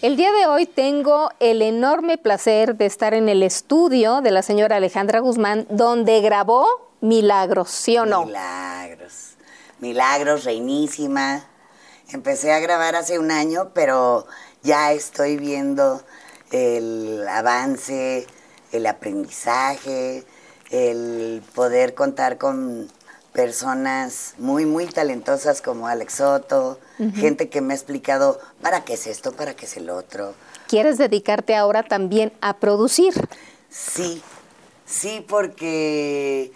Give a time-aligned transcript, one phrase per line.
[0.00, 4.42] El día de hoy tengo el enorme placer de estar en el estudio de la
[4.42, 6.68] señora Alejandra Guzmán, donde grabó
[7.00, 8.26] Milagros, ¿sí o no?
[8.26, 9.34] Milagros.
[9.80, 11.44] Milagros, reinísima.
[12.10, 14.28] Empecé a grabar hace un año, pero
[14.62, 16.00] ya estoy viendo
[16.52, 18.24] el avance,
[18.70, 20.24] el aprendizaje,
[20.70, 22.88] el poder contar con
[23.38, 26.80] personas muy, muy talentosas como Alex Soto,
[27.14, 30.34] gente que me ha explicado para qué es esto, para qué es el otro.
[30.66, 33.14] ¿Quieres dedicarte ahora también a producir?
[33.70, 34.20] Sí,
[34.86, 36.50] sí, porque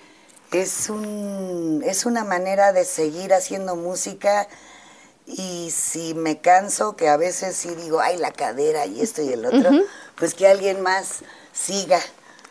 [0.50, 4.48] es, un, es una manera de seguir haciendo música
[5.24, 9.28] y si me canso, que a veces sí digo, ay, la cadera y esto y
[9.28, 9.70] el otro,
[10.16, 11.20] pues que alguien más
[11.52, 12.00] siga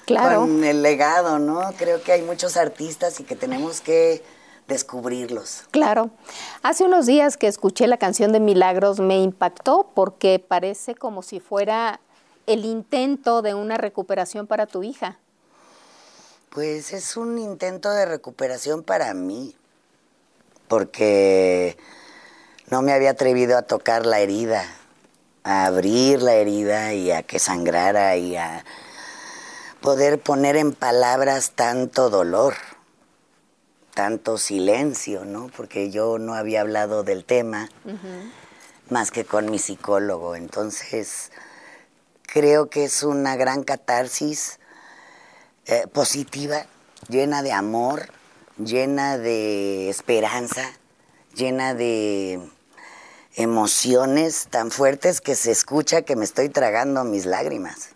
[0.05, 1.61] con el legado, ¿no?
[1.77, 4.23] Creo que hay muchos artistas y que tenemos que
[4.67, 5.63] descubrirlos.
[5.71, 6.09] Claro.
[6.63, 11.39] Hace unos días que escuché la canción de Milagros me impactó porque parece como si
[11.39, 11.99] fuera
[12.47, 15.19] el intento de una recuperación para tu hija.
[16.49, 19.55] Pues es un intento de recuperación para mí,
[20.67, 21.77] porque
[22.69, 24.65] no me había atrevido a tocar la herida,
[25.43, 28.65] a abrir la herida y a que sangrara y a
[29.81, 32.55] poder poner en palabras tanto dolor,
[33.93, 35.49] tanto silencio, ¿no?
[35.55, 37.69] Porque yo no había hablado del tema
[38.89, 40.35] más que con mi psicólogo.
[40.35, 41.31] Entonces,
[42.21, 44.59] creo que es una gran catarsis
[45.65, 46.65] eh, positiva,
[47.09, 48.09] llena de amor,
[48.57, 50.71] llena de esperanza,
[51.33, 52.39] llena de
[53.35, 57.90] emociones tan fuertes que se escucha que me estoy tragando mis lágrimas.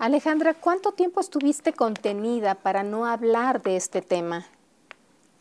[0.00, 4.46] Alejandra, ¿cuánto tiempo estuviste contenida para no hablar de este tema?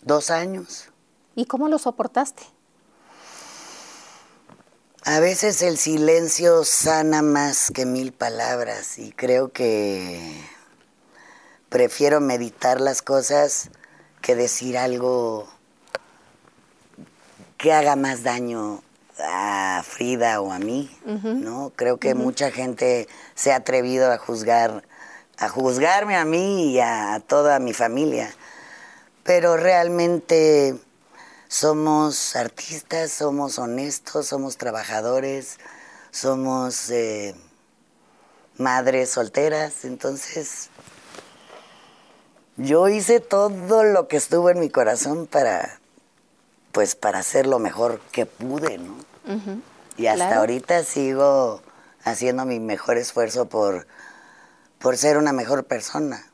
[0.01, 0.89] Dos años.
[1.33, 2.43] ¿Y cómo lo soportaste?
[5.05, 10.19] A veces el silencio sana más que mil palabras y creo que
[11.69, 13.69] prefiero meditar las cosas
[14.21, 15.47] que decir algo
[17.57, 18.83] que haga más daño
[19.23, 21.71] a Frida o a mí, ¿no?
[21.75, 24.83] Creo que mucha gente se ha atrevido a juzgar,
[25.37, 28.33] a juzgarme a mí y a, toda mi familia,
[29.23, 30.75] pero realmente
[31.47, 35.59] somos artistas, somos honestos, somos trabajadores,
[36.11, 37.35] somos eh,
[38.57, 40.69] madres solteras, entonces
[42.57, 45.79] yo hice todo lo que estuvo en mi corazón para,
[46.73, 49.08] pues, para hacer lo mejor que pude, ¿no?
[49.97, 51.61] Y hasta ahorita sigo
[52.03, 53.87] haciendo mi mejor esfuerzo por,
[54.79, 56.25] por ser una mejor persona.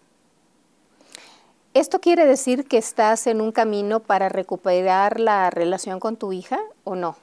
[1.74, 6.60] ¿Esto quiere decir que estás en un camino para recuperar la relación con tu hija
[6.86, 7.18] o no?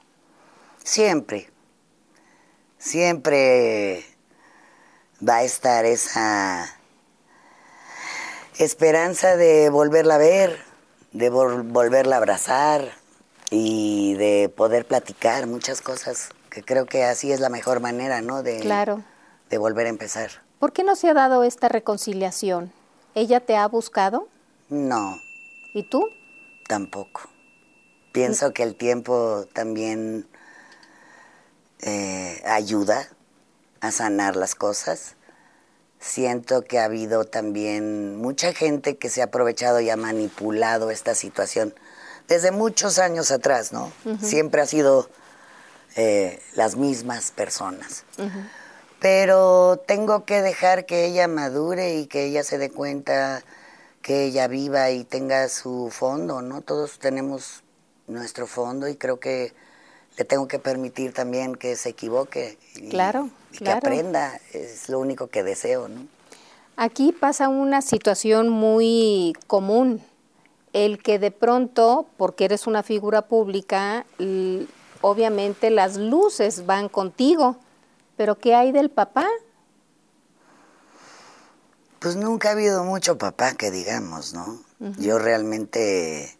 [0.83, 1.49] Siempre.
[2.77, 4.05] Siempre
[5.27, 6.69] va a estar esa
[8.59, 10.59] esperanza de volverla a ver,
[11.13, 13.02] de volverla a abrazar
[13.55, 18.41] y de poder platicar muchas cosas, que creo que así es la mejor manera, ¿no?
[18.41, 19.03] De, claro.
[19.51, 20.31] de volver a empezar.
[20.57, 22.71] ¿Por qué no se ha dado esta reconciliación?
[23.13, 24.27] ¿Ella te ha buscado?
[24.69, 25.19] No.
[25.75, 26.03] ¿Y tú?
[26.67, 27.21] Tampoco.
[28.11, 30.27] Pienso que el tiempo también
[31.81, 33.07] eh, ayuda
[33.81, 35.15] a sanar las cosas
[35.99, 41.15] siento que ha habido también mucha gente que se ha aprovechado y ha manipulado esta
[41.15, 41.73] situación
[42.27, 43.91] desde muchos años atrás, ¿no?
[44.21, 45.09] Siempre ha sido
[45.95, 48.03] eh, las mismas personas.
[48.99, 53.43] Pero tengo que dejar que ella madure y que ella se dé cuenta
[54.01, 56.61] que ella viva y tenga su fondo, ¿no?
[56.61, 57.63] Todos tenemos
[58.07, 59.53] nuestro fondo y creo que
[60.17, 62.57] le tengo que permitir también que se equivoque.
[62.89, 66.07] claro que aprenda, es lo único que deseo, ¿no?
[66.75, 70.01] Aquí pasa una situación muy común,
[70.73, 74.05] el que de pronto, porque eres una figura pública,
[75.01, 77.57] obviamente las luces van contigo,
[78.17, 79.27] pero ¿qué hay del papá?
[81.99, 84.61] Pues nunca ha habido mucho papá, que digamos, ¿no?
[84.97, 86.37] Yo realmente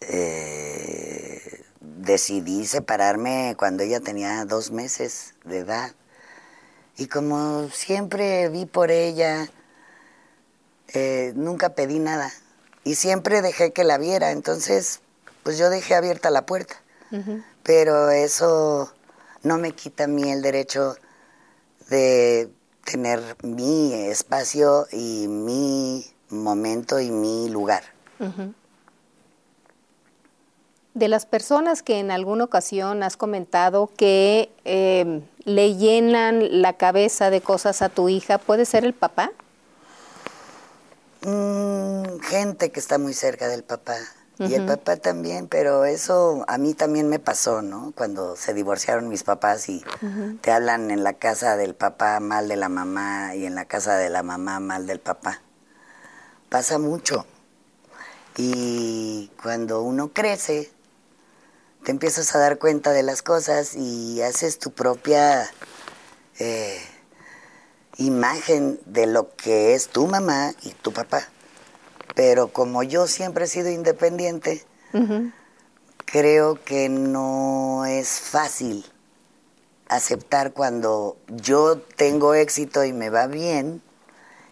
[0.00, 5.92] eh, decidí separarme cuando ella tenía dos meses de edad.
[6.96, 9.50] Y como siempre vi por ella,
[10.94, 12.32] eh, nunca pedí nada.
[12.84, 14.32] Y siempre dejé que la viera.
[14.32, 15.00] Entonces,
[15.42, 16.76] pues yo dejé abierta la puerta.
[17.62, 18.90] Pero eso
[19.42, 20.96] no me quita a mí el derecho
[21.90, 22.50] de
[22.84, 27.82] tener mi espacio y mi momento y mi lugar.
[30.94, 37.30] De las personas que en alguna ocasión has comentado que eh, le llenan la cabeza
[37.30, 39.32] de cosas a tu hija, ¿puede ser el papá?
[41.24, 43.96] Mm, gente que está muy cerca del papá.
[44.38, 47.92] Y el papá también, pero eso a mí también me pasó, ¿no?
[47.94, 49.84] Cuando se divorciaron mis papás y
[50.40, 53.96] te hablan en la casa del papá mal de la mamá y en la casa
[53.98, 55.42] de la mamá mal del papá.
[56.48, 57.24] Pasa mucho.
[58.36, 60.72] Y cuando uno crece,
[61.84, 65.48] te empiezas a dar cuenta de las cosas y haces tu propia
[66.40, 66.80] eh,
[68.06, 71.28] imagen de lo que es tu mamá y tu papá.
[72.14, 74.64] Pero como yo siempre he sido independiente,
[76.04, 78.84] creo que no es fácil
[79.88, 83.82] aceptar cuando yo tengo éxito y me va bien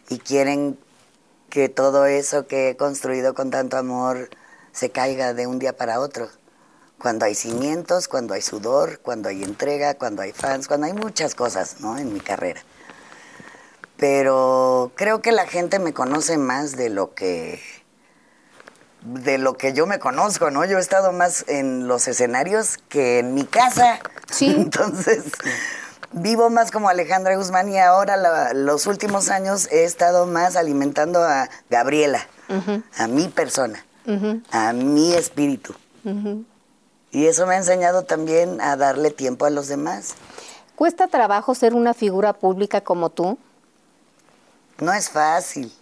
[0.08, 0.78] y quieren
[1.48, 4.30] que todo eso que he construido con tanto amor
[4.72, 6.28] se caiga de un día para otro.
[6.98, 11.34] Cuando hay cimientos, cuando hay sudor, cuando hay entrega, cuando hay fans, cuando hay muchas
[11.34, 11.98] cosas, ¿no?
[11.98, 12.62] En mi carrera
[14.00, 17.60] pero creo que la gente me conoce más de lo que
[19.02, 20.64] de lo que yo me conozco, ¿no?
[20.64, 24.00] Yo he estado más en los escenarios que en mi casa.
[24.30, 24.46] Sí.
[24.56, 25.24] Entonces,
[26.12, 31.48] vivo más como Alejandra Guzmán y ahora los últimos años he estado más alimentando a
[31.70, 32.26] Gabriela,
[32.98, 33.84] a mi persona,
[34.50, 35.74] a mi espíritu.
[37.10, 40.14] Y eso me ha enseñado también a darle tiempo a los demás.
[40.76, 43.38] ¿Cuesta trabajo ser una figura pública como tú?
[44.80, 45.72] No es fácil.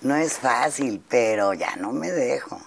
[0.00, 2.58] No es fácil, pero ya no me dejo.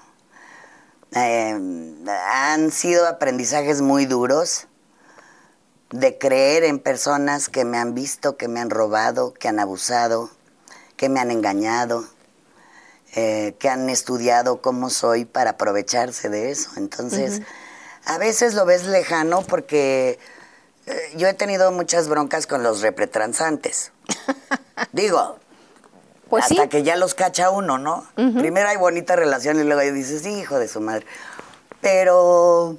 [1.11, 4.67] Em, han sido aprendizajes muy duros
[5.89, 10.29] de creer en personas que me han visto, que me han robado, que han abusado,
[10.95, 12.07] que me han engañado,
[13.15, 16.71] eh, que han estudiado cómo soy para aprovecharse de eso.
[16.77, 17.41] Entonces,
[18.05, 20.19] a veces lo ves lejano porque
[20.85, 23.91] eh, yo he tenido muchas broncas con los repretransantes.
[24.91, 25.37] Digo,
[26.29, 28.07] pues hasta que ya los cacha uno, ¿no?
[28.15, 31.05] Primero hay bonita relación y luego dices, hijo de su madre.
[31.79, 32.77] Pero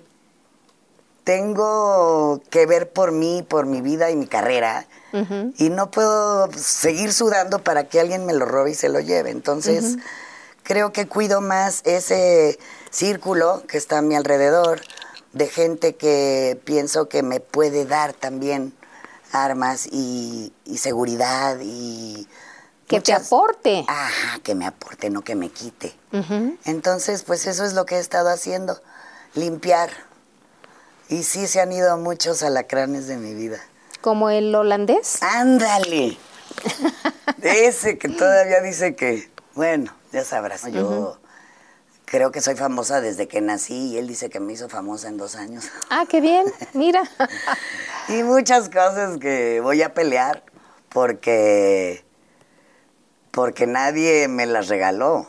[1.25, 4.87] tengo que ver por mí, por mi vida y mi carrera.
[5.59, 9.31] Y no puedo seguir sudando para que alguien me lo robe y se lo lleve.
[9.31, 9.99] Entonces,
[10.65, 12.59] creo que cuido más ese
[12.91, 14.81] círculo que está a mi alrededor
[15.35, 18.73] de gente que pienso que me puede dar también
[19.33, 22.27] armas y, seguridad y...
[22.87, 23.85] Que te aporte.
[23.89, 25.95] Ajá, que me aporte, no que me quite.
[26.65, 28.81] Entonces, pues eso es lo que he estado haciendo,
[29.35, 29.91] limpiar.
[31.09, 33.59] Y sí se han ido muchos alacranes de mi vida.
[34.03, 35.23] ¿Como el holandés?
[35.23, 36.19] Ándale.
[37.43, 41.19] Ese que todavía dice que, bueno, ya sabrás, yo
[42.15, 45.17] creo que soy famosa desde que nací y él dice que me hizo famosa en
[45.17, 45.65] dos años.
[45.91, 47.03] Ah, qué bien, mira.
[48.09, 50.45] y muchas cosas que voy a pelear
[50.91, 52.05] porque
[53.33, 55.27] porque nadie me las regaló,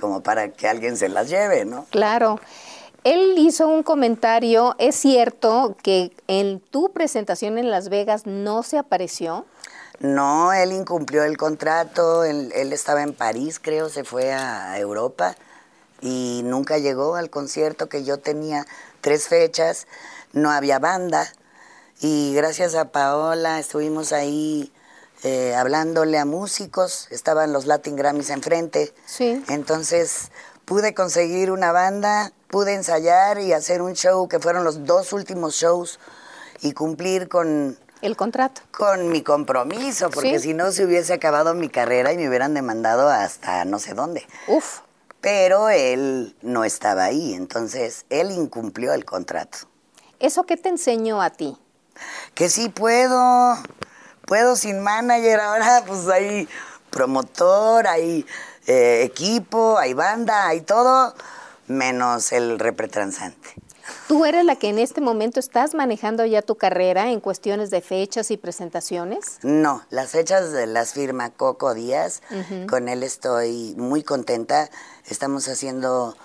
[0.00, 1.86] como para que alguien se las lleve, ¿no?
[1.90, 2.38] Claro.
[3.02, 8.78] Él hizo un comentario, ¿es cierto que en tu presentación en Las Vegas no se
[8.78, 9.44] apareció?
[9.98, 15.34] No, él incumplió el contrato, él, él estaba en París, creo, se fue a Europa
[16.00, 18.66] y nunca llegó al concierto que yo tenía
[19.00, 19.86] tres fechas,
[20.32, 21.32] no había banda
[22.00, 24.72] y gracias a Paola estuvimos ahí
[25.24, 29.42] eh, hablándole a músicos, estaban los Latin Grammys enfrente, sí.
[29.48, 30.30] entonces
[30.64, 35.54] pude conseguir una banda, pude ensayar y hacer un show que fueron los dos últimos
[35.54, 35.98] shows
[36.60, 38.60] y cumplir con el contrato.
[38.70, 43.08] Con mi compromiso, porque si no se hubiese acabado mi carrera y me hubieran demandado
[43.08, 44.24] hasta no sé dónde.
[44.46, 44.82] Uf
[45.20, 49.58] pero él no estaba ahí, entonces él incumplió el contrato.
[50.20, 51.56] ¿Eso qué te enseñó a ti?
[52.34, 53.56] Que sí puedo,
[54.26, 56.48] puedo sin manager, ahora pues hay
[56.90, 58.26] promotor, hay
[58.66, 61.14] eh, equipo, hay banda, hay todo,
[61.66, 63.54] menos el repretransante.
[64.06, 67.80] ¿Tú eres la que en este momento estás manejando ya tu carrera en cuestiones de
[67.80, 69.38] fechas y presentaciones?
[69.42, 72.22] No, las fechas las firma Coco Díaz.
[72.68, 74.70] Con él estoy muy contenta.
[75.06, 76.16] Estamos haciendo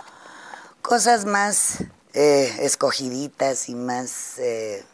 [0.81, 4.85] cosas más eh, escogiditas y más eh,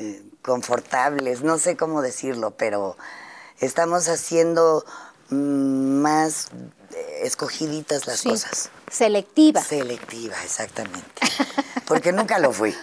[0.00, 1.42] eh, confortables.
[1.42, 2.96] No sé cómo decirlo, pero
[3.60, 4.84] estamos haciendo
[5.30, 6.48] mm, más
[7.22, 8.70] escogiditas las cosas.
[8.90, 9.62] Selectiva.
[9.62, 11.20] Selectiva, exactamente.
[11.86, 12.74] Porque nunca lo fui.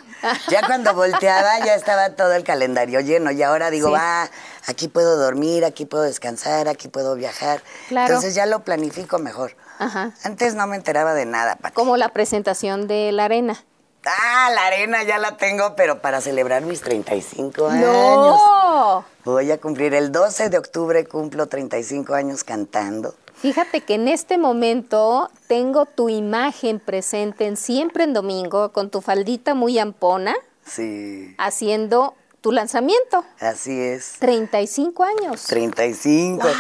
[0.50, 3.93] Ya cuando volteaba ya estaba todo el calendario lleno y ahora digo, Sí.
[3.93, 4.29] va,
[4.67, 7.62] aquí puedo dormir, aquí puedo descansar, aquí puedo viajar.
[7.89, 8.07] Claro.
[8.07, 9.55] Entonces ya lo planifico mejor.
[9.79, 10.12] Ajá.
[10.24, 11.74] Antes no me enteraba de nada, Pati.
[11.75, 13.63] Como la presentación de la arena.
[14.05, 17.89] Ah, la arena ya la tengo, pero para celebrar mis 35 años.
[17.89, 19.05] ¡No!
[19.24, 23.15] Voy a cumplir el 12 de octubre, cumplo 35 años cantando.
[23.44, 29.02] Fíjate que en este momento tengo tu imagen presente en Siempre en Domingo con tu
[29.02, 30.34] faldita muy ampona
[30.66, 33.26] Sí, haciendo tu lanzamiento.
[33.42, 34.14] así es.
[34.20, 35.44] 35 años.
[35.44, 36.42] 35.
[36.42, 36.54] Wow.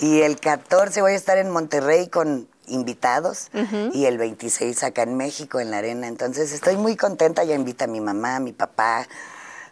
[0.00, 3.46] Y el 14 voy a estar en Monterrey con invitados
[3.92, 6.08] y el 26 acá en México en la arena.
[6.08, 9.06] Entonces estoy muy contenta, ya invita a mi mamá, a mi papá,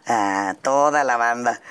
[0.07, 1.61] a toda la banda.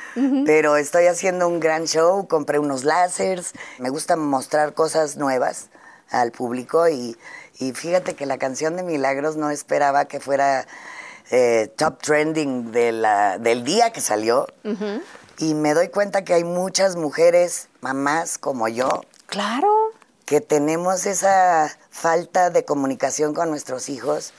[0.46, 5.68] Pero estoy haciendo un gran show, compré unos láseres, me gusta mostrar cosas nuevas
[6.10, 7.16] al público y,
[7.58, 10.66] y fíjate que la canción de Milagros no esperaba que fuera
[11.30, 14.46] eh, top trending de la, del día que salió.
[15.38, 19.68] Y me doy cuenta que hay muchas mujeres, mamás como yo, Claro.
[20.26, 24.32] que tenemos esa falta de comunicación con nuestros hijos.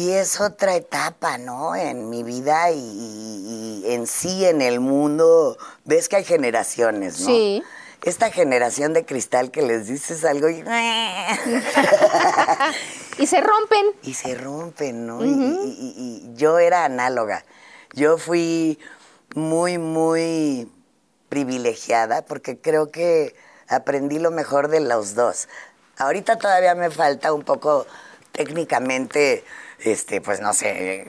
[0.00, 1.76] Y es otra etapa, ¿no?
[1.76, 5.58] En mi vida y, y- y en sí, en el mundo.
[5.84, 7.26] Ves que hay generaciones, ¿no?
[7.26, 7.62] Sí.
[8.02, 10.64] Esta generación de cristal que les dices algo y...
[13.18, 13.86] Y se rompen.
[14.02, 15.22] y se rompen, ¿no?
[15.22, 17.44] Y- y yo era análoga.
[17.92, 18.78] Yo fui
[19.34, 20.72] muy, muy
[21.28, 23.34] privilegiada porque creo que
[23.68, 25.46] aprendí lo mejor de los dos.
[25.98, 27.86] Ahorita todavía me falta un poco
[28.32, 29.44] técnicamente,
[29.84, 31.06] este, pues no sé,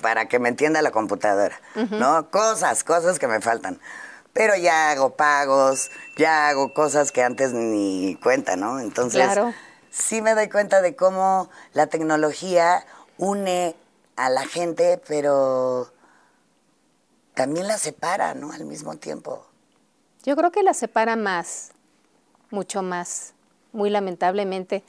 [0.00, 1.58] para que me entienda la computadora,
[1.90, 2.30] ¿no?
[2.30, 3.80] Cosas, cosas que me faltan.
[4.32, 8.80] Pero ya hago pagos, ya hago cosas que antes ni cuenta, ¿no?
[8.80, 9.54] Entonces, Claro.
[9.90, 12.84] sí me doy cuenta de cómo la tecnología
[13.16, 13.74] une
[14.16, 15.90] a la gente, pero
[17.34, 18.52] también la separa, ¿no?
[18.52, 19.46] Al mismo tiempo.
[20.22, 21.70] Yo creo que la separa más,
[22.50, 23.32] mucho más,
[23.72, 24.82] muy lamentablemente.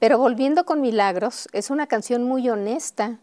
[0.00, 3.18] Pero volviendo con Milagros, es una canción muy honesta.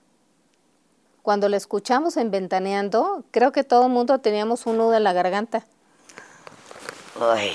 [1.23, 5.11] Cuando la escuchamos en Ventaneando, creo que todo el mundo teníamos un nudo en la
[5.11, 5.65] garganta.
[7.19, 7.51] Ay,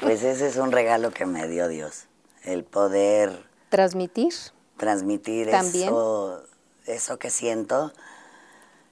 [0.00, 2.04] pues ese es un regalo que me dio Dios,
[2.42, 4.32] el poder Transmitir.
[4.78, 5.88] transmitir También.
[5.88, 6.42] eso,
[6.86, 7.92] eso que siento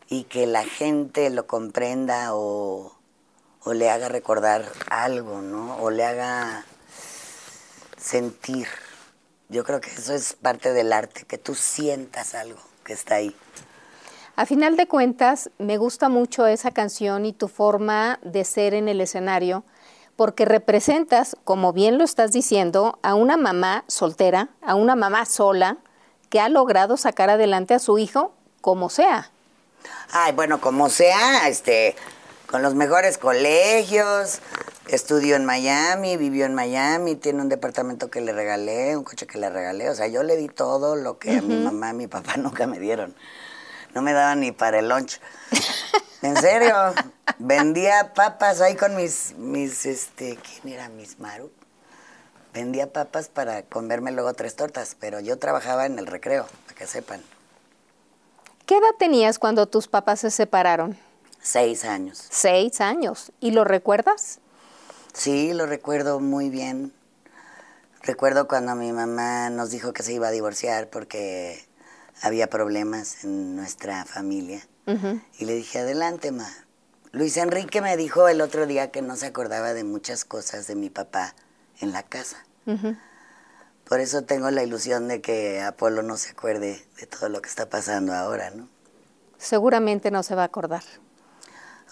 [0.08, 2.92] y que la gente lo comprenda o,
[3.64, 5.78] o le haga recordar algo, ¿no?
[5.78, 6.66] O le haga
[7.96, 8.68] sentir.
[9.48, 13.34] Yo creo que eso es parte del arte, que tú sientas algo que está ahí.
[14.34, 18.88] A final de cuentas, me gusta mucho esa canción y tu forma de ser en
[18.88, 19.64] el escenario,
[20.16, 25.78] porque representas, como bien lo estás diciendo, a una mamá soltera, a una mamá sola,
[26.28, 29.30] que ha logrado sacar adelante a su hijo como sea.
[30.10, 31.94] Ay, bueno, como sea, este,
[32.46, 34.40] con los mejores colegios,
[34.88, 39.38] estudió en Miami, vivió en Miami, tiene un departamento que le regalé, un coche que
[39.38, 42.06] le regalé, o sea, yo le di todo lo que a mi mamá y mi
[42.06, 43.14] papá nunca me dieron.
[43.94, 45.20] No me daban ni para el lunch.
[46.22, 46.74] En serio,
[47.38, 50.88] vendía papas ahí con mis, mis, este, ¿quién era?
[50.88, 51.50] Mis Maru.
[52.52, 56.86] Vendía papas para comerme luego tres tortas, pero yo trabajaba en el recreo, para que
[56.86, 57.22] sepan.
[58.66, 60.98] ¿Qué edad tenías cuando tus papás se separaron?
[61.40, 62.26] Seis años.
[62.30, 63.30] Seis años.
[63.40, 64.40] ¿Y lo recuerdas?
[65.16, 66.92] Sí, lo recuerdo muy bien.
[68.02, 71.66] Recuerdo cuando mi mamá nos dijo que se iba a divorciar porque
[72.20, 74.60] había problemas en nuestra familia.
[75.38, 76.46] Y le dije, adelante, ma.
[77.12, 80.76] Luis Enrique me dijo el otro día que no se acordaba de muchas cosas de
[80.76, 81.34] mi papá
[81.80, 82.44] en la casa.
[83.88, 87.48] Por eso tengo la ilusión de que Apolo no se acuerde de todo lo que
[87.48, 88.68] está pasando ahora, ¿no?
[89.38, 90.82] Seguramente no se va a acordar.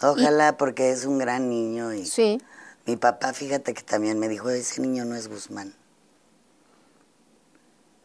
[0.03, 2.43] Ojalá, porque es un gran niño y Sí.
[2.87, 5.75] Mi papá, fíjate que también me dijo, ese niño no es Guzmán.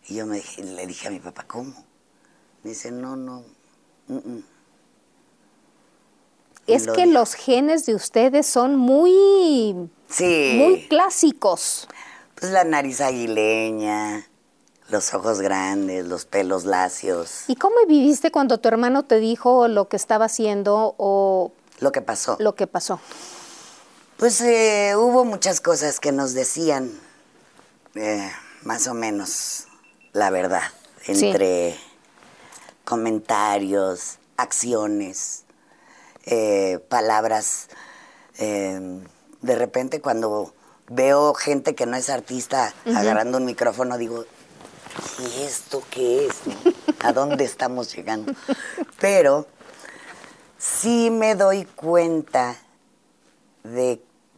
[0.08, 1.74] Y yo me dije- le dije a mi papá, ¿cómo?
[2.64, 3.44] Me dice, no, no.
[4.08, 4.44] mm, mm".
[6.68, 7.14] Y Es lo que dijo.
[7.14, 10.56] los genes de ustedes son muy, Sí.
[10.58, 11.88] muy clásicos.
[12.36, 14.26] Pues la nariz aguileña,
[14.90, 17.44] los ojos grandes, los pelos lacios.
[17.48, 22.02] ¿Y cómo viviste cuando tu hermano te dijo lo que estaba haciendo o Lo que
[22.02, 22.38] pasó.
[22.40, 23.00] lo que pasó?
[24.20, 26.92] Pues eh, hubo muchas cosas que nos decían,
[27.96, 28.30] eh,
[28.64, 29.68] más o menos,
[30.12, 30.64] la verdad,
[31.02, 31.14] Sí.
[31.30, 31.78] entre
[32.84, 35.46] comentarios, acciones,
[36.26, 37.70] eh, palabras.
[38.42, 39.02] eh,
[39.42, 40.54] de repente cuando
[40.90, 44.26] veo gente que no es artista agarrando un micrófono, digo,
[45.20, 46.36] ¿y esto qué es?
[47.04, 48.34] ¿A dónde estamos llegando?
[49.00, 49.46] Pero
[50.58, 52.56] sí me doy cuenta
[53.64, 54.02] de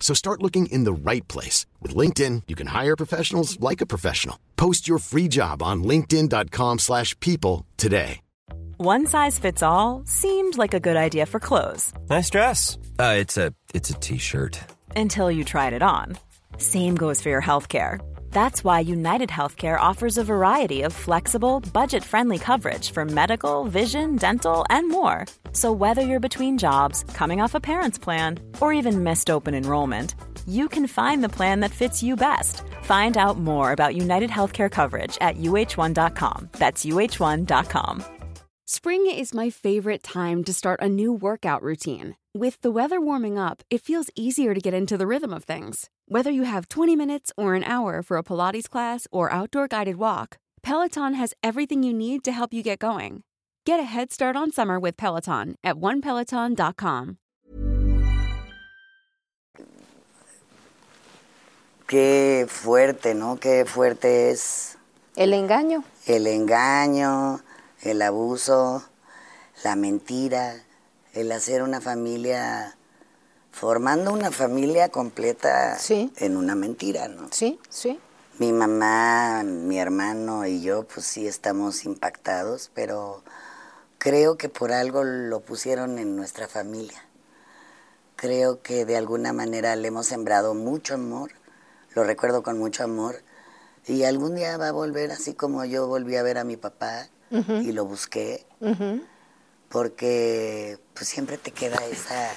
[0.00, 1.66] So start looking in the right place.
[1.82, 4.38] With LinkedIn, you can hire professionals like a professional.
[4.56, 8.20] Post your free job on linkedin.com slash people today.
[8.78, 12.76] One size fits all seemed like a good idea for clothes Nice dress.
[12.98, 14.58] Uh, it's a it's a t-shirt.
[14.94, 16.18] until you tried it on.
[16.58, 17.98] Same goes for your healthcare.
[18.36, 24.16] That's why United Healthcare offers a variety of flexible, budget friendly coverage for medical, vision,
[24.16, 25.24] dental, and more.
[25.52, 30.16] So, whether you're between jobs, coming off a parent's plan, or even missed open enrollment,
[30.46, 32.60] you can find the plan that fits you best.
[32.82, 36.50] Find out more about United Healthcare coverage at uh1.com.
[36.58, 38.04] That's uh1.com.
[38.66, 42.16] Spring is my favorite time to start a new workout routine.
[42.36, 45.88] With the weather warming up, it feels easier to get into the rhythm of things.
[46.06, 49.96] Whether you have 20 minutes or an hour for a Pilates class or outdoor guided
[49.96, 53.22] walk, Peloton has everything you need to help you get going.
[53.64, 57.16] Get a head start on summer with Peloton at onepeloton.com.
[61.86, 63.36] qué fuerte, ¿no?
[63.36, 64.76] Qué fuerte es
[65.16, 65.84] El engaño.
[66.06, 67.40] el engaño,
[67.80, 68.84] el abuso,
[69.64, 70.65] la mentira,
[71.16, 72.76] el hacer una familia,
[73.50, 76.12] formando una familia completa Sí.
[76.18, 77.28] en una mentira, ¿no?
[77.32, 77.98] Sí, sí.
[78.38, 83.22] Mi mamá, mi hermano y yo, pues sí estamos impactados, pero
[83.96, 87.02] creo que por algo lo pusieron en nuestra familia.
[88.16, 91.30] Creo que de alguna manera le hemos sembrado mucho amor,
[91.94, 93.22] lo recuerdo con mucho amor,
[93.86, 97.08] y algún día va a volver así como yo volví a ver a mi papá
[97.30, 98.46] y lo busqué,
[99.68, 102.30] porque pues siempre te queda esa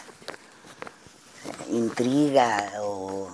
[1.71, 3.29] intriga o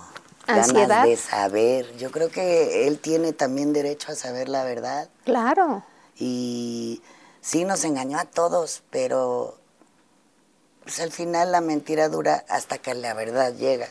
[0.46, 0.88] Ansiedad.
[0.88, 1.96] ganas de saber.
[1.96, 5.82] Yo creo que él tiene también derecho a saber la verdad Claro.
[6.18, 7.02] y
[7.40, 9.56] sí nos engañó a todos, pero
[10.84, 13.88] pues, al final la mentira dura hasta que la verdad llega.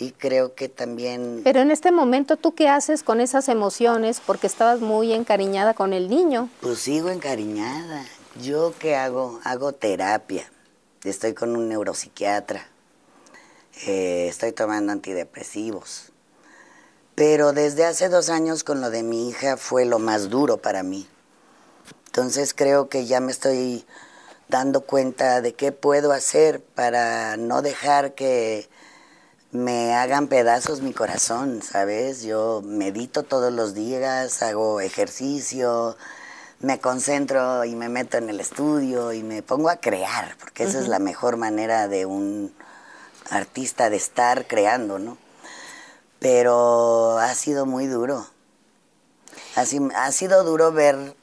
[0.00, 4.20] Y creo que también Pero en este momento, ¿tú qué haces con esas emociones?
[4.24, 6.48] Porque estabas muy encariñada con el niño.
[6.60, 8.04] pues sigo encariñada.
[8.42, 9.40] ¿Yo qué hago?
[9.42, 10.48] Hago terapia.
[11.02, 12.68] Estoy con un neuropsiquiatra.
[13.86, 16.12] Eh, estoy tomando antidepresivos.
[17.16, 20.84] Pero desde hace dos años con lo de mi hija fue lo más duro para
[20.84, 21.08] mí.
[22.06, 23.84] Entonces creo que ya me estoy
[24.48, 28.68] dando cuenta de qué puedo hacer para no dejar que
[29.50, 32.22] me hagan pedazos mi corazón, ¿sabes?
[32.22, 35.96] Yo medito todos los días, hago ejercicio,
[36.60, 40.80] me concentro y me meto en el estudio y me pongo a crear, porque esa
[40.80, 42.52] es la mejor manera de un
[43.30, 45.18] artista de estar creando, ¿no?
[46.18, 48.26] Pero ha sido muy duro.
[49.54, 51.14] Ha, ha sido duro ver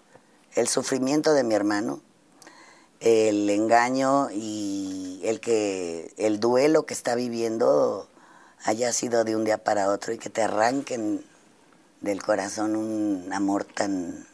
[0.54, 2.00] el sufrimiento de mi hermano,
[3.02, 8.08] el engaño y el que el duelo que está viviendo
[8.64, 11.26] haya sido de un día para otro y que te arranquen
[12.00, 14.26] del corazón un amor tan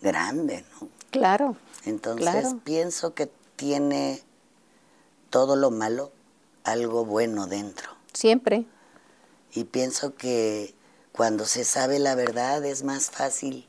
[0.00, 0.88] grande, ¿no?
[1.10, 1.56] Claro.
[1.84, 2.60] Entonces Claro.
[2.64, 4.22] pienso que tiene
[5.30, 6.12] todo lo malo
[6.64, 7.90] algo bueno dentro.
[8.12, 8.66] Siempre.
[9.52, 10.74] Y pienso que
[11.12, 13.66] cuando se sabe la verdad es más fácil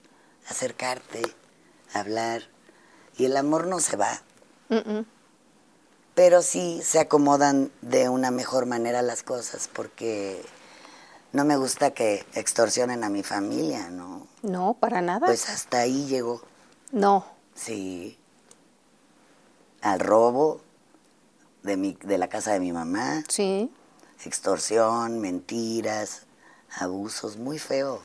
[0.48, 1.22] acercarte,
[1.94, 2.44] hablar.
[3.18, 4.22] Y el amor no se va.
[6.16, 10.44] Pero sí se acomodan de una mejor manera las cosas porque
[11.34, 14.28] no me gusta que extorsionen a mi familia, ¿no?
[14.44, 15.26] No, para nada.
[15.28, 16.42] Pues hasta ahí llegó.
[16.92, 17.26] no.
[17.56, 18.18] Sí.
[19.82, 20.62] Al robo
[21.64, 23.70] de, mi, de la casa de mi mamá, Sí.
[24.26, 26.24] extorsión, mentiras,
[26.78, 28.02] abusos, muy feo.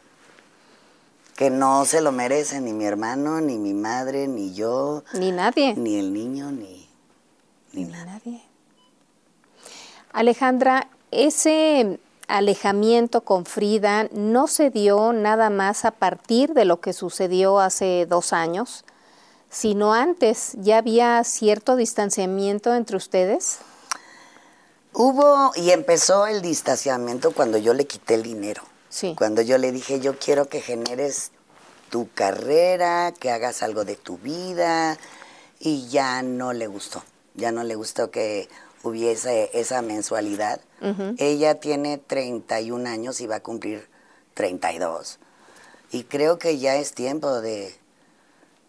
[1.36, 5.74] Que no se lo merecen ni mi hermano, ni mi madre, ni yo, Ni nadie.
[5.76, 6.88] ni el niño, ni,
[7.72, 8.04] ni Ni nada.
[8.06, 8.42] nadie.
[10.12, 16.92] Alejandra, ese alejamiento con Frida no se dio nada más a partir de lo que
[16.92, 18.84] sucedió hace dos años,
[19.50, 20.52] sino antes.
[20.54, 23.58] ¿Ya había cierto distanciamiento entre ustedes?
[24.92, 28.62] Hubo y empezó el distanciamiento cuando yo le quité el dinero.
[28.88, 29.14] Sí.
[29.16, 31.32] Cuando yo le dije, yo quiero que generes
[31.90, 34.98] tu carrera, que hagas algo de tu vida,
[35.58, 37.02] y ya no le gustó,
[37.34, 38.48] ya no le gustó que
[38.88, 40.60] hubiese esa mensualidad.
[41.18, 43.88] Ella tiene 31 años y va a cumplir
[44.34, 45.18] 32.
[45.92, 47.74] Y creo que ya es tiempo de,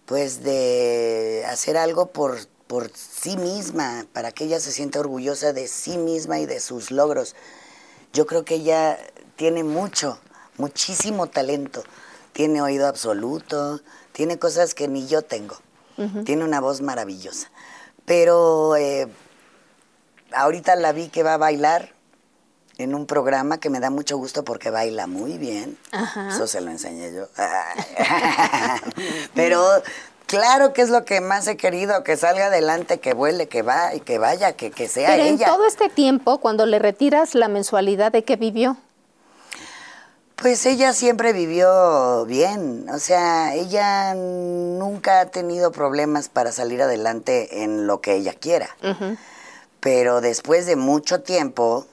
[0.05, 5.67] pues, de hacer algo por, por sí misma, para que ella se sienta orgullosa de
[5.67, 7.35] sí misma y de sus logros.
[8.13, 8.97] Yo creo que ella
[9.35, 10.19] tiene mucho,
[10.57, 11.83] muchísimo talento.
[12.33, 15.57] Tiene oído absoluto, tiene cosas que ni yo tengo.
[16.25, 17.49] Tiene una voz maravillosa.
[18.05, 19.07] Pero eh,
[20.33, 21.93] ahorita la vi que va a bailar
[22.77, 25.77] en un programa que me da mucho gusto porque baila muy bien.
[26.29, 27.27] Eso se lo enseñé yo.
[29.33, 29.63] Pero
[30.27, 33.95] claro que es lo que más he querido, que salga adelante, que vuele, que va
[33.95, 35.47] y que vaya, que, que sea Pero ella.
[35.47, 38.77] en todo este tiempo, cuando le retiras la mensualidad, ¿de qué vivió?
[40.35, 47.63] Pues ella siempre vivió bien, o sea, ella nunca ha tenido problemas para salir adelante
[47.63, 48.69] en lo que ella quiera.
[49.87, 51.87] Pero después de mucho tiempo,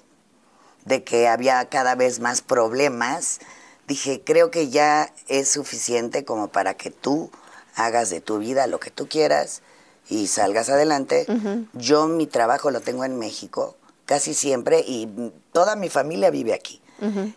[0.85, 3.39] de que había cada vez más problemas,
[3.87, 7.31] dije, creo que ya es suficiente como para que tú
[7.77, 9.63] hagas de tu vida lo que tú quieras
[10.09, 11.25] y salgas adelante.
[11.73, 13.77] Yo mi trabajo lo tengo en México,
[14.07, 16.83] casi siempre, y toda mi familia vive aquí.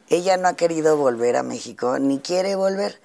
[0.10, 3.00] Ella no ha querido volver a México, ni quiere volver.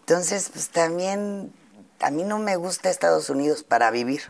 [0.00, 1.52] Entonces, pues también,
[2.00, 4.22] a mí no me gusta Estados Unidos para vivir.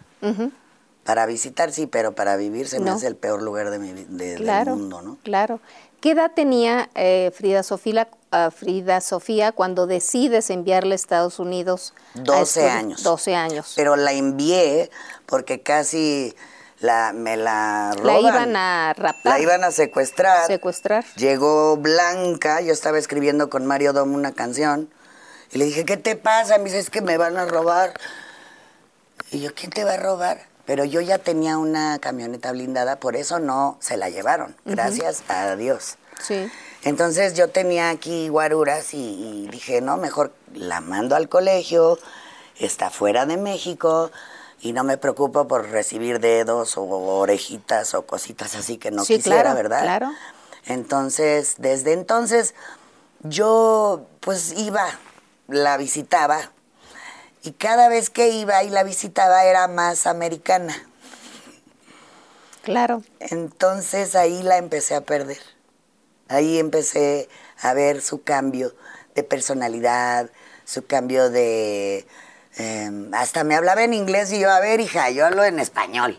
[1.05, 4.37] Para visitar sí, pero para vivir se me hace el peor lugar de mi, de-
[4.37, 5.19] Claro, del mundo, ¿no?
[5.23, 5.61] claro.
[6.01, 11.95] ¿Qué edad tenía eh, Frida, Sofía, ah, Frida Sofía cuando decides enviarle a Estados Unidos?
[12.15, 12.79] a 12 estudiar?
[12.79, 13.03] años.
[13.03, 13.73] 12 años.
[13.77, 14.91] Pero la envié
[15.27, 16.35] porque casi
[16.81, 18.07] la, me la roban.
[18.07, 19.33] La iban a raptar.
[19.33, 20.47] La iban a secuestrar.
[20.47, 21.05] Secuestrar.
[21.17, 24.91] Llegó Blanca, yo estaba escribiendo con Mario Dom una canción.
[25.53, 26.59] Y le dije, ¿qué te pasa?
[26.59, 27.95] Me dice, es que me van a robar.
[29.31, 30.39] Y yo, ¿quién te va a robar?
[30.67, 34.57] Pero yo ya tenía una camioneta blindada, por eso no se la llevaron.
[34.65, 35.97] Gracias a Dios.
[36.23, 36.51] Sí.
[36.83, 38.99] Entonces yo tenía aquí guaruras y,
[39.45, 41.99] y dije, no, mejor la mando al colegio,
[42.59, 44.11] está fuera de México
[44.61, 49.17] y no me preocupo por recibir dedos o orejitas o cositas así que no Sí,
[49.17, 49.83] quisiera, claro, ¿verdad?
[49.83, 50.13] claro.
[50.67, 52.55] Entonces, desde entonces
[53.23, 54.87] yo pues iba,
[55.49, 56.51] la visitaba
[57.45, 60.75] y cada vez que iba y la visitaba era más americana.
[62.63, 63.03] Claro.
[63.21, 65.39] Entonces ahí la empecé a perder.
[66.29, 67.29] Ahí empecé
[67.61, 68.75] a ver su cambio
[69.15, 70.31] de personalidad,
[70.65, 72.07] su cambio de...
[72.57, 76.19] eh, hasta me hablaba en inglés y yo, a ver, hija, yo hablo en español.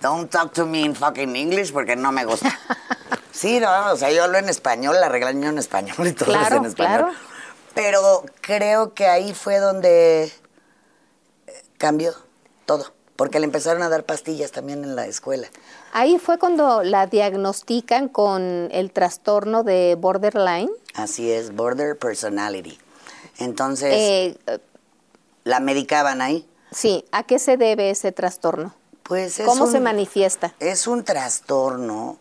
[0.00, 2.58] Don't talk to me in fucking English porque no me gusta.
[3.32, 6.38] sí, no, o sea, yo hablo en español, la regaño en español y todo es
[6.38, 6.98] Claro, en español.
[6.98, 7.14] claro.
[7.74, 10.32] Pero creo que ahí fue donde
[11.84, 12.14] cambió
[12.64, 12.86] todo.
[13.14, 15.46] Porque le empezaron a dar pastillas también en la escuela.
[15.92, 20.70] Ahí fue cuando la diagnostican con el trastorno de borderline.
[20.94, 22.76] Así es, border personality.
[23.38, 24.38] Entonces, Eh,
[25.44, 26.48] la medicaban ahí.
[26.72, 28.74] sí, ¿a qué se debe ese trastorno?
[29.04, 30.54] Pues es ¿Cómo un- se manifiesta?
[30.58, 32.16] Es un trastorno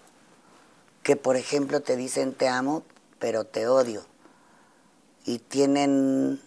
[1.01, 2.83] que, por ejemplo, te dicen te amo,
[3.17, 4.05] pero te odio.
[5.25, 6.39] Y tienen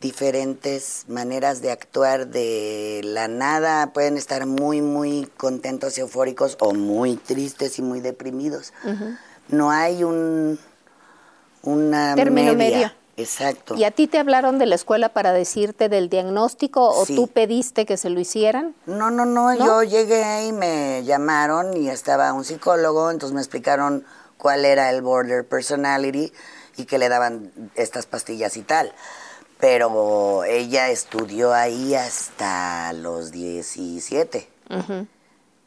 [0.00, 3.92] diferentes maneras de actuar de la nada.
[3.92, 8.72] Pueden estar muy, muy contentos y eufóricos o muy tristes y muy deprimidos.
[9.48, 10.58] No hay un
[11.62, 12.76] una Término media.
[12.76, 12.92] medio.
[13.18, 13.74] Exacto.
[13.74, 17.14] ¿Y a ti te hablaron de la escuela para decirte del diagnóstico o Sí.
[17.14, 18.74] tú pediste que se lo hicieran?
[18.86, 19.66] No, no, no, ¿No?
[19.66, 24.06] yo llegué y me llamaron y estaba un psicólogo, entonces me explicaron
[24.38, 26.32] cuál era el border personality
[26.78, 28.90] y que le daban estas pastillas y tal.
[29.60, 34.48] Pero ella estudió ahí hasta los 17.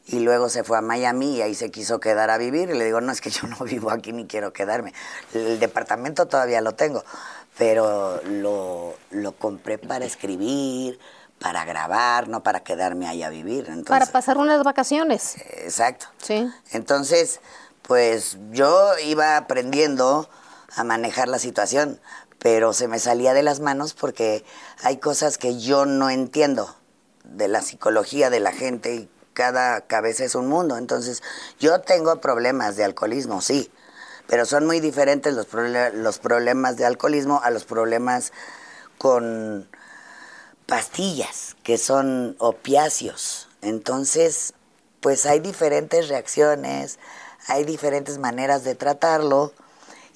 [0.05, 2.69] Y luego se fue a Miami y ahí se quiso quedar a vivir.
[2.69, 4.93] Y le digo, no, es que yo no vivo aquí ni quiero quedarme.
[5.33, 7.03] El departamento todavía lo tengo,
[7.57, 10.99] pero lo, lo compré para escribir,
[11.39, 13.65] para grabar, no para quedarme ahí a vivir.
[13.67, 15.37] Entonces, para pasar unas vacaciones.
[15.57, 16.07] Exacto.
[16.17, 16.49] Sí.
[16.71, 17.41] Entonces,
[17.81, 20.29] pues yo iba aprendiendo
[20.75, 21.99] a manejar la situación,
[22.43, 24.43] pero se me salía de las manos porque
[24.83, 26.75] hay cosas que yo no entiendo
[27.23, 30.75] de la psicología de la gente y cada cabeza es un mundo.
[30.75, 31.23] Entonces,
[31.57, 33.71] yo tengo problemas de alcoholismo, sí,
[34.27, 35.47] pero son muy diferentes los,
[35.93, 38.33] los problemas de alcoholismo a los problemas
[38.97, 39.69] con
[40.65, 43.47] pastillas, que son opiáceos.
[43.61, 44.53] Entonces,
[44.99, 46.99] pues hay diferentes reacciones,
[47.47, 49.53] hay diferentes maneras de tratarlo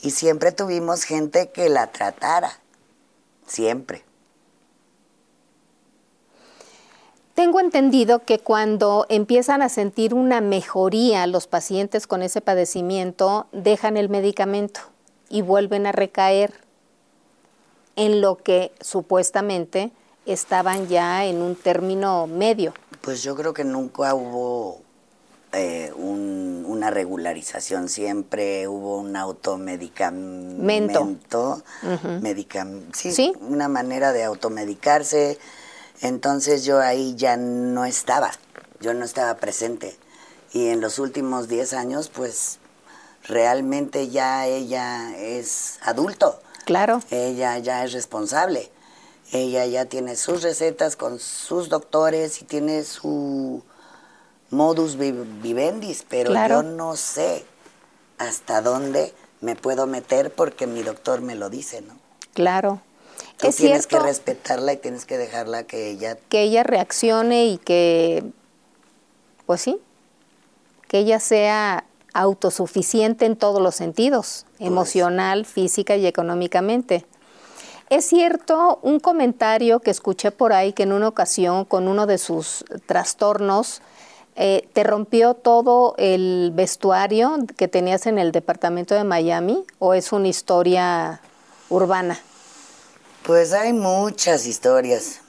[0.02, 2.60] y siempre tuvimos gente que la tratara,
[3.46, 4.04] siempre.
[7.34, 13.96] Tengo entendido que cuando empiezan a sentir una mejoría los pacientes con ese padecimiento, dejan
[13.96, 14.80] el medicamento
[15.30, 16.54] y vuelven a recaer
[17.96, 19.92] en lo que supuestamente
[20.26, 22.74] estaban ya en un término medio.
[23.02, 24.82] Pues yo creo que nunca hubo
[25.54, 31.64] eh, una regularización, siempre hubo un automedicamento,
[32.94, 35.40] sí, una manera de automedicarse
[36.02, 38.32] entonces yo ahí ya no estaba,
[38.80, 39.98] yo no estaba presente.
[40.54, 42.60] Y en los últimos 10 años, pues
[43.24, 46.40] realmente ya ella es adulto.
[46.66, 47.02] Claro.
[47.10, 48.72] Ella ya es responsable.
[49.32, 53.64] Ella ya tiene sus recetas con sus doctores y tiene su
[54.50, 57.46] modus vivendis, pero yo no sé
[58.18, 61.98] hasta dónde me puedo meter porque mi doctor me lo dice, ¿no?
[62.34, 62.82] Claro.
[63.38, 66.18] Tú tienes que respetarla y tienes que dejarla que ella...
[66.30, 68.24] Que ella reaccione y que,
[69.46, 69.80] pues sí,
[70.88, 74.68] que ella sea autosuficiente en todos los sentidos, pues.
[74.68, 77.06] emocional, física y económicamente.
[77.90, 82.18] Es cierto un comentario que escuché por ahí que en una ocasión con uno de
[82.18, 83.82] sus trastornos
[84.40, 90.12] eh, te rompió todo el vestuario que tenías en el departamento de Miami o es
[90.12, 91.22] una historia
[91.70, 92.20] urbana?
[93.24, 95.22] Pues hay muchas historias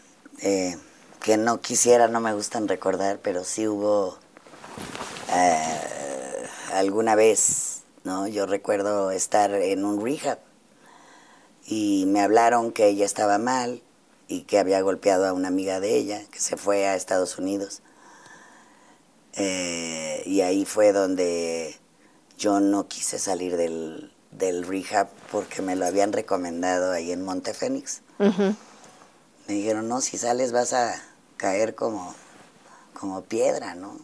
[0.42, 0.76] eh,
[1.22, 4.18] que no quisiera, no me gustan recordar, pero sí hubo
[5.34, 8.28] eh, alguna vez, ¿no?
[8.28, 10.38] Yo recuerdo estar en un rehab
[11.66, 13.80] y me hablaron que ella estaba mal
[14.28, 17.80] y que había golpeado a una amiga de ella que se fue a Estados Unidos.
[19.34, 21.76] Eh, y ahí fue donde
[22.36, 27.54] yo no quise salir del, del rehab porque me lo habían recomendado ahí en Monte
[27.54, 28.02] Fénix.
[28.18, 31.02] Me dijeron, no, si sales vas a
[31.36, 32.14] caer como,
[32.98, 33.98] como piedra, ¿no?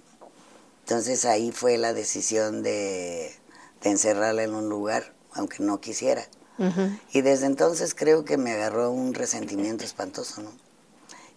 [0.81, 3.35] Entonces ahí fue la decisión de,
[3.83, 6.27] encerrarla en un lugar, aunque no quisiera.
[7.13, 10.53] Y desde entonces creo que me agarró un resentimiento espantoso, ¿no?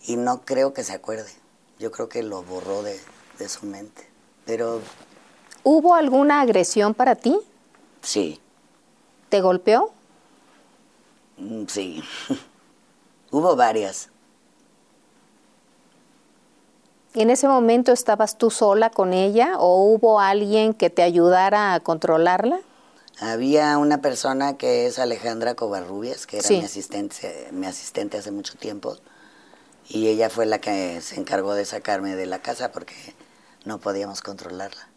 [0.05, 1.31] Y no creo que se acuerde.
[1.79, 2.99] Yo creo que lo borró de,
[3.37, 4.07] de su mente.
[4.45, 4.81] Pero...
[5.63, 7.37] ¿Hubo alguna agresión para ti?
[8.01, 8.39] Sí.
[9.29, 9.91] ¿Te golpeó?
[11.37, 12.03] Mm, sí,
[13.31, 14.09] hubo varias.
[17.13, 21.79] ¿En ese momento estabas tú sola con ella o hubo alguien que te ayudara a
[21.79, 22.59] controlarla?
[23.19, 28.55] Había una persona que es Alejandra Covarrubias, que era mi, asistente, mi asistente hace mucho
[28.55, 28.95] tiempo,
[29.89, 32.93] y ella fue la que se encargó de sacarme de la casa porque
[33.65, 34.87] no podíamos controlarla.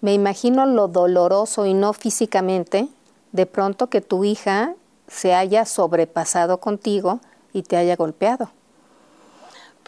[0.00, 2.88] Me imagino lo doloroso y no físicamente,
[3.32, 4.74] de pronto que tu hija
[5.08, 7.20] se haya sobrepasado contigo
[7.52, 8.50] y te haya golpeado.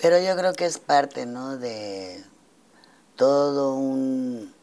[0.01, 1.57] Pero yo creo que es parte, ¿no?
[1.57, 2.25] De
[3.17, 4.55] todo un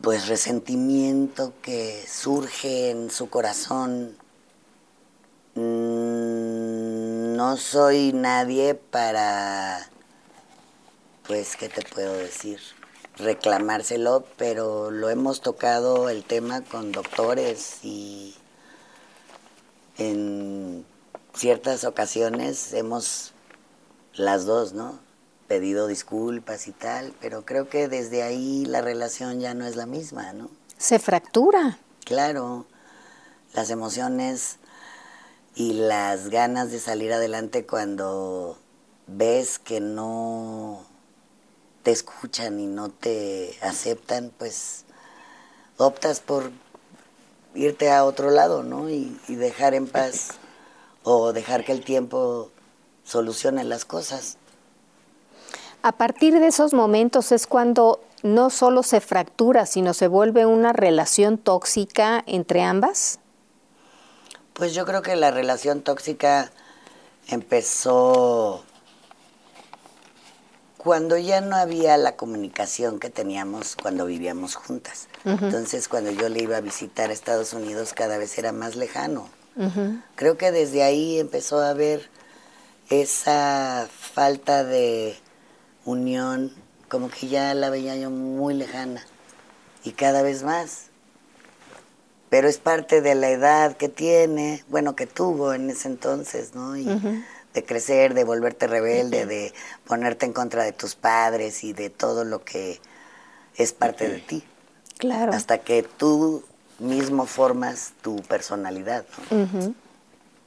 [0.00, 4.16] pues resentimiento que surge en su corazón.
[5.54, 6.95] Mm,
[7.36, 9.88] no soy nadie para,
[11.26, 12.60] pues, ¿qué te puedo decir?
[13.18, 18.34] reclamárselo, pero lo hemos tocado el tema con doctores y
[19.98, 20.84] en
[21.34, 23.32] ciertas ocasiones hemos
[24.14, 24.98] las dos, ¿no?
[25.48, 29.86] Pedido disculpas y tal, pero creo que desde ahí la relación ya no es la
[29.86, 30.50] misma, ¿no?
[30.76, 31.78] Se fractura.
[32.04, 32.66] Claro,
[33.54, 34.58] las emociones
[35.56, 38.58] y las ganas de salir adelante cuando
[39.06, 40.84] ves que no
[41.82, 44.84] te escuchan y no te aceptan, pues
[45.78, 46.50] optas por
[47.54, 48.90] irte a otro lado, ¿no?
[48.90, 50.32] Y, dejar en paz
[51.04, 52.50] o dejar que el tiempo
[53.04, 54.36] solucione las cosas.
[55.82, 60.74] A partir de esos momentos es cuando no solo se fractura, sino se vuelve una
[60.74, 63.20] relación tóxica entre ambas.
[64.56, 66.50] Pues yo creo que la relación tóxica
[67.28, 68.64] empezó
[70.78, 75.08] cuando ya no había la comunicación que teníamos cuando vivíamos juntas.
[75.24, 79.28] Entonces, cuando yo le iba a visitar a Estados Unidos, cada vez era más lejano.
[80.14, 82.08] Creo que desde ahí empezó a haber
[82.88, 85.18] esa falta de
[85.84, 86.54] unión,
[86.88, 89.04] como que ya la veía yo muy lejana
[89.84, 90.86] y cada vez más.
[92.28, 96.76] Pero es parte de la edad que tiene, bueno, que tuvo en ese entonces, ¿no?
[96.76, 96.86] Y,
[97.56, 99.54] de crecer, de volverte rebelde, de
[99.86, 102.80] ponerte en contra de tus padres y de todo lo que
[103.56, 104.44] es parte de ti.
[104.98, 105.32] Claro.
[105.32, 106.44] Hasta que tú
[106.78, 109.06] mismo formas tu personalidad.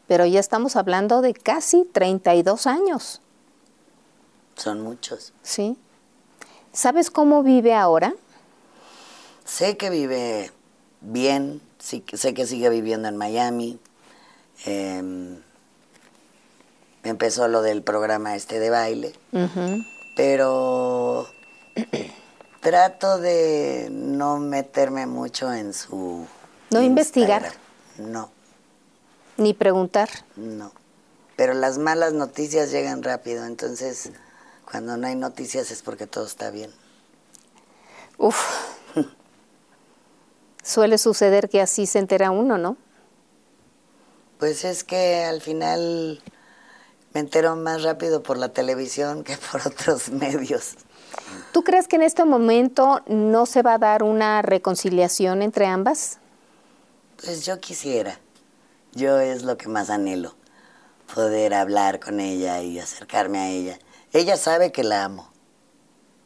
[0.07, 3.21] pero ya estamos hablando de casi 32 años.
[4.55, 5.33] Son muchos.
[5.41, 5.77] Sí.
[6.73, 8.13] ¿Sabes cómo vive ahora?
[9.45, 10.51] Sé que vive
[11.01, 13.79] bien, sí, sé que sigue viviendo en Miami.
[14.65, 15.41] Em,
[17.03, 19.13] empezó lo del programa este de baile,
[20.15, 21.27] pero
[22.59, 26.27] trato de no meterme mucho en su...
[26.71, 27.51] No investigar.
[27.97, 28.29] No,
[29.37, 30.09] Ni preguntar.
[30.35, 30.71] no.
[31.35, 34.11] Pero las malas noticias llegan rápido, entonces
[34.69, 36.69] cuando no hay noticias es porque todo está bien.
[38.17, 38.37] Uf.
[40.63, 42.77] Suele suceder que así se entera uno, ¿no?
[44.37, 46.21] Pues es que al final
[47.13, 50.75] me entero más rápido por la televisión que por otros medios.
[51.51, 56.19] ¿Tú crees que en este momento no se va a dar una reconciliación entre ambas?
[57.21, 58.19] Pues yo quisiera,
[58.93, 60.35] yo es lo que más anhelo,
[61.13, 63.79] poder hablar con ella y acercarme a ella.
[64.13, 65.29] Ella sabe que la amo,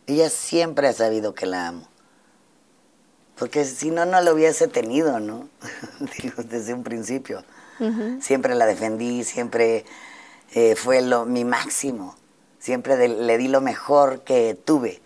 [0.05, 1.87] ella siempre ha sabido que la amo,
[3.37, 5.47] porque si no, no lo hubiese tenido, ¿no?
[6.21, 7.43] Digo, desde un principio.
[8.21, 9.83] Siempre la defendí, siempre
[10.53, 12.15] eh, fue lo, mi máximo,
[12.59, 15.01] siempre de- le di lo mejor que tuve,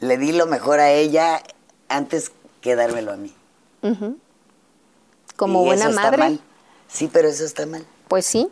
[0.00, 1.42] le di lo mejor a ella
[1.88, 3.34] antes que dármelo a mí.
[5.36, 6.18] Como Y buena eso está madre.
[6.18, 6.40] mal.
[6.88, 7.86] Sí, pero eso está mal.
[8.08, 8.48] Pues sí.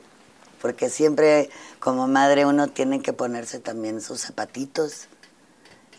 [0.62, 5.08] Porque siempre como madre uno tiene que ponerse también sus zapatitos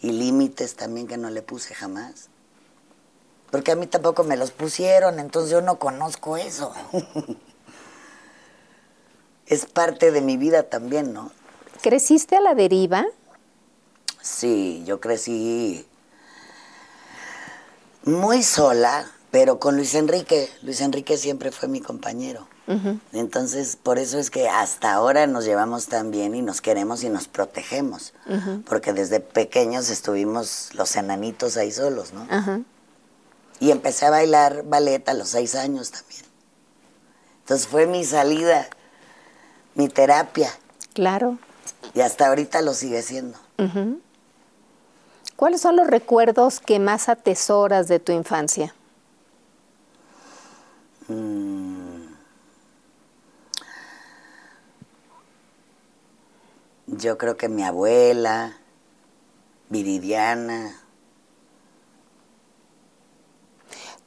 [0.02, 2.30] y límites también que no le puse jamás.
[3.56, 6.74] Porque a mí tampoco me los pusieron, entonces yo no conozco eso.
[9.48, 11.32] es parte de mi vida también, ¿no?
[11.82, 13.06] ¿Creciste a la deriva?
[14.22, 15.88] Sí, yo crecí
[18.04, 20.50] muy sola, pero con Luis Enrique.
[20.62, 22.50] Luis Enrique siempre fue mi compañero.
[23.14, 27.10] Entonces, por eso es que hasta ahora nos llevamos tan bien y nos queremos y
[27.10, 28.12] nos protegemos.
[28.68, 32.28] Porque desde pequeños estuvimos los enanitos ahí solos, ¿no?
[32.30, 32.60] Ajá.
[33.60, 36.24] Y empecé a bailar ballet a los seis años también.
[37.40, 38.68] Entonces fue mi salida,
[39.76, 40.52] mi terapia.
[40.94, 41.38] Claro.
[41.94, 43.38] Y hasta ahorita lo sigue siendo.
[45.36, 48.74] ¿Cuáles son los recuerdos que más atesoras de tu infancia?
[56.88, 58.58] Yo creo que mi abuela,
[59.70, 60.80] Viridiana,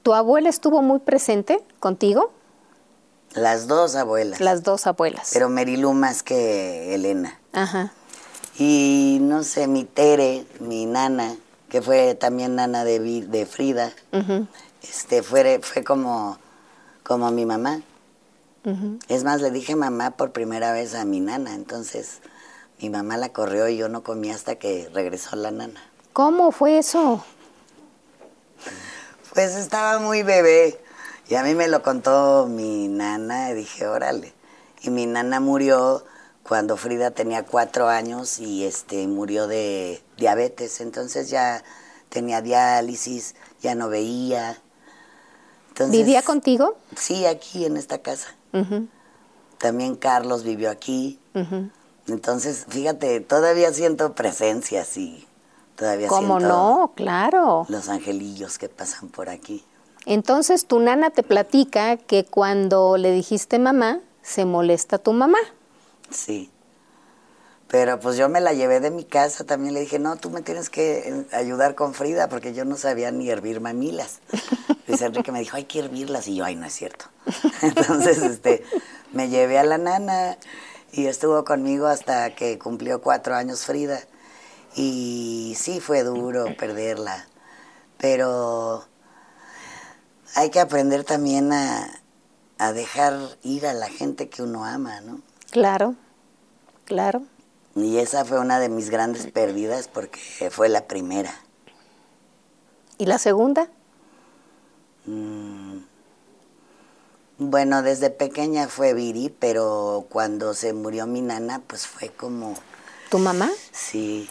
[0.09, 2.33] ¿Tu abuela estuvo muy presente contigo?
[3.35, 4.41] las dos abuelas.
[4.41, 5.33] Las dos abuelas.
[5.35, 7.39] Pero Merilu más que Elena.
[7.53, 7.93] Ajá.
[8.59, 11.37] Y no sé, mi Tere, mi nana,
[11.69, 13.93] que fue también nana de, Frida,
[14.83, 16.39] este, fue, fue como,
[17.03, 17.83] como mi mamá.
[19.09, 22.21] Es más, le dije mamá por primera vez a mi nana, entonces
[22.81, 25.83] mi mamá la corrió y yo no comí hasta que regresó la nana.
[26.15, 27.23] ¿Cómo fue eso?
[29.39, 30.81] Pues estaba muy bebé
[31.29, 34.33] y a mí me lo contó mi nana y dije, órale.
[34.83, 36.05] Y mi nana murió
[36.43, 41.63] cuando Frida tenía cuatro años y este murió de diabetes, entonces ya
[42.09, 44.61] tenía diálisis, ya no veía.
[45.69, 46.77] Entonces, ¿Vivía contigo?
[46.97, 48.35] Sí, aquí en esta casa.
[49.59, 51.21] También Carlos vivió aquí.
[52.09, 55.28] Entonces, fíjate, todavía siento presencia, sí.
[55.79, 56.93] Todavía ¿Cómo no?
[56.97, 57.65] Claro.
[57.69, 59.65] los angelillos que pasan por aquí.
[60.07, 65.39] Entonces tu nana te platica que cuando le dijiste mamá, se molesta tu mamá.
[66.11, 66.51] Sí.
[67.69, 70.43] Pero pues yo me la llevé de mi casa, también le dije, no, tú me
[70.43, 74.21] tienes que eh, ayudar con Frida, porque yo no sabía ni hervir mamilas.
[74.87, 77.05] Luis Enrique me dijo, hay que hervirlas, y yo, ay, no es cierto.
[77.63, 78.65] Entonces, este,
[79.13, 80.39] me llevé a la nana
[80.93, 84.01] y estuvo conmigo hasta que cumplió cuatro años Frida.
[84.75, 87.27] Y sí fue duro perderla,
[87.99, 88.85] pero
[90.35, 92.01] hay que aprender también a,
[92.59, 95.21] a dejar ir a la gente que uno ama, ¿no?
[95.51, 95.97] Claro,
[96.85, 97.23] claro.
[97.75, 101.33] Y esa fue una de mis grandes pérdidas porque fue la primera.
[102.99, 103.69] ¿Y la segunda?
[107.39, 112.55] Bueno, desde pequeña fue Viri, pero cuando se murió mi nana, pues fue como,
[113.11, 113.49] ¿Tu mamá?
[113.71, 114.29] sí,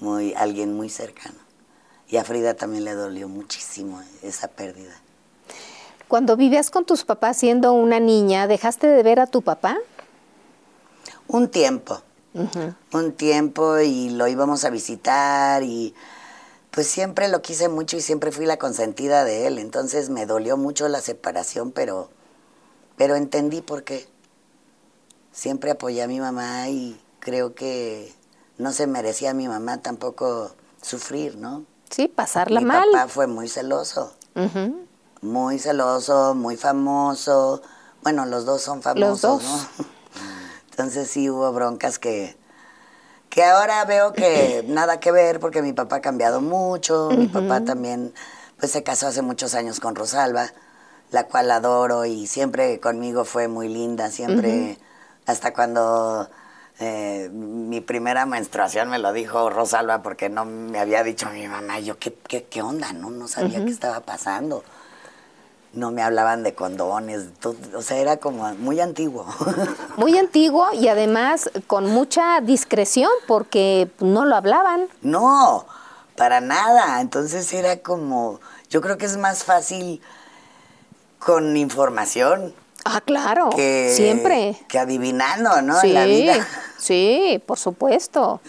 [0.00, 1.38] muy, alguien muy cercano.
[2.08, 5.00] Y a Frida también le dolió muchísimo esa pérdida.
[6.08, 9.78] Cuando vivías con tus papás siendo una niña, ¿dejaste de ver a tu papá?
[11.28, 12.02] Un tiempo,
[12.92, 15.94] un tiempo y lo íbamos a visitar y
[16.72, 19.58] pues siempre lo quise mucho y siempre fui la consentida de él.
[19.60, 22.10] Entonces me dolió mucho la separación, pero,
[22.96, 24.08] pero entendí por qué.
[25.30, 28.12] siempre apoyé a mi mamá y creo que
[28.60, 30.52] no se merecía a mi mamá tampoco
[30.82, 31.64] sufrir, ¿no?
[31.88, 32.88] Sí, pasarla mi mal.
[32.92, 34.12] papá fue muy celoso,
[35.22, 37.62] muy celoso, muy famoso.
[38.02, 39.42] Bueno, los dos son famosos, dos.
[39.78, 39.84] ¿no?
[40.70, 42.36] Entonces sí hubo broncas que,
[43.28, 47.10] que ahora veo que nada que ver porque mi papá ha cambiado mucho.
[47.10, 48.14] Mi papá también,
[48.58, 50.52] pues se casó hace muchos años con Rosalba,
[51.10, 54.78] la cual adoro y siempre conmigo fue muy linda, siempre,
[55.26, 56.30] hasta cuando
[56.80, 61.78] eh, mi primera menstruación me lo dijo Rosalba porque no me había dicho mi mamá,
[61.80, 64.64] yo qué, qué, qué onda, no, no sabía qué estaba pasando.
[65.72, 69.24] No me hablaban de condones, todo- o sea, era como muy antiguo.
[69.96, 74.88] Muy antiguo y además con mucha discreción porque no lo hablaban.
[75.02, 75.66] No,
[76.16, 77.00] para nada.
[77.02, 80.00] Entonces era como, yo creo que es más fácil
[81.18, 82.54] con información
[82.84, 84.56] Ah, claro, que, siempre.
[84.66, 85.78] que adivinando, ¿no?
[85.80, 86.48] sí, En la vida.
[86.80, 88.40] Sí, por supuesto.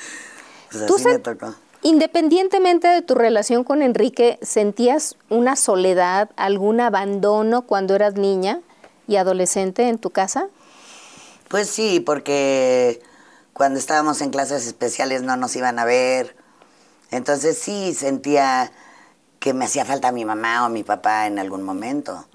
[0.71, 1.53] Pues Tú así se- me tocó.
[1.83, 8.61] Independientemente de tu relación con Enrique, ¿sentías una soledad, algún abandono cuando eras niña
[9.07, 10.47] y adolescente en tu casa?
[11.47, 13.01] Pues sí, porque
[13.53, 16.35] cuando estábamos en clases especiales no nos iban a ver.
[17.09, 18.71] Entonces sí sentía
[19.39, 22.25] que me hacía falta mi mamá o mi papá en algún momento.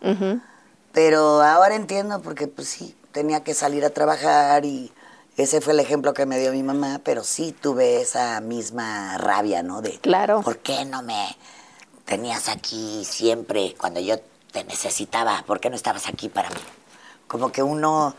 [0.92, 4.92] Pero ahora entiendo porque pues sí, tenía que salir a trabajar y
[5.36, 9.62] ese fue el ejemplo que me dio mi mamá, pero sí tuve esa misma rabia,
[9.62, 9.82] ¿no?
[9.82, 10.42] De, Claro.
[10.42, 11.36] ¿por qué no me
[12.04, 14.18] tenías aquí siempre cuando yo
[14.52, 15.44] te necesitaba?
[15.46, 16.56] ¿Por qué no estabas aquí para mí?
[17.28, 18.14] Como que uno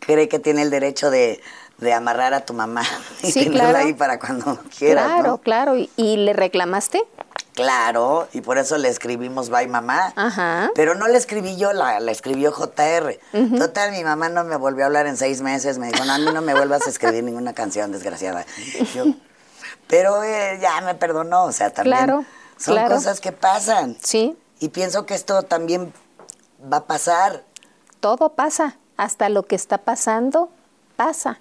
[0.00, 1.40] cree que tiene el derecho de,
[1.80, 2.82] de amarrar a tu mamá
[3.22, 3.78] y Sí, tenerla claro.
[3.86, 5.38] ahí para cuando quieras, claro, ¿no?
[5.38, 5.76] claro.
[5.76, 7.02] ¿Y, y le reclamaste?
[7.54, 10.12] Claro, y por eso le escribimos Bye Mamá.
[10.16, 10.70] Ajá.
[10.74, 13.18] Pero no la escribí yo, la, la escribió JR.
[13.58, 15.76] Total, mi mamá no me volvió a hablar en seis meses.
[15.76, 18.46] Me dijo, no, a mí no me vuelvas a escribir ninguna canción, desgraciada.
[18.94, 19.04] Yo,
[19.88, 22.24] pero eh, ya me perdonó, o sea, también Claro,
[22.56, 22.94] son claro.
[22.94, 23.96] cosas que pasan.
[24.02, 25.92] Sí, Y pienso que esto también
[26.72, 27.42] va a pasar.
[27.98, 28.76] todo pasa.
[28.96, 30.50] Hasta lo que está pasando,
[30.96, 31.40] pasa.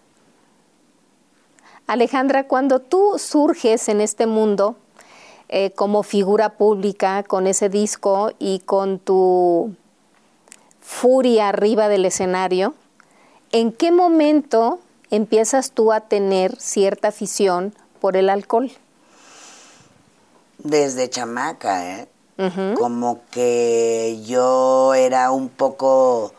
[1.89, 4.75] Alejandra, cuando tú surges en este mundo
[5.47, 9.75] eh, como figura pública con ese disco y con tu
[10.81, 12.75] furia arriba del escenario,
[13.51, 14.77] ¿en qué momento
[15.09, 18.71] empiezas tú a tener cierta afición por el alcohol?
[20.59, 22.07] Desde chamaca, ¿eh?
[22.77, 26.35] Como que yo era un poco...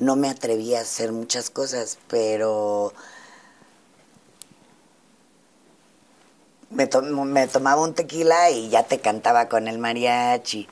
[0.00, 2.92] No me atrevía a hacer muchas cosas, pero...
[6.70, 10.68] Me, to- me tomaba un tequila y ya te cantaba con el mariachi.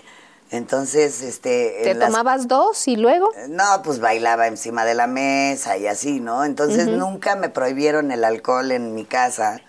[0.50, 1.80] Entonces, este...
[1.82, 3.30] ¿Te en las- tomabas dos y luego?
[3.48, 6.44] no, pues bailaba encima de la mesa y así, ¿no?
[6.44, 9.60] Entonces nunca me prohibieron el alcohol en mi casa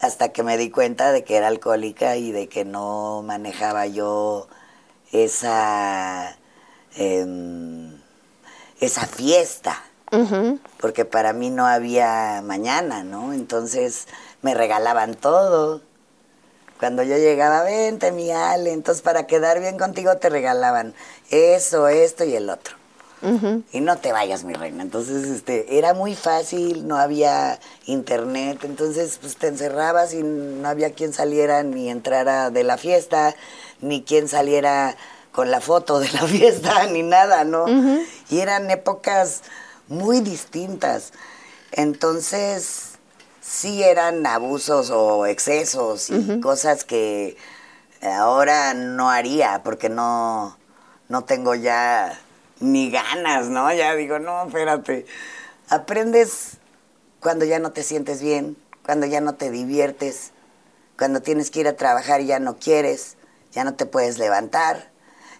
[0.00, 4.46] hasta que me di cuenta de que era alcohólica y de que no manejaba yo
[5.10, 6.36] esa
[6.94, 7.96] em,
[8.80, 9.82] esa fiesta
[10.78, 13.32] porque para mí no había mañana, ¿no?
[13.32, 14.06] Entonces
[14.42, 15.82] me regalaban todo.
[16.78, 20.94] Cuando yo llegaba, vente mi Ale, entonces para quedar bien contigo te regalaban
[21.30, 22.76] eso, esto y el otro.
[23.72, 24.82] Y no te vayas, mi reina.
[24.82, 30.92] Entonces, este, era muy fácil, no había internet, entonces pues te encerrabas y no había
[30.92, 33.34] quien saliera ni entrara de la fiesta,
[33.80, 34.96] ni quien saliera
[35.32, 37.66] con la foto de la fiesta, ni nada, ¿no?
[38.30, 39.42] Y eran épocas
[39.88, 41.12] muy distintas.
[41.72, 42.92] Entonces,
[43.40, 47.36] sí eran abusos o excesos y cosas que
[48.02, 50.56] ahora no haría porque no,
[51.08, 52.18] no tengo ya
[52.60, 53.72] ni ganas, ¿no?
[53.72, 55.06] Ya digo, no, espérate.
[55.68, 56.58] Aprendes
[57.20, 60.32] cuando ya no te sientes bien, cuando ya no te diviertes,
[60.96, 63.16] cuando tienes que ir a trabajar y ya no quieres,
[63.52, 64.90] ya no te puedes levantar.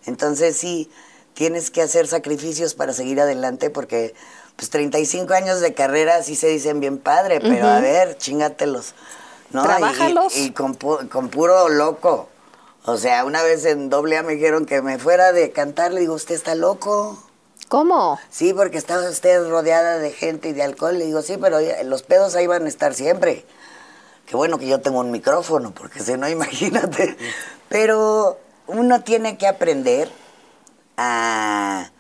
[0.05, 0.91] Entonces sí,
[1.35, 4.15] tienes que hacer sacrificios para seguir adelante porque
[4.57, 8.95] pues 35 años de carrera sí se dicen bien padre, pero a ver, chingatelos.
[9.51, 9.61] ¿no?
[9.63, 10.37] Y- y- Trabájalos.
[10.37, 12.29] Y, con, pu- con puro loco.
[12.85, 16.01] O sea, una vez en doble A me dijeron que me fuera de cantar, le
[16.01, 17.23] digo, usted está loco.
[17.69, 18.19] ¿Cómo?
[18.31, 20.97] Sí, porque estaba usted rodeada de gente y de alcohol.
[20.99, 23.45] Le digo, sí, pero los pedos ahí van a estar siempre.
[24.27, 27.17] Qué bueno que yo tengo un micrófono, porque si no, imagínate.
[27.69, 28.39] Pero
[28.69, 30.09] uno tiene que aprender
[30.97, 31.91] a,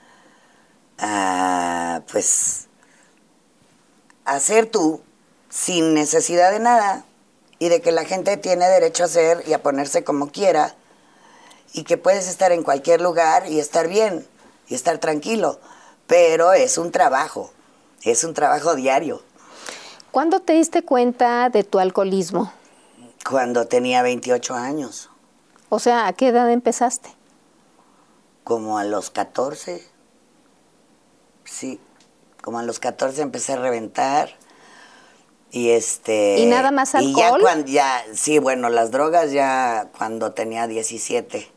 [0.98, 2.66] a pues,
[4.24, 5.00] a ser tú
[5.48, 7.04] sin necesidad de nada
[7.58, 10.74] y de que la gente tiene derecho a ser y a ponerse como quiera
[11.72, 14.26] y que puedes estar en cualquier lugar y estar bien
[14.68, 15.60] y estar tranquilo,
[16.06, 17.50] pero es un trabajo.
[18.02, 19.22] Es un trabajo diario.
[20.12, 22.52] ¿Cuándo te diste cuenta de tu alcoholismo?
[23.28, 25.10] Cuando tenía 28 años,
[25.68, 27.10] O sea, ¿a qué edad empezaste?
[28.44, 29.84] como a los 14.
[31.46, 31.80] Sí,
[32.42, 34.30] como a los 14 empecé a reventar.
[35.50, 36.36] Y este.
[36.38, 37.40] ¿Y nada más Y ya alcohol?
[37.40, 41.50] cuando ya, sí, bueno, las drogas ya cuando tenía 17,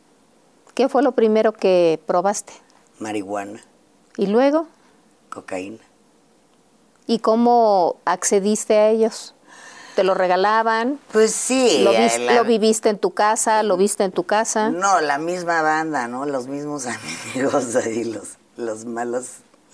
[0.76, 2.54] ¿Qué fue lo primero que probaste?
[3.00, 3.62] marihuana,
[4.16, 4.68] ¿Y luego?
[5.30, 5.80] cocaína.
[7.08, 9.34] ¿Y cómo accediste a ellos?
[9.96, 11.00] ¿Te lo regalaban?
[11.12, 11.80] Pues sí.
[11.84, 13.64] ¿Lo, eh, la- lo viviste en tu casa?
[13.64, 14.70] ¿Lo viste en tu casa?
[14.70, 16.26] No, la misma banda, ¿no?
[16.26, 16.86] Los mismos
[17.34, 19.26] amigos ahí, los, los malos,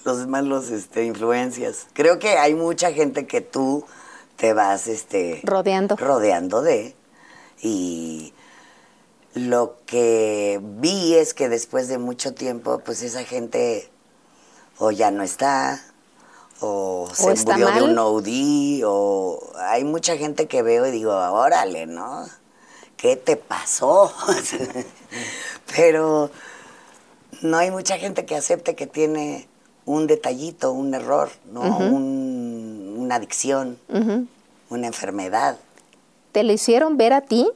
[0.05, 1.87] los malos este, influencias.
[1.93, 3.85] Creo que hay mucha gente que tú
[4.37, 5.95] te vas este Rodeando.
[5.97, 6.95] rodeando de.
[7.61, 8.33] Y
[9.33, 13.89] lo que vi es que después de mucho tiempo, pues esa gente
[14.77, 15.81] o ya no está,
[16.59, 21.13] o se está murió de un OD, o hay mucha gente que veo y digo,
[21.13, 22.27] órale, ¿no?
[22.97, 24.13] ¿Qué te pasó?
[25.75, 26.29] Pero
[27.41, 29.47] no hay mucha gente que acepte que tiene
[29.85, 31.61] un detallito, un error, ¿no?
[31.79, 33.77] Un- una adicción,
[34.69, 35.57] una enfermedad.
[36.31, 37.47] ¿Te lo hicieron ver a ti?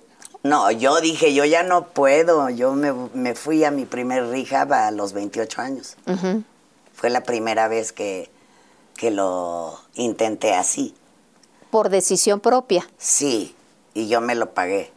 [0.43, 2.49] No, yo dije, yo ya no puedo.
[2.49, 5.95] Yo me, me fui a mi primer rehab a los 28 años.
[6.93, 8.29] Fue la primera vez que,
[8.95, 10.93] que lo intenté así.
[11.71, 12.87] Por decisión propia.
[12.97, 13.55] Sí,
[13.93, 14.91] y yo me lo pagué.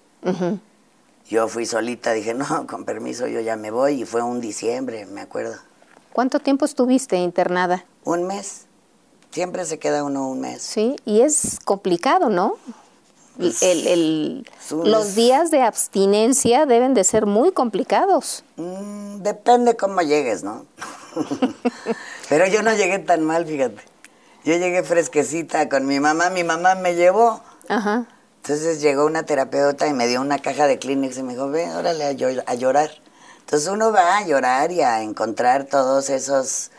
[1.28, 4.02] Yo fui solita, dije, no, con permiso, yo ya me voy.
[4.02, 5.56] Y fue un diciembre, me acuerdo.
[6.12, 7.84] ¿Cuánto tiempo estuviste internada?
[8.04, 8.66] Un mes.
[9.30, 10.62] Siempre se queda uno un mes.
[10.62, 12.56] Sí, y es complicado, ¿no?
[13.62, 18.44] El- los días de abstinencia deben de ser muy complicados.
[18.56, 20.66] Mm, depende cómo llegues, ¿no?
[22.28, 23.80] Pero yo no llegué tan mal, fíjate.
[24.44, 26.28] Yo llegué fresquecita con mi mamá.
[26.28, 27.40] Mi mamá me llevó.
[27.68, 28.04] Ajá.
[28.42, 31.70] Entonces llegó una terapeuta y me dio una caja de Kleenex y me dijo, ve,
[31.74, 32.90] órale a llorar.
[33.42, 36.70] Entonces uno va a llorar y a encontrar todos esos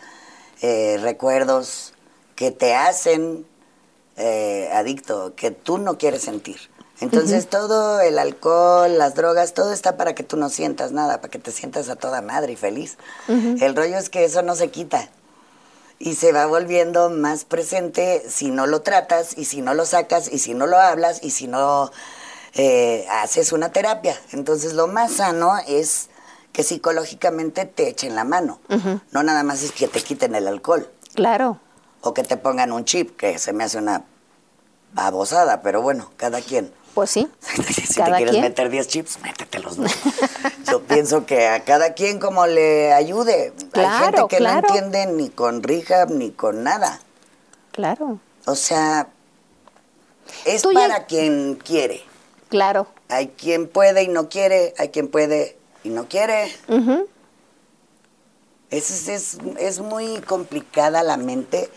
[0.61, 1.93] eh, recuerdos
[2.35, 3.45] que te hacen
[4.17, 6.57] eh, adicto, que tú no quieres sentir.
[6.99, 11.31] Entonces todo el alcohol, las drogas, todo está para que tú no sientas nada, para
[11.31, 12.97] que te sientas a toda madre y feliz.
[13.27, 15.09] El rollo es que eso no se quita
[15.99, 20.31] y se va volviendo más presente si no lo tratas y si no lo sacas
[20.31, 21.91] y si no lo hablas y si no
[22.53, 24.19] eh, haces una terapia.
[24.31, 26.09] Entonces lo más sano es
[26.53, 28.59] que psicológicamente te echen la mano.
[29.11, 31.59] No nada más es que te quiten el alcohol Claro.
[32.01, 34.03] o que te pongan un chip, que se me hace una
[34.93, 36.71] babosada, pero bueno, cada quien.
[36.93, 37.27] Pues sí.
[37.87, 38.43] si Cada te quieres quien.
[38.43, 39.79] meter 10 chips, métetelos.
[39.79, 39.87] ¿no?
[40.71, 43.51] Yo pienso que a cada quien como le ayude.
[43.73, 44.67] Hay gente que claro.
[44.69, 46.99] no entiende ni con rehab ni con nada.
[47.71, 48.19] Claro.
[48.45, 49.07] O sea,
[50.45, 52.03] es ya- para quien quiere.
[52.49, 52.85] Claro.
[53.09, 56.51] Hay quien puede y no quiere, hay quien puede y no quiere.
[56.67, 57.07] Ujú.
[58.69, 61.69] Es, es, es, es muy complicada la mente,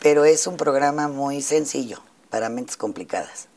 [0.00, 2.00] pero es un programa muy sencillo
[2.30, 3.48] para mentes complicadas.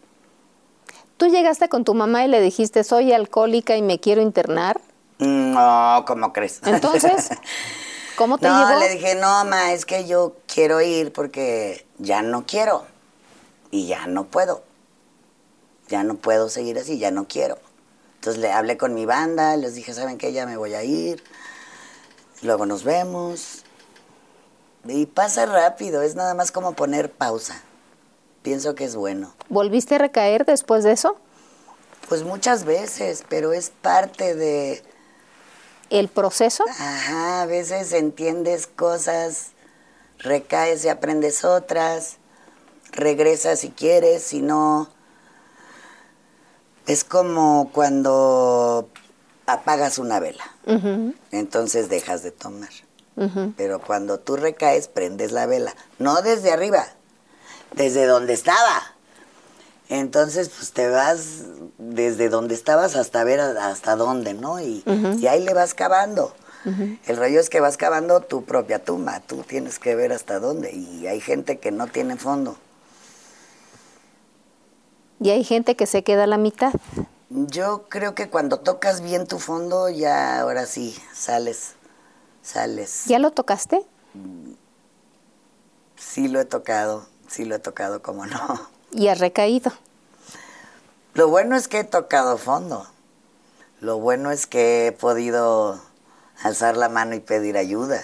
[1.18, 4.80] ¿Tú llegaste con tu mamá y le dijiste, soy alcohólica y me quiero internar?
[5.20, 6.62] No, ¿cómo crees?
[6.66, 7.30] Entonces,
[8.16, 8.80] ¿cómo te no, llevó?
[8.80, 12.86] le dije, no, ma, es que yo quiero ir porque ya no quiero.
[13.70, 14.64] Y ya no puedo.
[15.90, 17.58] Ya no puedo seguir así, ya no quiero.
[18.20, 20.34] Entonces le hablé con mi banda, les dije, ¿saben qué?
[20.34, 21.24] Ya me voy a ir.
[22.42, 23.64] Luego nos vemos.
[24.84, 27.62] Y pasa rápido, es nada más como poner pausa.
[28.42, 29.34] Pienso que es bueno.
[29.48, 31.16] ¿Volviste a recaer después de eso?
[32.10, 34.84] Pues muchas veces, pero es parte de...
[35.90, 36.66] ¿El proceso?
[36.68, 39.52] Ajá, a veces entiendes cosas,
[40.18, 42.18] recaes y aprendes otras,
[42.92, 44.90] regresas si quieres, si no.
[46.90, 48.90] Es como cuando
[49.46, 50.44] apagas una vela,
[51.32, 52.70] entonces dejas de tomar.
[53.58, 56.88] Pero cuando tú recaes, prendes la vela, no desde arriba,
[57.76, 58.96] desde donde estaba.
[59.90, 61.44] Entonces, pues te vas
[61.78, 64.60] desde donde estabas hasta ver hasta dónde, ¿no?
[64.60, 64.84] Y,
[65.20, 66.34] y ahí le vas cavando.
[67.06, 70.72] El rollo es que vas cavando tu propia tumba, tú tienes que ver hasta dónde.
[70.72, 72.58] Y hay gente que no tiene fondo.
[75.20, 76.74] Y hay gente que se queda a la mitad.
[77.30, 81.74] Yo creo que cuando tocas bien tu fondo, ya ahora sí, sales,
[82.42, 83.04] sales.
[83.06, 83.84] ¿Ya lo tocaste?
[85.96, 88.70] Sí lo he tocado, sí lo he tocado, como no.
[88.92, 89.72] Y has recaído.
[91.14, 92.88] Lo bueno es que he tocado fondo.
[93.82, 95.80] Lo bueno es que he podido
[96.42, 98.02] alzar la mano y pedir ayuda.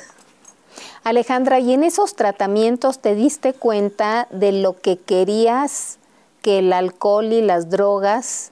[1.04, 5.98] Alejandra, ¿y en esos tratamientos te diste cuenta de lo que querías
[6.46, 8.52] que el alcohol y las drogas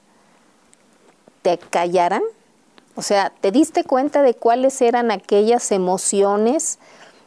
[1.42, 2.24] te callaran?
[2.96, 6.80] O sea, ¿te diste cuenta de cuáles eran aquellas emociones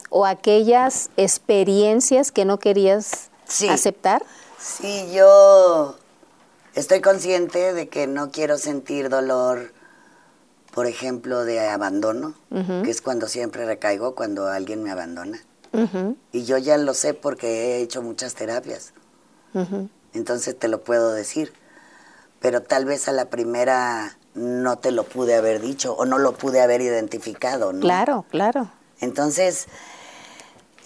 [0.09, 3.69] o aquellas experiencias que no querías Sí.
[3.69, 4.25] aceptar?
[4.59, 5.95] Sí, yo
[6.75, 9.71] estoy consciente de que no quiero sentir dolor,
[10.73, 12.33] por ejemplo, de abandono,
[12.83, 15.39] que es cuando siempre recaigo, cuando alguien me abandona.
[16.33, 17.47] Y yo ya lo sé porque
[17.77, 18.91] he hecho muchas terapias.
[20.17, 21.53] Entonces te lo puedo decir.
[22.39, 26.33] Pero tal vez a la primera no te lo pude haber dicho o no lo
[26.33, 27.81] pude haber identificado, ¿no?
[27.81, 28.69] Claro, claro.
[28.99, 29.67] Entonces,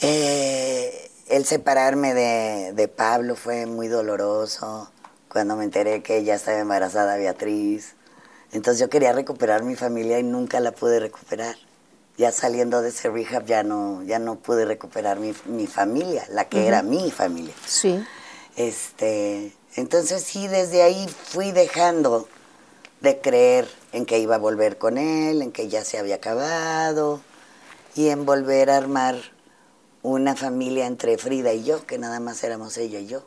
[0.02, 4.90] eh, el separarme de, de Pablo fue muy doloroso.
[5.30, 7.96] Cuando me enteré que ella estaba embarazada, Beatriz.
[8.52, 11.56] Entonces yo quería recuperar mi familia y nunca la pude recuperar.
[12.18, 16.50] Ya saliendo de ese rehab ya no, ya no pude recuperar mi, mi familia, la
[16.50, 17.54] que era mi familia.
[17.66, 18.04] Sí.
[18.56, 22.28] Este, entonces sí, desde ahí fui dejando
[23.00, 27.22] de creer en que iba a volver con él, en que ya se había acabado
[27.96, 29.16] y en volver a armar
[30.04, 33.24] una familia entre Frida y yo, que nada más éramos ella y yo.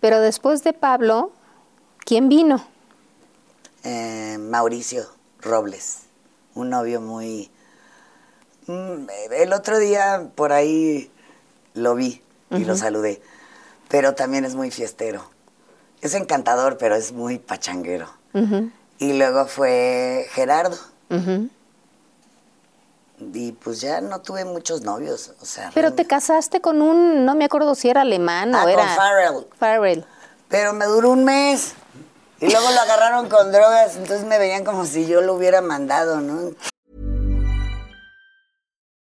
[0.00, 1.32] Pero después de Pablo,
[2.04, 2.66] ¿quién vino?
[3.84, 5.06] Eh, Mauricio
[5.40, 6.02] Robles,
[6.54, 7.50] un novio muy...
[8.66, 11.10] Mm, El otro día por ahí
[11.74, 12.22] lo vi
[12.52, 13.20] y lo saludé,
[13.88, 15.30] pero también es muy fiestero.
[16.00, 18.08] Es encantador, pero es muy pachanguero.
[18.98, 20.76] Y luego fue Gerardo.
[21.10, 21.48] ujú.
[23.34, 25.70] Y pues ya no tuve muchos novios, o sea...
[25.74, 28.86] Pero te casaste con un, no me acuerdo si era alemán Ah, o con era...
[28.96, 29.46] Farrell.
[29.60, 30.04] Farrell.
[30.48, 31.74] Pero me duró un mes.
[32.40, 36.20] Y luego lo agarraron con drogas, entonces me veían como si yo lo hubiera mandado,
[36.20, 36.50] ¿no?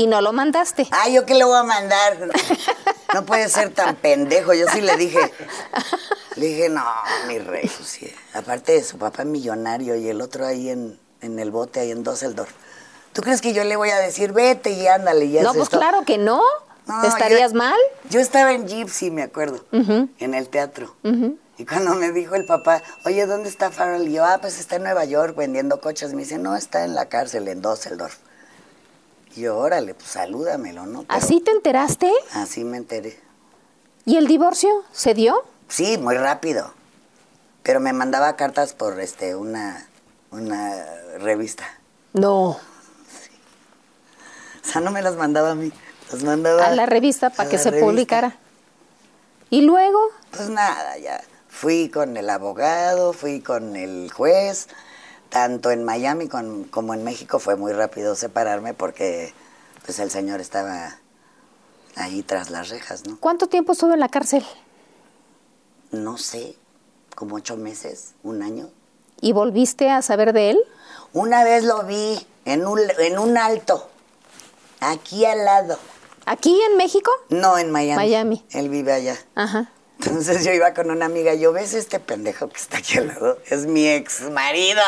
[0.00, 0.88] Y no lo mandaste.
[0.92, 2.16] Ah, ¿yo qué le voy a mandar?
[3.12, 4.54] No puede ser tan pendejo.
[4.54, 5.18] Yo sí le dije.
[6.36, 6.82] Le dije, no,
[7.26, 7.68] mi rey.
[7.76, 8.10] pues sí.
[8.32, 12.02] Aparte de su papá millonario y el otro ahí en, en el bote, ahí en
[12.02, 12.50] Düsseldorf.
[13.12, 15.26] ¿Tú crees que yo le voy a decir, vete y ándale?
[15.26, 15.78] Y no, pues esto?
[15.78, 16.40] claro que no.
[16.86, 17.78] No, ¿Estarías yo- mal?
[18.08, 20.96] Yo estaba en Gypsy, me acuerdo, en el teatro.
[21.58, 24.08] Y cuando me dijo el papá, oye, ¿dónde está Farrell?
[24.08, 26.14] Y yo, ah, pues está en Nueva York vendiendo coches.
[26.14, 28.16] Me dice, no, está en la cárcel en Düsseldorf.
[29.36, 31.02] Y yo, órale, pues salúdamelo, ¿no?
[31.04, 32.10] Pero ¿Así te enteraste?
[32.34, 33.18] Así me enteré.
[34.04, 35.44] ¿Y el divorcio se dio?
[35.68, 36.72] Sí, muy rápido.
[37.62, 39.86] Pero me mandaba cartas por este una,
[40.30, 40.84] una
[41.18, 41.64] revista.
[42.12, 42.50] No.
[42.50, 42.58] O
[44.62, 45.72] sea, no me las mandaba a mí.
[46.10, 47.86] Las mandaba A la revista para que se revista.
[47.86, 48.36] publicara.
[49.50, 50.00] ¿Y luego?
[50.30, 51.20] Pues nada, ya.
[51.48, 54.68] Fui con el abogado, fui con el juez.
[55.30, 59.32] Tanto en Miami con- como en México fue muy rápido separarme porque
[59.84, 60.98] pues el señor estaba
[61.96, 63.16] ahí tras las rejas, ¿no?
[63.18, 64.44] ¿Cuánto tiempo estuvo en la cárcel?
[65.92, 66.56] No sé,
[67.14, 68.68] como ocho meses, un año.
[69.20, 70.58] ¿Y volviste a saber de él?
[71.12, 73.88] Una vez lo vi en un, en un alto,
[74.80, 75.78] aquí al lado.
[76.26, 77.10] ¿Aquí en México?
[77.28, 77.96] No, en Miami.
[77.96, 78.44] Miami.
[78.50, 79.16] Él vive allá.
[79.34, 79.70] Ajá.
[80.02, 83.38] Entonces yo iba con una amiga, yo ves este pendejo que está aquí al lado,
[83.46, 84.80] es mi ex marido.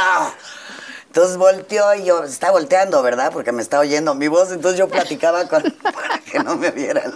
[1.06, 3.30] Entonces volteó y yo, está volteando, ¿verdad?
[3.32, 7.14] Porque me está oyendo mi voz, entonces yo platicaba con para que no me vieran.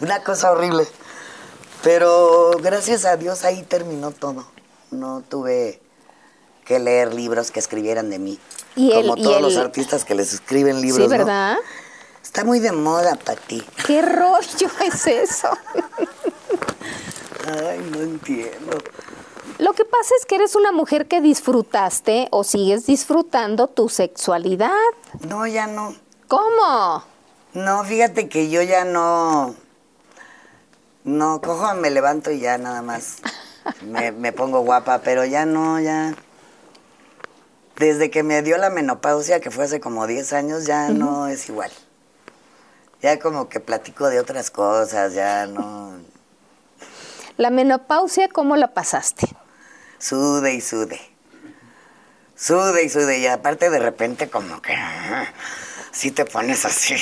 [0.00, 0.86] una cosa horrible.
[1.82, 4.46] Pero gracias a Dios ahí terminó todo.
[4.90, 5.80] No tuve
[6.64, 8.38] que leer libros que escribieran de mí.
[8.74, 11.10] Y el- como y todos el- los artistas que les escriben libros.
[11.10, 11.26] Sí, ¿no?
[12.34, 13.62] Está muy de moda para ti.
[13.86, 15.48] ¿Qué rollo es eso?
[17.46, 18.76] Ay, no entiendo.
[19.58, 24.72] Lo que pasa es que eres una mujer que disfrutaste o sigues disfrutando tu sexualidad.
[25.28, 25.94] No, ya no.
[26.26, 27.04] ¿Cómo?
[27.52, 29.54] No, fíjate que yo ya no.
[31.04, 33.18] No, cojo, me levanto y ya nada más.
[33.82, 36.16] Me, me pongo guapa, pero ya no, ya.
[37.76, 41.48] Desde que me dio la menopausia, que fue hace como 10 años, ya no es
[41.48, 41.70] igual.
[43.04, 45.92] Ya como que platico de otras cosas, ya no.
[47.36, 49.28] La menopausia, ¿cómo la pasaste?
[49.98, 50.98] Sude y sude.
[52.34, 53.18] Sude y sude.
[53.18, 54.74] Y aparte de repente como que
[55.92, 56.94] sí te pones así.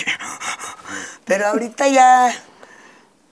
[1.25, 2.35] Pero ahorita ya,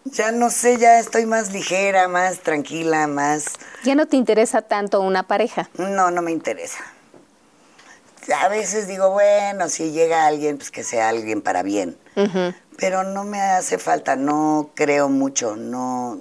[0.05, 3.47] ya no sé, ya estoy más ligera, más tranquila, más...
[3.83, 5.69] ¿Ya no te interesa tanto una pareja?
[5.77, 6.79] No, no me interesa.
[8.37, 11.97] A veces digo, bueno, si llega alguien, pues que sea alguien para bien.
[12.77, 16.19] Pero no me hace falta, no creo mucho, no...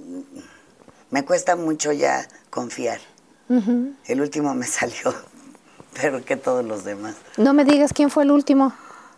[1.11, 2.99] Me cuesta mucho ya confiar.
[4.05, 5.13] El último me salió
[5.99, 7.15] peor que todos los demás.
[7.37, 8.73] No me digas quién fue el último.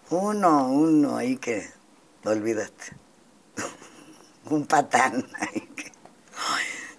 [0.09, 1.69] Uno, uno ahí que,
[2.25, 2.95] olvídate.
[4.49, 5.91] Un patán ahí que...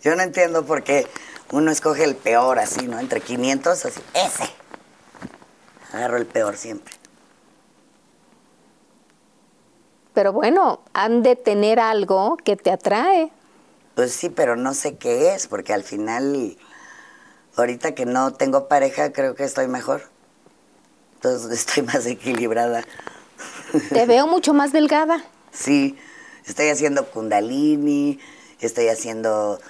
[0.02, 1.06] Yo no entiendo por qué
[1.52, 2.98] uno escoge el peor así, ¿no?
[2.98, 4.61] Entre 500, así, ese.
[5.92, 6.94] Agarro el peor siempre.
[10.14, 13.30] Pero bueno, han de tener algo que te atrae.
[13.94, 16.56] Pues sí, pero no sé qué es, porque al final,
[17.56, 20.02] ahorita que no tengo pareja, creo que estoy mejor.
[21.14, 22.84] Entonces estoy más equilibrada.
[23.90, 25.22] Te veo mucho más delgada.
[25.50, 25.98] Sí,
[26.46, 28.18] estoy haciendo kundalini,
[28.60, 29.60] estoy haciendo,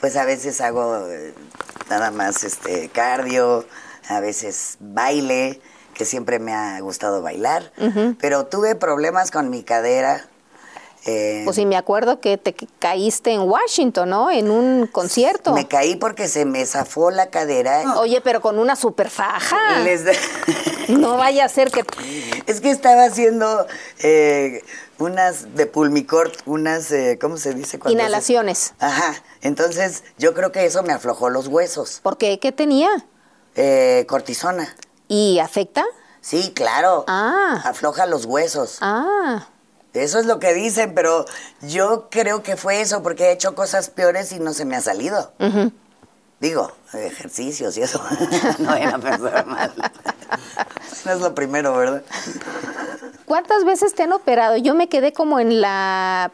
[0.00, 1.34] pues a veces hago eh,
[1.88, 3.64] nada más este cardio,
[4.08, 5.60] a veces baile,
[5.94, 7.72] que siempre me ha gustado bailar,
[8.20, 10.26] pero tuve problemas con mi cadera.
[11.06, 14.30] eh, Pues sí, me acuerdo que te caíste en Washington, ¿no?
[14.30, 15.52] En un concierto.
[15.52, 17.98] me caí porque se me zafó la cadera.
[17.98, 19.80] Oye, pero con una super faja.
[19.84, 20.12] Les da-
[20.88, 21.84] No vaya a ser que...
[22.46, 23.66] Es que estaba haciendo
[24.02, 24.62] eh,
[24.98, 27.78] unas de pulmicort, unas, eh, ¿cómo se dice?
[27.86, 28.72] Inhalaciones.
[28.78, 32.00] Ajá, entonces yo creo que eso me aflojó los huesos.
[32.02, 32.38] ¿Por qué?
[32.38, 32.88] ¿Qué tenía?
[33.60, 34.72] Eh, cortisona.
[35.08, 35.84] ¿Y afecta?
[36.20, 37.04] Sí, claro.
[37.08, 37.60] Ah.
[37.64, 38.78] Afloja los huesos.
[38.80, 39.48] Ah,
[39.94, 41.24] Eso es lo que dicen, pero
[41.62, 44.80] yo creo que fue eso porque he hecho cosas peores y no se me ha
[44.80, 45.32] salido.
[46.38, 48.00] Digo, ejercicios y eso.
[48.60, 49.74] no vayan a pensar mal.
[51.04, 52.04] no es lo primero, ¿verdad?
[53.24, 54.56] ¿cuántas veces te han operado?
[54.56, 56.30] Yo me quedé como en la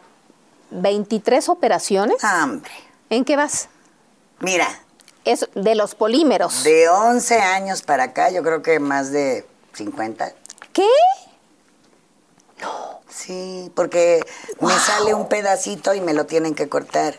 [0.72, 2.22] 23 operaciones.
[2.22, 2.70] Hambre.
[3.08, 3.68] ¿En qué vas?
[4.40, 4.68] Mira,
[5.24, 6.64] Es de los polímeros.
[6.64, 10.32] de 11 años para acá, yo creo que más de 50.
[10.72, 10.86] ¿Qué?
[13.08, 14.22] Sí, porque
[14.60, 17.18] me sale un pedacito y me lo tienen que cortar.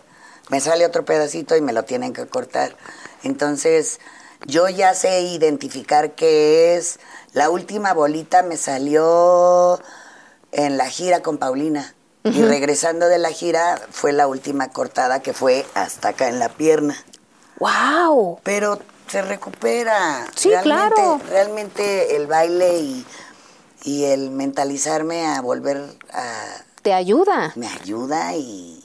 [0.49, 2.75] Me sale otro pedacito y me lo tienen que cortar.
[3.23, 3.99] Entonces,
[4.45, 6.99] yo ya sé identificar qué es.
[7.33, 9.79] La última bolita me salió
[10.51, 11.95] en la gira con Paulina.
[12.23, 16.49] Y regresando de la gira fue la última cortada que fue hasta acá en la
[16.49, 16.97] pierna.
[17.59, 18.39] ¡Wow!
[18.43, 20.25] Pero se recupera.
[20.35, 21.21] Sí, realmente, claro.
[21.29, 23.05] Realmente el baile y,
[23.83, 26.43] y el mentalizarme a volver a...
[26.81, 27.51] Te ayuda.
[27.55, 28.83] me ayuda y,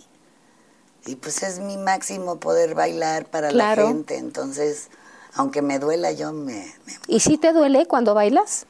[1.06, 3.82] y pues es mi máximo poder bailar para Claro.
[3.82, 4.16] la gente.
[4.16, 4.88] Entonces,
[5.34, 8.66] aunque me duela, yo me, me, ¿Y si te duele cuando bailas?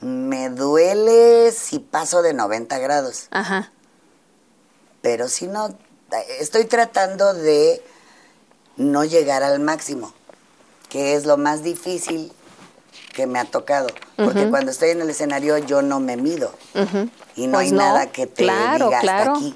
[0.00, 3.28] me duele si paso de 90 grados.
[3.30, 3.72] Ajá.
[5.00, 5.68] Pero si no,
[6.38, 7.82] estoy tratando de
[8.76, 10.12] no llegar al máximo,
[10.88, 12.32] que es lo más difícil
[13.14, 13.88] que me ha tocado.
[14.16, 16.52] Porque cuando estoy en el escenario yo no me mido.
[17.34, 19.32] Y no Pues hay no, nada que te claro, diga claro.
[19.32, 19.54] hasta aquí.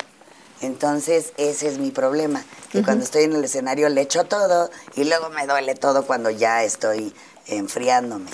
[0.63, 2.45] Entonces, ese es mi problema.
[2.71, 6.31] Que cuando estoy en el escenario le echo todo y luego me duele todo cuando
[6.31, 7.15] ya estoy
[7.47, 8.31] enfriándome.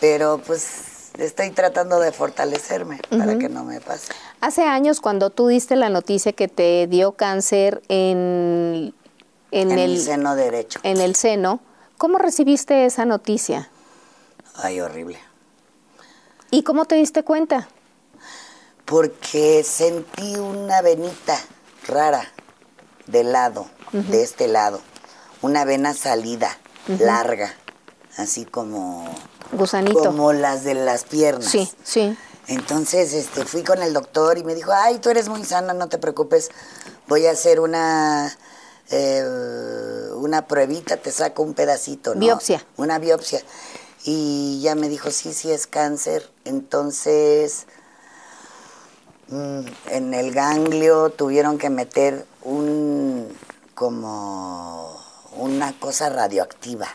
[0.00, 4.12] Pero pues estoy tratando de fortalecerme para que no me pase.
[4.40, 8.94] Hace años cuando tú diste la noticia que te dio cáncer en,
[9.50, 10.80] en, En el, el seno derecho.
[10.82, 11.60] en el seno,
[11.98, 13.70] ¿cómo recibiste esa noticia?
[14.56, 15.18] Ay, horrible.
[16.50, 17.68] ¿Y cómo te diste cuenta?
[18.84, 21.38] Porque sentí una venita
[21.86, 22.24] rara
[23.06, 24.80] de lado, de este lado.
[25.42, 26.58] Una vena salida,
[26.98, 27.54] larga,
[28.16, 29.08] así como,
[29.52, 30.00] Gusanito.
[30.00, 31.46] como las de las piernas.
[31.50, 32.16] Sí, sí.
[32.48, 35.88] Entonces este, fui con el doctor y me dijo, ay, tú eres muy sana, no
[35.88, 36.50] te preocupes,
[37.06, 38.36] voy a hacer una,
[38.90, 42.20] eh, una pruebita, te saco un pedacito, ¿no?
[42.20, 42.64] Biopsia.
[42.76, 43.40] Una biopsia.
[44.04, 46.28] Y ya me dijo, sí, sí es cáncer.
[46.44, 47.66] Entonces,
[49.28, 49.60] mm,
[49.90, 53.28] en el ganglio tuvieron que meter un,
[53.74, 55.00] como,
[55.36, 56.88] un una cosa radioactiva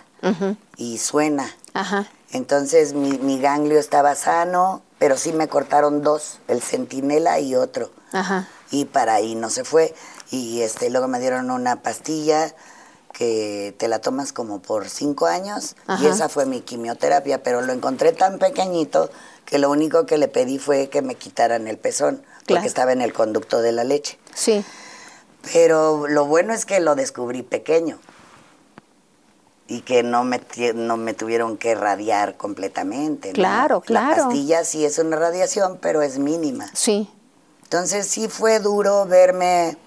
[0.75, 1.55] y suena.
[1.73, 2.07] Ajá.
[2.31, 7.91] Entonces mi, mi ganglio estaba sano, pero sí me cortaron dos, el centinela y otro.
[8.11, 8.47] Ajá.
[8.71, 9.93] Y para ahí no se fue.
[10.31, 12.53] Y este, luego me dieron una pastilla
[13.13, 17.71] que te la tomas como por cinco años y esa fue mi quimioterapia, pero lo
[17.71, 19.09] encontré tan pequeñito
[19.45, 22.65] que lo único que le pedí fue que me quitaran el pezón, porque Claro.
[22.67, 24.19] estaba en el conducto de la leche.
[24.33, 24.65] Sí.
[25.53, 27.99] Pero lo bueno es que lo descubrí pequeño
[29.67, 30.41] y que no me,
[30.73, 33.29] no me tuvieron que radiar completamente.
[33.29, 33.33] ¿no?
[33.35, 34.09] Claro, claro.
[34.17, 36.69] La pastilla sí es una radiación, pero es mínima.
[36.73, 37.09] Sí.
[37.63, 39.77] Entonces sí fue duro verme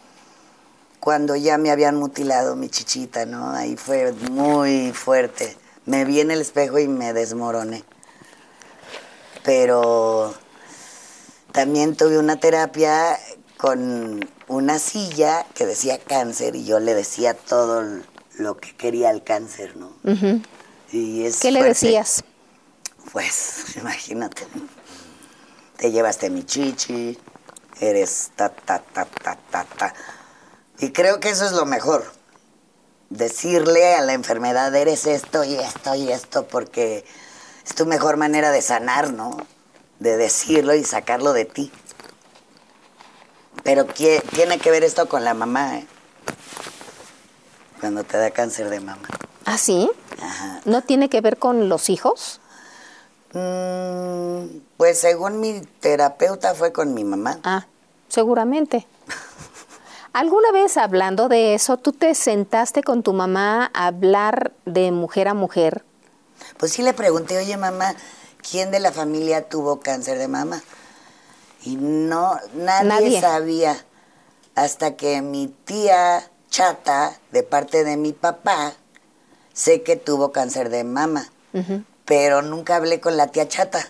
[1.09, 3.53] cuando ya me habían mutilado mi chichita, ¿no?
[3.53, 5.57] Ahí fue muy fuerte.
[5.87, 7.83] Me vi en el espejo y me desmoroné.
[9.43, 10.35] Pero
[11.53, 13.19] también tuve una terapia
[13.57, 18.03] con una silla que decía cáncer y yo le decía todo
[18.37, 19.97] lo que quería el cáncer, ¿no?
[20.05, 20.43] Ujú.
[20.93, 22.23] Y es ¿Qué le decías?
[23.13, 24.43] Pues, imagínate.
[25.79, 27.19] Te llevaste mi chichi,
[27.81, 29.95] eres ta, ta, ta, ta, ta, ta.
[30.79, 32.05] Y creo que eso es lo mejor.
[33.11, 37.05] Decirle a la enfermedad, eres esto y esto y esto, porque
[37.67, 39.37] es tu mejor manera de sanar, ¿no?
[39.99, 41.73] De decirlo y sacarlo de ti.
[43.65, 45.87] Pero ¿qué- tiene que ver esto con la mamá, ¿eh?
[47.81, 49.09] Cuando te da cáncer de mama.
[49.45, 49.91] ¿Ah, sí?
[50.23, 50.61] Ajá.
[50.65, 52.41] ¿No tiene que ver con los hijos?
[53.33, 57.39] Mm, pues según mi terapeuta fue con mi mamá.
[57.45, 57.67] Ah,
[58.09, 58.87] seguramente.
[60.19, 65.29] ¿Alguna vez hablando de eso, tú te sentaste con tu mamá a hablar de mujer
[65.29, 65.85] a mujer?
[66.57, 67.95] Pues sí le pregunté, oye mamá,
[68.51, 70.61] ¿quién de la familia tuvo cáncer de mama?
[71.63, 73.21] Y no, nadie, Nadie.
[73.21, 73.77] sabía.
[74.57, 78.73] Hasta que mi tía chata, de parte de mi papá,
[79.53, 81.29] sé que tuvo cáncer de mama.
[82.07, 83.89] Pero nunca hablé con la tía chata.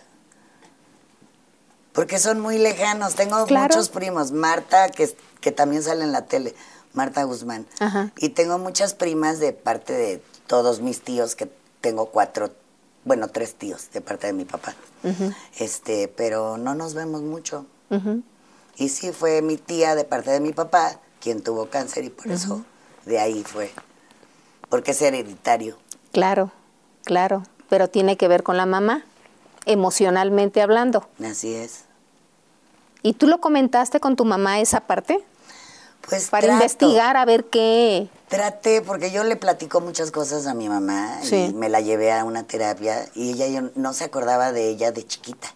[1.95, 3.15] Porque son muy lejanos.
[3.15, 3.75] Tengo Claro.
[3.75, 4.31] muchos primos.
[4.31, 6.55] Marta, que, que también sale en la tele.
[6.95, 7.67] Marta Guzmán.
[7.81, 8.13] Ajá.
[8.17, 12.51] Y tengo muchas primas de parte de todos mis tíos, que tengo cuatro,
[13.05, 14.75] bueno, tres tíos de parte de mi papá.
[15.59, 17.67] Este, pero no nos vemos mucho.
[18.77, 22.29] Y sí fue mi tía de parte de mi papá quien tuvo cáncer y por
[22.31, 22.65] eso
[23.07, 23.71] de ahí fue.
[24.69, 25.79] Porque es hereditario.
[26.13, 26.53] Claro,
[27.05, 27.43] claro.
[27.69, 29.05] Pero tiene que ver con la mamá,
[29.67, 31.09] emocionalmente hablando.
[31.23, 31.85] Así es.
[33.03, 35.23] ¿Y tú lo comentaste con tu mamá esa parte?
[36.09, 36.55] Pues Para trato.
[36.55, 38.09] investigar a ver qué...
[38.29, 41.49] Traté, porque yo le platico muchas cosas a mi mamá Sí.
[41.51, 44.91] y me la llevé a una terapia y ella yo no se acordaba de ella
[44.93, 45.49] de chiquita.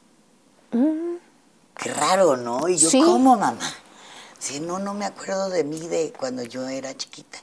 [0.71, 2.69] Qué raro, ¿no?
[2.69, 2.91] Y yo, Mm.
[2.91, 3.03] Sí.
[3.03, 3.59] ¿cómo, mamá?
[4.39, 7.39] Sí, no, no me acuerdo de mí de cuando yo era chiquita.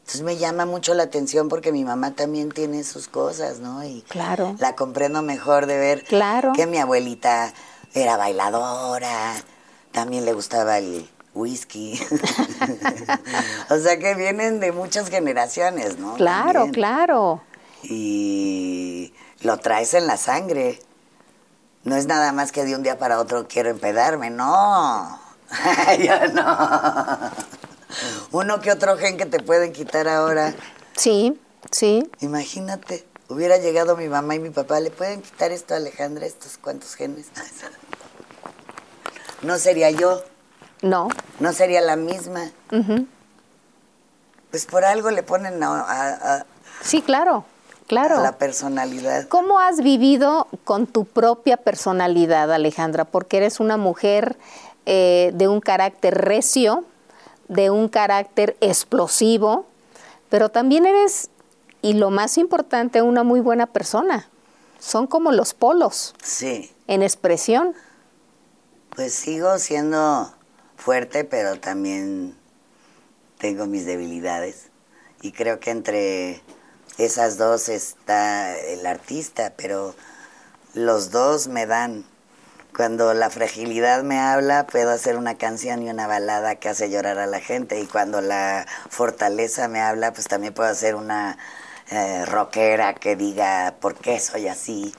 [0.00, 3.84] Entonces me llama mucho la atención porque mi mamá también tiene sus cosas, ¿no?
[3.84, 4.56] Y Claro.
[4.58, 6.52] la comprendo mejor de ver Claro.
[6.54, 7.52] que mi abuelita
[8.02, 9.34] era bailadora,
[9.92, 12.00] también le gustaba el whisky.
[13.70, 16.14] o sea que vienen de muchas generaciones, ¿no?
[16.14, 16.72] Claro, También.
[16.72, 17.42] claro.
[17.82, 20.80] Y lo traes en la sangre.
[21.84, 25.18] No es nada más que de un día para otro quiero empedarme, no.
[25.98, 27.30] Yo no.
[28.32, 30.54] Uno que otro gen que te pueden quitar ahora.
[30.96, 31.40] Sí,
[31.70, 32.10] sí.
[32.20, 36.58] Imagínate, hubiera llegado mi mamá y mi papá, ¿le pueden quitar esto a Alejandra, estos
[36.58, 37.26] cuantos genes?
[39.42, 40.20] No sería yo,
[40.82, 41.08] No.
[41.38, 42.50] no sería la misma.
[44.50, 46.46] Pues por algo le ponen a, a- a-
[46.82, 47.44] Sí, claro,
[47.86, 48.16] claro.
[48.18, 49.28] a la personalidad.
[49.28, 53.04] ¿Cómo has vivido con tu propia personalidad, Alejandra?
[53.04, 54.36] Porque eres una mujer
[54.86, 56.84] eh, de un carácter recio,
[57.46, 59.66] de un carácter explosivo,
[60.30, 61.30] pero también eres,
[61.82, 64.28] y lo más importante, una muy buena persona.
[64.78, 67.74] Son como los polos Sí, en expresión.
[68.94, 70.32] pues sigo siendo
[70.76, 72.36] fuerte, pero también
[73.38, 74.68] tengo mis debilidades.
[75.20, 76.42] Y creo que entre
[76.96, 79.94] esas dos está el artista, pero
[80.74, 82.04] los dos me dan.
[82.76, 87.18] Cuando la fragilidad me habla, puedo hacer una canción y una balada que hace llorar
[87.18, 87.80] a la gente.
[87.80, 91.38] Y cuando la fortaleza me habla, pues también puedo hacer una
[91.90, 94.94] eh, rockera que diga por qué soy así,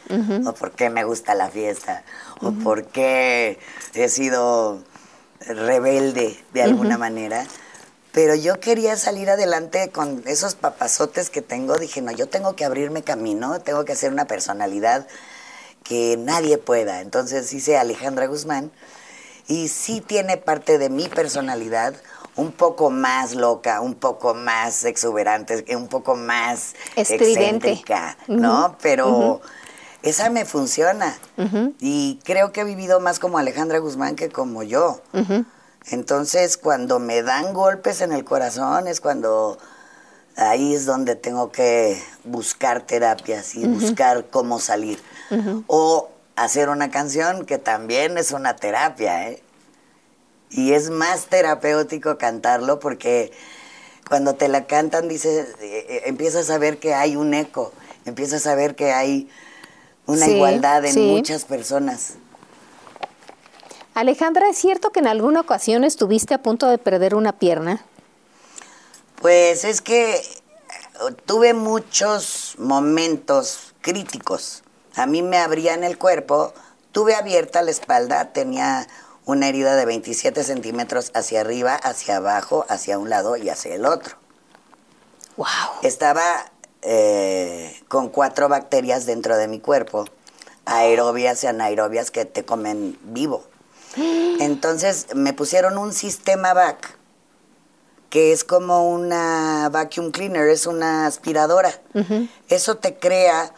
[0.45, 2.03] o por qué me gusta la fiesta,
[2.41, 3.59] o por qué
[3.93, 4.79] he sido
[5.41, 7.45] rebelde de alguna manera.
[8.11, 11.77] Pero yo quería salir adelante con esos papazotes que tengo.
[11.77, 15.07] Dije, no, yo tengo que abrirme camino, tengo que hacer una personalidad
[15.83, 17.01] que nadie pueda.
[17.01, 18.71] Entonces hice Alejandra Guzmán
[19.47, 21.93] y sí tiene parte de mi personalidad
[22.39, 27.43] un poco más loca, un poco más exuberante, un poco más Estridente.
[27.43, 28.77] excéntrica, ¿no?
[28.81, 29.41] Pero
[30.01, 31.17] esa me funciona.
[31.79, 35.01] Y creo que he vivido más como Alejandra Guzmán que como yo.
[35.91, 39.57] Entonces, cuando me dan golpes en el corazón es cuando
[40.37, 45.01] ahí es donde tengo que buscar terapias y buscar cómo salir.
[45.67, 49.43] O hacer una canción que también es una terapia, ¿eh?
[50.49, 53.31] Y es más terapéutico cantarlo porque
[54.07, 57.73] cuando te la cantan dices, eh, eh, empiezas a ver que hay un eco,
[58.05, 59.29] empiezas a ver que hay
[60.07, 61.01] una Sí, igualdad en sí.
[61.01, 62.15] muchas personas.
[63.93, 67.85] Alejandra, ¿es cierto que en alguna ocasión estuviste a punto de perder una pierna?
[69.21, 70.21] Pues es que eh,
[71.25, 74.63] tuve muchos momentos críticos.
[74.95, 76.53] A mí me abrían el cuerpo,
[76.91, 78.87] tuve abierta la espalda, tenía
[79.29, 83.85] una herida de 27 centímetros hacia arriba, hacia abajo, hacia un lado y hacia el
[83.85, 84.15] otro.
[85.37, 85.47] ¡Wow!
[85.83, 86.23] Estaba
[86.81, 90.05] eh, con cuatro bacterias dentro de mi cuerpo,
[90.65, 93.43] aerobias y anaerobias que te comen vivo.
[94.39, 96.97] Entonces me pusieron un sistema VAC,
[98.09, 101.79] que es como una vacuum cleaner, es una aspiradora.
[102.47, 103.53] Eso te crea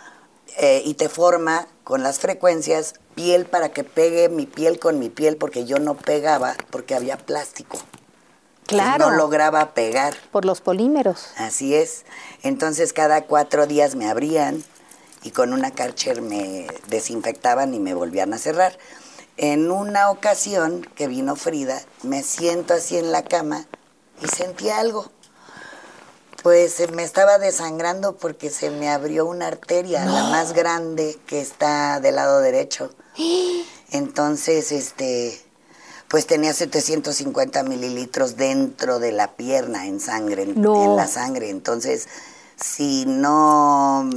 [0.57, 5.09] eh, y te forma con las frecuencias piel para que pegue mi piel con mi
[5.09, 7.77] piel, porque yo no pegaba, porque había plástico.
[8.65, 9.09] Claro.
[9.09, 10.15] No lograba pegar.
[10.31, 11.27] Por los polímeros.
[11.37, 12.05] Así es.
[12.41, 14.63] Entonces cada cuatro días me abrían
[15.23, 18.77] y con una Karcher me desinfectaban y me volvían a cerrar.
[19.37, 23.65] En una ocasión que vino Frida, me siento así en la cama
[24.21, 25.11] y sentí algo.
[26.43, 31.39] Pues eh, me estaba desangrando porque se me abrió una arteria, la más grande que
[31.39, 32.91] está del lado derecho.
[33.91, 35.39] Entonces, este,
[36.07, 40.83] pues tenía 750 mililitros dentro de la pierna en sangre, en, No.
[40.85, 41.49] en la sangre.
[41.49, 42.07] Entonces,
[42.55, 44.09] si no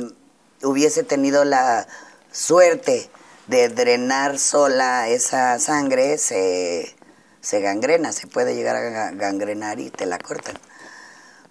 [0.63, 1.87] hubiese tenido la
[2.33, 3.09] suerte
[3.49, 6.95] de drenar sola esa sangre, se,
[7.41, 10.57] se gangrena, se puede llegar a ga- gangrenar y te la cortan.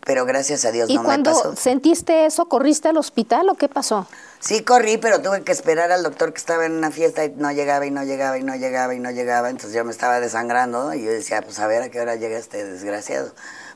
[0.06, 1.56] Pero gracias a Dios ¿Y no me cuando pasó.
[1.56, 4.08] sentiste eso, corriste al hospital o qué pasó?
[4.40, 7.52] Sí, corrí, pero tuve que esperar al doctor que estaba en una fiesta y no
[7.52, 9.50] llegaba y no llegaba y no llegaba y no llegaba.
[9.50, 10.94] Entonces yo me estaba desangrando ¿no?
[10.94, 13.32] y yo decía, pues a ver a qué hora llega este desgraciado.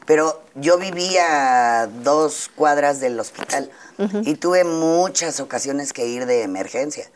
[0.06, 3.70] Pero yo vivía a dos cuadras del hospital
[4.24, 7.10] y tuve muchas ocasiones que ir de emergencia.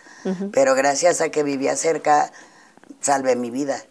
[0.51, 2.31] Pero gracias a que vivía cerca,
[2.99, 3.81] salvé mi vida.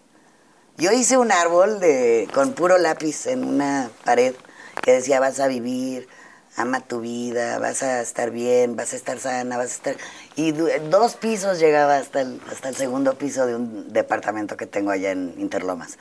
[0.76, 4.34] Yo hice un árbol de, con puro lápiz en una pared
[4.82, 6.08] que decía vas a vivir,
[6.56, 9.96] ama tu vida, vas a estar bien, vas a estar sana, vas a estar...
[10.36, 14.90] Y dos pisos llegaba hasta el, hasta el segundo piso de un departamento que tengo
[14.90, 15.98] allá en Interlomas.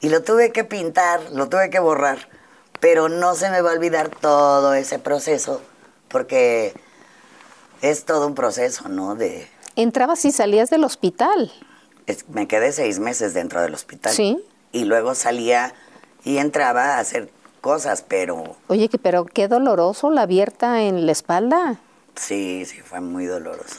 [0.00, 2.28] Y lo tuve que pintar, lo tuve que borrar,
[2.80, 5.62] pero no se me va a olvidar todo ese proceso,
[6.08, 6.74] porque
[7.82, 9.14] es todo un proceso, ¿no?
[9.14, 9.46] De,
[9.76, 11.50] Entrabas y salías del hospital.
[12.06, 14.12] es- me quedé seis meses dentro del hospital.
[14.12, 14.38] Sí.
[14.72, 15.74] Y luego salía
[16.24, 17.30] y entraba a hacer
[17.68, 21.76] cosas, pero Oye, pero qué doloroso la abierta en la espalda.
[22.14, 23.76] sí, sí, fue muy doloroso.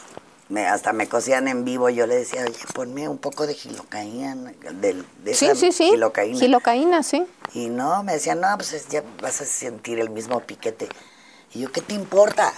[0.50, 4.54] Me, hasta me cosían en vivo, yo le decía, oye, ponme un poco de gilocaína,
[4.82, 5.90] del- de, Sí, esa sí, sí.
[5.92, 6.40] gilocaína.
[6.40, 7.26] Gilocaína, sí.
[7.54, 10.90] Y no, me decían, no, pues es- ya vas a sentir el mismo piquete.
[11.54, 12.52] Y yo, ¿qué te importa?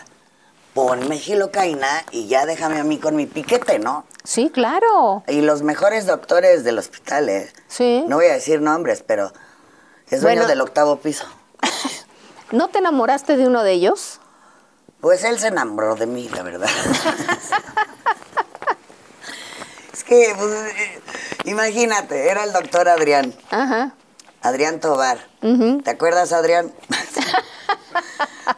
[0.73, 4.05] Ponme gilocaína y ya déjame a mí con mi piquete, ¿no?
[4.23, 5.23] Sí, claro.
[5.27, 7.51] Y los mejores doctores del hospital, ¿eh?
[7.67, 8.05] Sí.
[8.07, 9.31] No voy a decir nombres, pero
[10.09, 10.47] es dueño Bueno.
[10.47, 11.25] del octavo piso.
[12.51, 14.19] ¿No te enamoraste de uno de ellos?
[15.01, 16.69] Pues él se enamoró de mí, la verdad.
[19.93, 21.01] es que, pues, eh,
[21.45, 23.91] imagínate, era el doctor Adrián, Ajá.
[24.41, 25.27] Adrián Tobar.
[25.83, 26.73] ¿Te acuerdas, Adrián?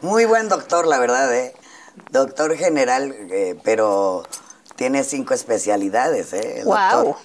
[0.01, 1.53] Muy buen doctor, la verdad, ¿eh?
[2.11, 4.23] Doctor general, eh, pero
[4.75, 6.59] tiene cinco especialidades, ¿eh?
[6.59, 7.05] el Guau.
[7.05, 7.21] doctor.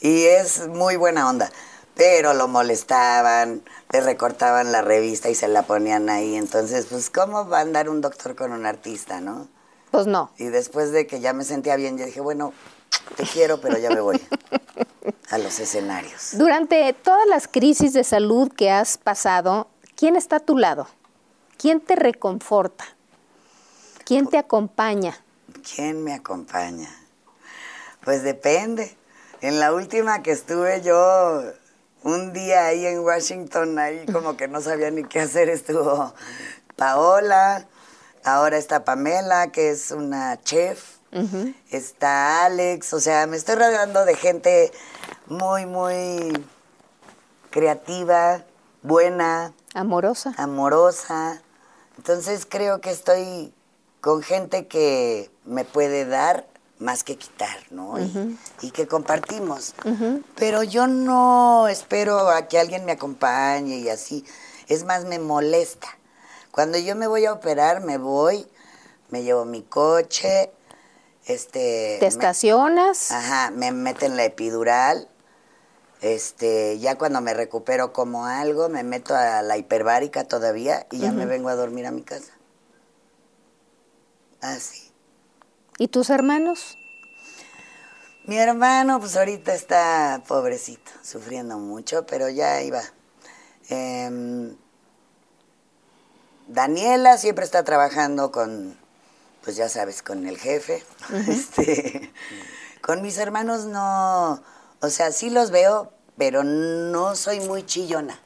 [0.00, 1.50] Y es muy buena onda.
[1.96, 6.36] Pero lo molestaban, le recortaban la revista y se la ponían ahí.
[6.36, 9.48] Entonces, pues, ¿cómo va a andar un doctor con un artista, no?
[9.90, 10.30] Pues no.
[10.36, 12.52] Y después de que ya me sentía bien, yo dije, bueno,
[13.16, 14.20] te quiero, pero ya me voy
[15.30, 16.30] a los escenarios.
[16.32, 20.88] Durante todas las crisis de salud que has pasado, ¿quién está a tu lado?
[21.56, 22.84] ¿Quién te reconforta?
[24.04, 25.18] ¿Quién te acompaña?
[25.74, 26.94] ¿Quién me acompaña?
[28.04, 28.96] Pues depende.
[29.40, 31.42] En la última que estuve yo,
[32.06, 36.14] un día ahí en Washington, ahí como que no sabía ni qué hacer, estuvo
[36.76, 37.66] Paola,
[38.24, 40.98] ahora está Pamela, que es una chef,
[41.70, 44.70] está Alex, o sea, me estoy rodeando de gente
[45.26, 46.46] muy, muy
[47.50, 48.44] creativa,
[48.82, 50.32] buena, Amorosa.
[50.36, 51.42] amorosa.
[51.96, 53.52] Entonces creo que estoy
[54.00, 56.46] con gente que me puede dar
[56.78, 57.98] más que quitar, ¿no?
[57.98, 59.74] Y- y, que compartimos.
[60.36, 64.24] Pero yo no espero a que alguien me acompañe y así.
[64.68, 65.88] Es más, me molesta.
[66.50, 68.46] Cuando yo me voy a operar, me voy,
[69.10, 70.50] me llevo mi coche,
[71.26, 71.96] este...
[71.98, 73.10] Te me- estacionas.
[73.10, 75.08] Ajá, me meten la epidural.
[76.02, 81.10] Este, ya cuando me recupero como algo, me meto a la hiperbárica todavía y ya
[81.10, 82.32] me vengo a dormir a mi casa.
[84.40, 84.85] Así.
[85.78, 86.78] ¿Y tus hermanos?
[88.24, 92.82] Mi hermano, pues ahorita está pobrecito, sufriendo mucho, pero ya iba.
[93.68, 94.56] Em,
[96.48, 98.76] Daniela siempre está trabajando con,
[99.42, 100.82] pues ya sabes, con el jefe.
[101.28, 102.12] Este,
[102.80, 104.42] con mis hermanos no,
[104.80, 108.18] o sea, sí los veo, pero no soy muy chillona.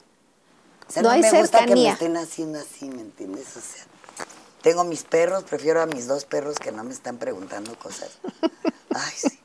[0.89, 3.57] O sea, No no, hay me gusta que me estén haciendo así, ¿me entiendes?
[3.57, 3.85] O sea,
[4.63, 8.19] tengo mis perros, prefiero a mis dos perros que no me están preguntando cosas.
[8.95, 9.41] Ay, sí.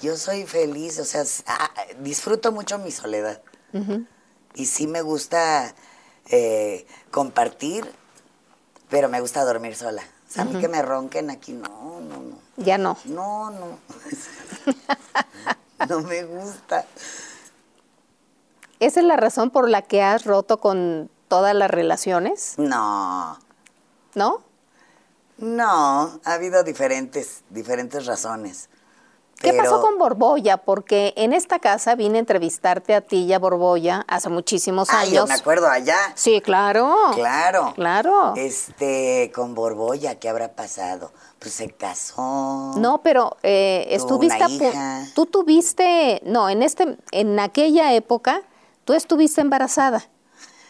[0.00, 1.70] Yo soy feliz, o sea, ah,
[2.00, 3.40] disfruto mucho mi soledad.
[4.54, 5.74] Y sí me gusta
[6.28, 7.90] eh, compartir,
[8.90, 10.02] pero me gusta dormir sola.
[10.28, 12.38] O sea, a mí que me ronquen aquí, no, no, no.
[12.56, 12.98] Ya no.
[13.04, 13.78] No, no.
[15.88, 16.84] no me gusta.
[18.80, 22.54] ¿Esa es la razón por la que has roto con todas las relaciones?
[22.58, 23.38] No,
[24.14, 24.42] ¿No?
[25.38, 26.20] no.
[26.24, 28.68] Ha habido diferentes, diferentes razones.
[29.40, 30.58] ¿Qué pasó con Borbolla?
[30.58, 35.04] Porque en esta casa vine a entrevistarte a ti y a Borbolla hace muchísimos Ah,
[35.04, 35.28] yo años.
[35.30, 35.96] me acuerdo allá.
[36.14, 36.94] Sí, claro.
[37.14, 37.72] Claro.
[37.74, 38.34] Claro.
[38.36, 41.10] Este, con Borbolla, ¿qué habrá pasado?
[41.40, 42.74] Pues se casó.
[42.76, 45.06] No, pero eh, estuviste una hija.
[45.16, 48.42] tú tuviste, no, en este, en aquella época,
[48.84, 50.04] tú estuviste embarazada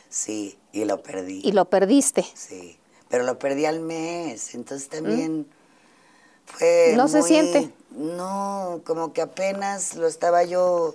[0.09, 1.43] Sí, y lo perdí.
[1.45, 2.25] y lo perdiste.
[2.35, 2.79] Sí,
[3.13, 5.47] pero lo perdí al mes, entonces también
[6.47, 6.97] fue Mm.
[6.97, 7.71] No se muy- siente.
[7.91, 10.95] No, como que apenas lo estaba yo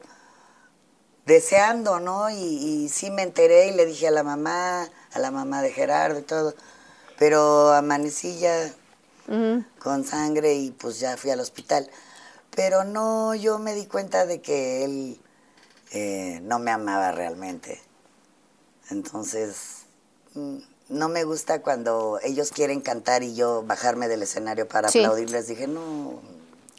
[1.28, 2.32] deseando, ¿no?
[2.32, 5.72] Y, y sí me enteré y le dije a la mamá, a la mamá de
[5.72, 6.56] Gerardo y todo,
[7.20, 8.74] pero amanecí ya
[9.78, 11.88] con sangre y pues ya fui al hospital.
[12.56, 15.22] Pero no, yo me di cuenta de que él
[15.92, 17.80] eh, no me amaba realmente.
[18.90, 19.84] Entonces,
[20.34, 20.58] mm,
[20.90, 25.00] no me gusta cuando ellos quieren cantar y yo bajarme del escenario para Sí.
[25.00, 25.48] aplaudirles.
[25.48, 26.22] Dije, no,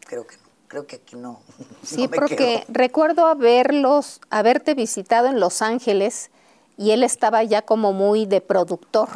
[0.07, 1.41] creo que no, creo que aquí no.
[1.83, 2.61] Sí, no porque quedo".
[2.69, 6.31] recuerdo haberlos, haberte visitado en Los Ángeles
[6.77, 9.09] y él estaba ya como muy de productor.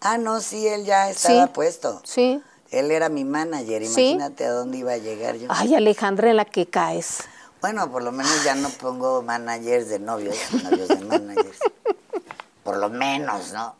[0.00, 1.50] Ah, no, sí, él ya estaba Sí.
[1.54, 2.00] puesto.
[2.04, 2.42] Sí.
[2.70, 4.10] Él era mi manager, Sí.
[4.12, 5.48] imagínate a dónde iba a llegar yo.
[5.50, 7.18] Ay, Alejandra, en la que caes.
[7.60, 11.58] Bueno, por lo menos ya no pongo managers de novios, novios de managers.
[12.64, 13.74] Por lo menos, ¿no?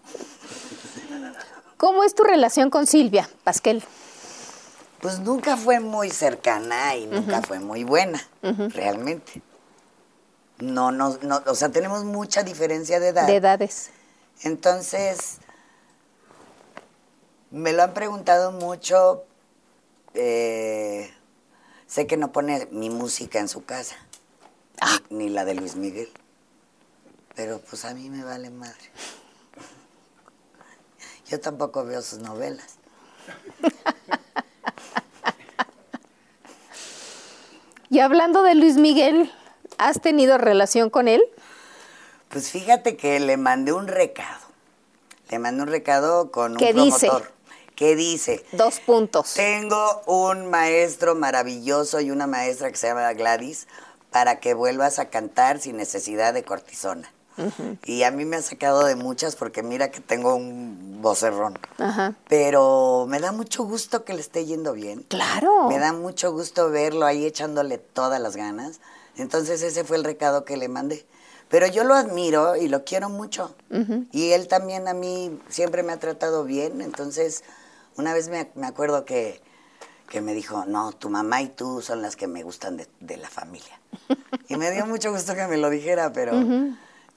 [1.77, 3.83] ¿Cómo es tu relación con Silvia, Pasquel?
[5.01, 9.41] Pues nunca fue muy cercana y nunca fue muy buena, realmente.
[10.59, 13.27] No, no, no, o sea, tenemos mucha diferencia de edad.
[13.27, 13.91] De edades.
[14.43, 15.39] Entonces,
[17.51, 19.25] me lo han preguntado mucho.
[20.13, 21.11] eh,
[21.87, 23.97] sé que no pone mi música en su casa,
[25.09, 26.11] ni, ni la de Luis Miguel.
[27.35, 28.91] Pero pues a mí me vale madre.
[31.31, 32.77] Yo tampoco veo sus novelas.
[37.89, 39.33] Y hablando de Luis Miguel,
[39.79, 41.23] ¿has tenido relación con él?
[42.29, 44.41] Pues fíjate que le mandé un recado.
[45.31, 47.07] Le mandé un recado con un ¿Qué dice?
[47.07, 47.33] promotor.
[47.77, 48.45] ¿Qué dice?
[48.53, 49.35] Dos puntos.
[49.35, 53.69] Tengo un maestro maravilloso y una maestra que se llama Gladys
[54.11, 57.11] para que vuelvas a cantar sin necesidad de cortisona.
[57.85, 61.59] Y a mí me ha sacado de muchas porque mira que tengo un vocerrón.
[61.79, 62.15] Ajá.
[62.29, 65.05] Pero me da mucho gusto que le esté yendo bien.
[65.09, 65.69] Claro.
[65.69, 68.81] Me da mucho gusto verlo ahí echándole todas las ganas.
[69.17, 71.07] Entonces ese fue el recado que le mandé.
[71.49, 73.55] Pero yo lo admiro y lo quiero mucho.
[74.13, 76.81] Y él también a mí siempre me ha tratado bien.
[76.81, 77.43] Entonces,
[77.97, 79.43] una vez me, me acuerdo que,
[80.09, 83.17] que me dijo, no, tu mamá y tú son las que me gustan de, de
[83.17, 83.81] la familia.
[84.49, 86.33] y me dio mucho gusto que me lo dijera, pero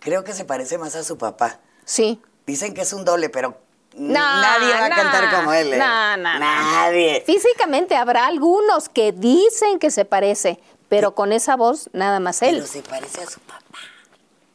[0.04, 1.60] creo que se parece más a su papá.
[1.86, 2.22] Sí.
[2.46, 3.58] Dicen que es un doble, pero
[3.96, 5.74] No, nadie va a cantar como él.
[5.74, 5.78] ¿eh?
[5.78, 6.18] no.
[6.18, 7.24] Nadie.
[7.26, 10.60] Físicamente habrá algunos que dicen que se parece,
[10.90, 12.56] pero con esa voz nada más él.
[12.56, 13.80] Pero se parece a su papá.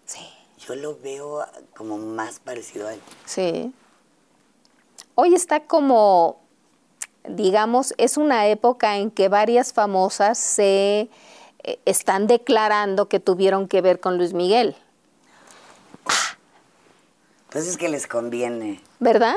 [0.04, 0.28] Sí.
[0.58, 1.46] Yo lo veo
[1.76, 3.00] como más parecido a él.
[3.24, 3.72] Sí.
[5.14, 6.40] Hoy está como,
[7.28, 11.08] digamos, es una época en que varias famosas se
[11.62, 14.76] eh, están declarando que tuvieron que ver con Luis Miguel.
[17.50, 18.82] Pues es que les conviene.
[18.98, 19.34] ¿Verdad?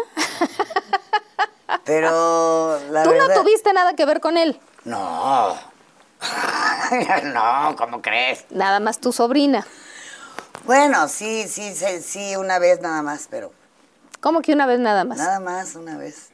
[1.86, 3.28] Pero la Tú verdad...
[3.36, 4.60] no tuviste nada que ver con él.
[4.84, 5.56] No.
[7.34, 8.46] no, ¿cómo crees?
[8.50, 9.66] Nada más tu sobrina.
[10.66, 13.52] Bueno, sí, sí, sí, sí, una vez nada más, pero
[14.20, 15.18] ¿Cómo que una vez nada más?
[15.18, 16.30] nada más una vez.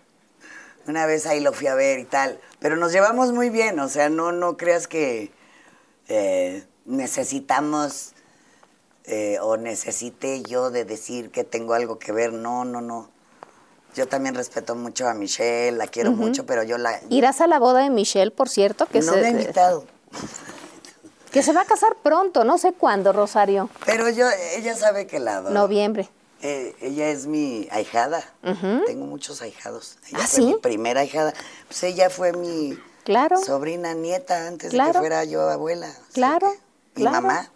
[0.87, 2.39] Una vez ahí lo fui a ver y tal.
[2.59, 5.31] Pero nos llevamos muy bien, o sea, no, no creas que
[6.09, 8.13] eh, necesitamos
[9.07, 12.33] eh, o necesite yo de decir que tengo algo que ver.
[12.33, 13.09] No, no, no.
[13.95, 16.99] Yo también respeto mucho a Michelle, la quiero mucho, pero yo la...
[17.09, 19.85] Irás a la boda de Michelle, por cierto, que, no se, me ha invitado.
[21.31, 23.71] que se va a casar pronto, no sé cuándo, Rosario.
[23.87, 25.53] Pero yo, ella sabe que la adoro.
[25.55, 26.09] Noviembre.
[26.43, 28.23] Eh, ella es mi ahijada.
[28.85, 29.97] Tengo muchos ahijados.
[30.09, 30.45] Ella ¿Ah, fue sí?
[30.45, 31.33] mi primera ahijada.
[31.67, 33.37] Pues ella fue mi Claro.
[33.43, 35.91] sobrina nieta antes de que fuera yo abuela.
[36.13, 36.51] Claro,
[36.93, 37.21] que- Mi claro.
[37.21, 37.51] mamá.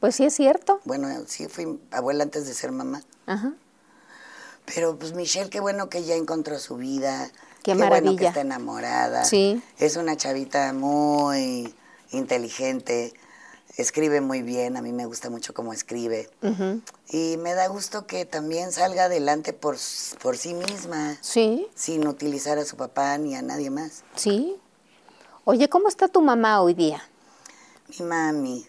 [0.00, 0.80] Pues sí es cierto.
[0.84, 3.02] Bueno, sí fui abuela antes de ser mamá.
[3.26, 3.54] Ajá.
[4.74, 7.30] Pero pues Michelle, qué bueno que ya encontró su vida.
[7.62, 9.24] Qué bueno que está enamorada.
[9.24, 9.62] Sí.
[9.78, 11.74] Es una chavita muy
[12.10, 13.12] inteligente.
[13.76, 14.76] Escribe muy bien.
[14.76, 16.30] A mí me gusta mucho cómo escribe.
[16.42, 16.80] Ujú.
[17.10, 19.76] Y me da gusto que también salga adelante por,
[20.22, 21.16] por sí misma.
[21.20, 24.02] Sí, sin utilizar a su papá ni a nadie más.
[24.14, 24.56] sí.
[25.48, 27.08] Oye, ¿cómo está tu mamá hoy día?
[27.88, 28.66] Mi mami,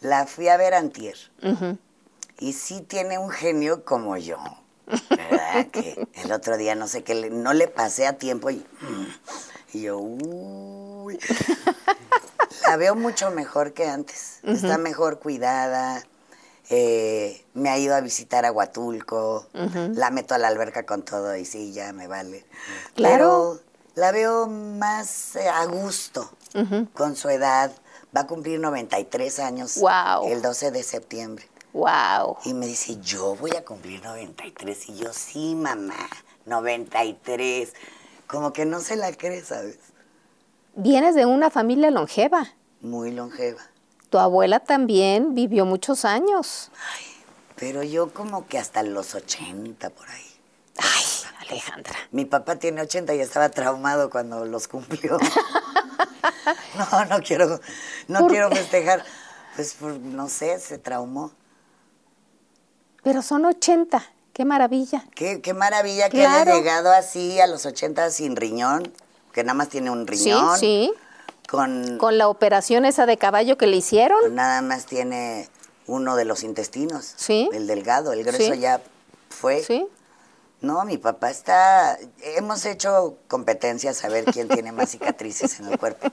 [0.00, 1.16] la fui a ver antier
[2.38, 4.38] y sí tiene un genio como yo.
[5.10, 5.66] ¿Verdad?
[5.70, 9.06] que el otro día no sé qué, le- no le pasé a tiempo y, mm,
[9.74, 11.18] y yo, uy.
[12.66, 14.40] La veo mucho mejor que antes.
[14.44, 16.02] Está mejor cuidada.
[16.70, 19.46] eh, me ha ido a visitar a Huatulco.
[19.94, 22.44] La meto a la alberca con todo y sí, ya me vale.
[22.94, 23.14] Claro.
[23.54, 23.60] Pero
[23.94, 26.30] la veo más eh, a gusto
[26.94, 27.72] con su edad.
[28.18, 30.26] Va a cumplir 93 años Guau.
[30.26, 31.48] el 12 de septiembre.
[31.72, 32.38] Wow.
[32.44, 34.88] Y me dice, yo voy a cumplir 93.
[34.88, 35.94] Y yo, sí, mamá,
[36.44, 37.72] 93.
[38.26, 39.78] Como que no se la cree, ¿sabes?
[40.74, 42.54] Vienes de una familia longeva.
[42.80, 43.60] Muy longeva.
[44.10, 46.72] Tu abuela también vivió muchos años.
[47.54, 50.26] Pero yo como que hasta los 80 por ahí.
[50.78, 51.04] Ay,
[51.48, 51.94] Alejandra.
[52.10, 55.18] Mi papá tiene 80 y estaba traumado cuando los cumplió.
[56.78, 57.60] no, no quiero,
[58.08, 58.56] no ¿Por quiero qué?
[58.56, 59.04] festejar.
[59.56, 61.32] Pues, no sé, se traumó.
[63.02, 64.02] Pero son 80.
[64.32, 65.04] Qué maravilla.
[65.14, 68.92] Qué, qué maravilla que haya llegado así a los 80 sin riñón,
[69.32, 70.56] que nada más tiene un riñón.
[70.58, 70.92] Sí, sí.
[71.48, 74.34] Con, Con la operación esa de caballo que le hicieron.
[74.34, 75.48] nada más tiene
[75.86, 77.14] uno de los intestinos.
[77.16, 77.48] Sí.
[77.52, 78.60] El delgado, el grueso Sí.
[78.60, 78.80] ya
[79.30, 79.62] fue.
[79.64, 79.86] Sí.
[80.60, 81.98] No, mi papá está.
[82.20, 86.08] Hemos hecho competencias a ver quién tiene más cicatrices en el cuerpo.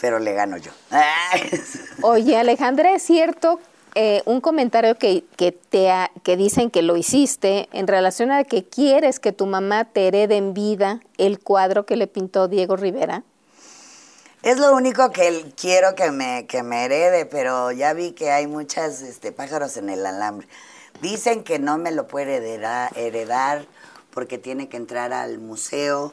[0.00, 0.72] Pero le gano yo.
[2.02, 3.60] Oye, Alejandra, es cierto
[3.94, 8.44] eh, un comentario que, que, te ha- que dicen que lo hiciste en relación a
[8.44, 12.76] que quieres que tu mamá te herede en vida el cuadro que le pintó Diego
[12.76, 13.22] Rivera.
[14.42, 18.46] Es lo único que quiero que me, que me herede, pero ya vi que hay
[18.46, 20.46] muchas este, pájaros en el alambre.
[21.00, 23.66] Dicen que no me lo puede heredar, heredar
[24.10, 26.12] porque tiene que entrar al museo,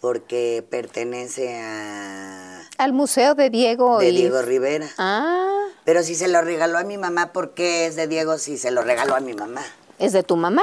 [0.00, 4.16] porque pertenece a Al museo de Diego de y...
[4.16, 4.88] Diego Rivera.
[4.98, 8.56] Ah, Pero si se lo regaló a mi mamá, ¿por qué es de Diego si
[8.56, 9.62] se lo regaló a mi mamá?
[9.98, 10.62] ¿es de tu mamá?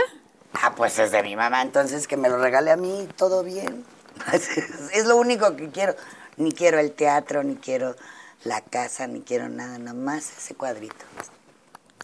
[0.54, 3.86] Ah, pues es de mi mamá, entonces que me lo regale a mí, todo bien.
[4.94, 5.96] es lo único que quiero.
[6.38, 7.96] Ni quiero el teatro, ni quiero
[8.44, 11.06] la casa, ni quiero nada, nomás ese cuadrito.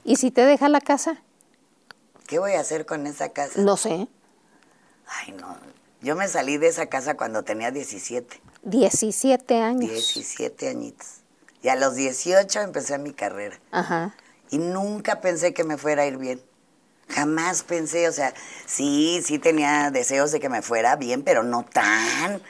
[0.04, 1.22] ¿Y si te deja la casa?
[2.34, 3.62] ¿Qué voy a hacer con esa casa?
[3.62, 4.08] No sé.
[5.06, 5.56] Ay, no.
[6.02, 9.88] Yo me salí de esa casa cuando tenía 17, 17 años.
[9.88, 11.08] 17 añitos.
[11.62, 13.60] Y a los 18 empecé mi carrera.
[13.70, 14.16] Ajá.
[14.50, 16.42] Y nunca pensé que me fuera a ir bien.
[17.08, 18.34] Jamás pensé, o sea,
[18.66, 22.42] sí, sí tenía deseos de que me fuera bien, pero no tan.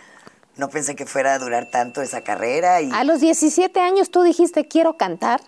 [0.56, 2.80] No pensé que fuera a durar tanto esa carrera.
[2.80, 5.42] Y A los 17 años tú dijiste, quiero cantar.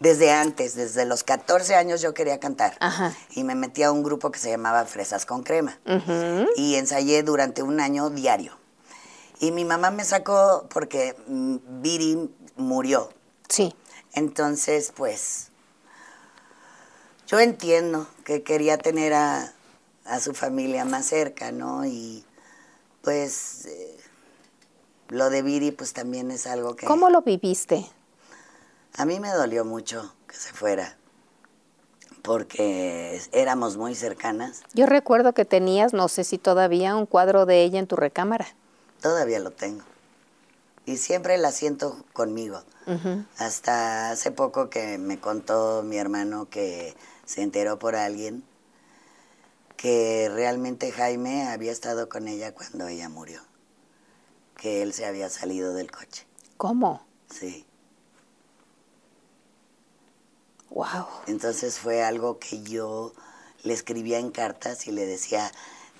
[0.00, 2.76] Desde antes, desde los 14 años yo quería cantar.
[2.80, 3.14] Ajá.
[3.30, 5.78] Y me metí a un grupo que se llamaba Fresas con Crema.
[6.56, 8.56] Y ensayé durante un año diario.
[9.40, 13.10] Y mi mamá me sacó porque mm, Viri murió.
[13.48, 13.74] Sí.
[14.12, 15.50] Entonces, pues,
[17.26, 19.52] yo entiendo que quería tener a,
[20.04, 21.84] a su familia más cerca, ¿no?
[21.84, 22.24] Y
[23.02, 23.96] pues eh,
[25.08, 27.86] lo de Viri, pues también es algo que ¿Cómo lo viviste?
[28.98, 30.96] A mí me dolió mucho que se fuera,
[32.22, 34.62] porque éramos muy cercanas.
[34.74, 38.48] Yo recuerdo que tenías, no sé si todavía, un cuadro de ella en tu recámara.
[39.00, 39.84] Todavía lo tengo.
[40.84, 42.62] Y siempre la siento conmigo.
[43.36, 46.96] Hasta hace poco que me contó mi hermano que
[47.26, 48.42] se enteró por alguien
[49.76, 53.42] que realmente Jaime había estado con ella cuando ella murió,
[54.56, 56.26] que él se había salido del coche.
[56.56, 57.06] ¿Cómo?
[57.30, 57.67] Sí.
[60.70, 61.06] Wow.
[61.26, 63.12] Entonces fue algo que yo
[63.62, 65.50] le escribía en cartas y le decía,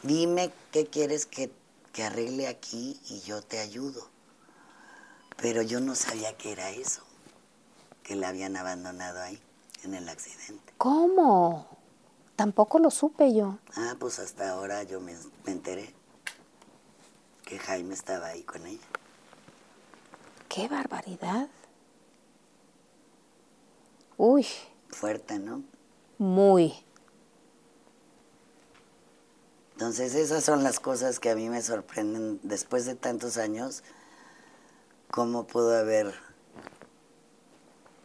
[0.03, 1.51] dime qué quieres que,
[1.93, 4.09] que arregle aquí y yo te ayudo.
[5.36, 7.03] Pero yo no sabía que era eso,
[8.03, 9.40] que la habían abandonado ahí,
[9.85, 10.73] en el accidente.
[10.78, 11.66] ¿Cómo?
[12.36, 13.59] Tampoco lo supe yo.
[13.74, 15.95] Ah, pues hasta ahora yo me, me enteré
[17.45, 18.86] que Jaime estaba ahí con ella.
[20.49, 21.49] ¡Qué barbaridad!
[24.19, 24.47] Uy,
[24.90, 25.62] Fuerte, ¿no?
[26.19, 26.74] muy.
[29.74, 33.85] Entonces esas son las cosas que a mí me sorprenden después de tantos años,
[35.12, 36.12] cómo pudo haber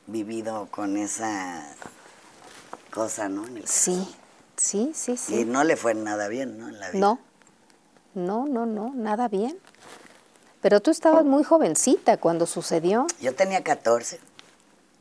[0.06, 1.66] vivido con esa
[2.94, 3.48] cosa, ¿no?
[3.48, 4.08] En el Sí,
[4.56, 5.46] sí, sí, Y sí.
[5.46, 6.70] no le fue nada bien, ¿no?
[6.70, 7.00] En la vida.
[7.00, 7.20] No,
[8.14, 9.58] no, no, no, nada bien.
[10.62, 14.20] Pero tú estabas muy jovencita cuando sucedió, Yo tenía 14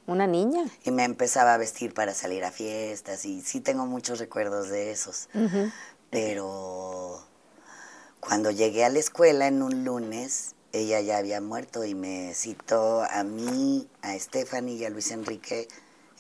[0.07, 0.65] una niña.
[0.85, 4.91] y me empezaba a vestir para salir a fiestas y sí tengo muchos recuerdos de
[4.91, 5.29] esos.
[6.11, 7.23] Pero
[8.21, 13.03] cuando llegué a la escuela en un lunes, ella ya había muerto y me citó
[13.03, 15.69] a mí, a Stephanie y a Luis Enrique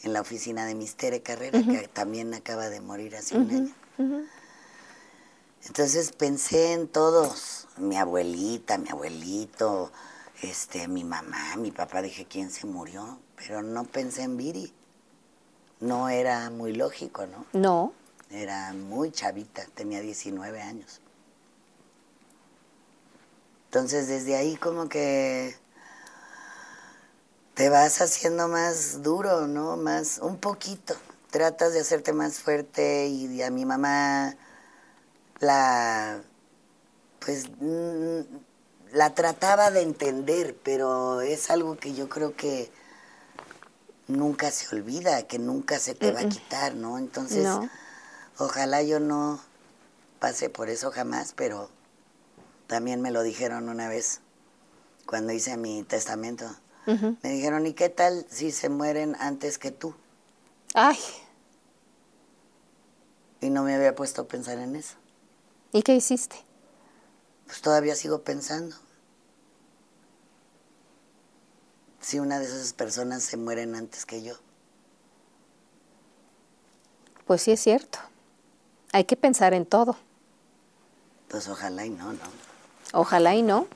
[0.02, 4.26] en la oficina de Mistere Carrera, que también acaba de morir hace un año.
[5.66, 9.92] Entonces pensé en todos, mi abuelita, mi abuelito,
[10.42, 13.20] este, mi mamá, mi papá, dije, ¿quién se murió?
[13.46, 14.72] Pero no pensé en Viri.
[15.80, 17.44] No era muy lógico, ¿no?
[17.52, 17.92] No,
[18.30, 21.00] Era muy chavita, tenía 19 años.
[23.66, 25.56] Entonces desde ahí como que
[27.54, 29.76] te vas haciendo más duro, ¿no?
[29.76, 30.94] Más, un poquito.
[31.30, 34.36] Tratas de hacerte más fuerte y a mi mamá
[35.40, 36.22] la,
[37.18, 37.46] pues,
[38.92, 42.70] la trataba de entender, pero es algo que yo creo que
[44.12, 46.98] nunca se olvida, que nunca se te va a quitar, ¿no?
[46.98, 47.68] Entonces, No.
[48.38, 49.40] ojalá yo no
[50.20, 51.70] pase por eso jamás, pero
[52.66, 54.20] también me lo dijeron una vez
[55.06, 56.46] cuando hice mi testamento.
[56.86, 59.94] Me dijeron, ¿y qué tal si se mueren antes que tú?
[60.74, 60.98] ay,
[63.40, 64.94] Y no me había puesto a pensar en eso.
[65.72, 66.36] ¿y qué hiciste?
[67.46, 68.76] Pues todavía sigo pensando.
[72.02, 74.34] Si una de esas personas se mueren antes que yo.
[77.26, 77.98] Pues sí es cierto.
[78.92, 79.96] Hay que pensar en todo.
[81.28, 82.18] Pues ojalá y no, ¿no?
[82.92, 83.66] Ojalá y no.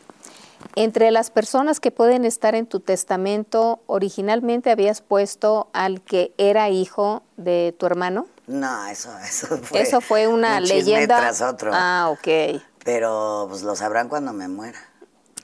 [0.74, 6.69] Entre las personas que pueden estar en tu testamento, originalmente habías puesto al que era
[6.69, 8.27] hijo de tu hermano.
[8.47, 9.81] No, eso, eso fue.
[9.81, 11.19] Eso fue una un leyenda.
[11.19, 11.70] tras otro.
[11.73, 12.61] Ah, ok.
[12.85, 14.78] Pero pues lo sabrán cuando me muera.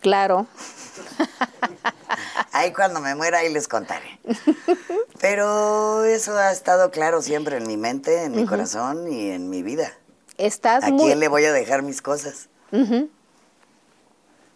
[0.03, 0.47] Claro.
[2.53, 4.21] Ahí cuando me muera, ahí les contaré.
[5.21, 9.63] Pero eso ha estado claro siempre en mi mente, en mi corazón y en mi
[9.63, 9.91] vida.
[10.37, 11.07] Estás ¿A muy.
[11.07, 12.51] quién le voy a dejar mis cosas?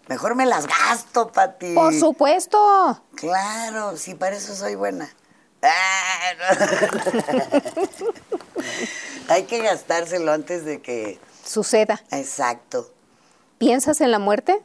[0.09, 1.75] Mejor me las gasto, Pati.
[1.75, 3.03] Por supuesto.
[3.15, 5.09] Claro, sí, para eso soy buena.
[5.63, 6.33] Ah.
[9.29, 11.19] Hay que gastárselo antes de que...
[11.45, 12.03] Suceda.
[12.11, 12.91] Exacto.
[13.59, 14.61] ¿Piensas en la muerte?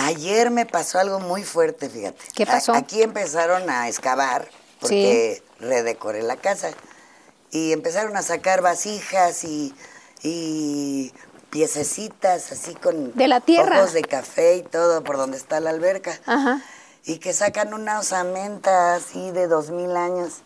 [0.00, 2.18] Ayer me pasó algo muy fuerte, fíjate.
[2.34, 2.72] ¿Qué pasó?
[2.74, 4.48] Aquí empezaron a excavar
[4.80, 6.70] porque redecoré la casa.
[7.50, 9.74] Y empezaron a sacar vasijas y,
[10.22, 11.12] y
[11.50, 13.80] piececitas así con De la tierra.
[13.80, 16.18] ojos de café y todo por donde está la alberca.
[16.26, 16.62] Ajá.
[17.04, 20.42] Y que sacan una osamenta así de dos mil años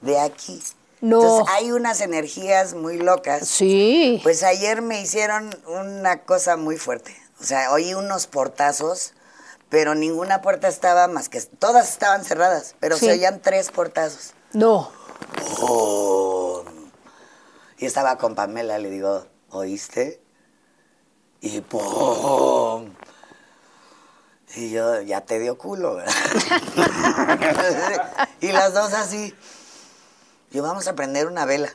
[0.00, 0.60] de aquí.
[1.00, 1.20] No.
[1.22, 3.46] Entonces hay unas energías muy locas.
[3.46, 4.20] Sí.
[4.22, 7.14] Pues ayer me hicieron una cosa muy fuerte.
[7.40, 9.12] O sea, oí unos portazos,
[9.68, 11.40] pero ninguna puerta estaba más que...
[11.40, 13.06] Todas estaban cerradas, pero Sí.
[13.06, 14.34] se oían tres portazos.
[14.52, 14.90] No.
[15.58, 16.64] ¡Pum!
[17.78, 20.20] Y estaba con Pamela, le digo, ¿oíste?
[21.40, 22.92] Y ¡pum!
[24.56, 26.14] Y yo, ya te dio culo, ¿verdad?
[28.40, 29.34] y las dos así.
[30.52, 31.68] Yo, vamos a prender una vela.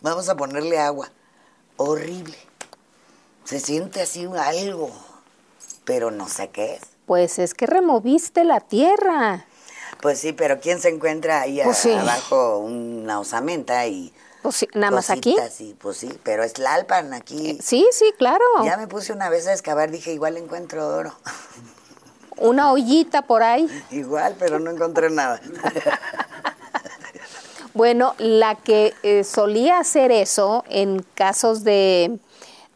[0.00, 1.10] Vamos a ponerle agua.
[1.76, 2.34] Horrible.
[3.48, 4.90] Se siente así algo,
[5.86, 6.82] pero no sé qué es.
[7.06, 9.46] Pues es que removiste la tierra.
[10.02, 11.92] Pues sí, pero ¿quién se encuentra ahí a- Pues sí.
[11.94, 14.12] abajo una osamenta y
[14.42, 15.34] Pues sí, nada más aquí.
[15.60, 17.58] y pues sí, pero es Lalpan aquí.
[17.62, 18.44] Sí, sí, claro.
[18.66, 21.14] Ya me puse una vez a excavar, dije, igual encuentro oro.
[22.36, 23.66] Una ollita por ahí.
[23.90, 25.40] igual, pero no encontré nada.
[27.74, 32.18] Bueno, la que eh, solía hacer eso en casos de,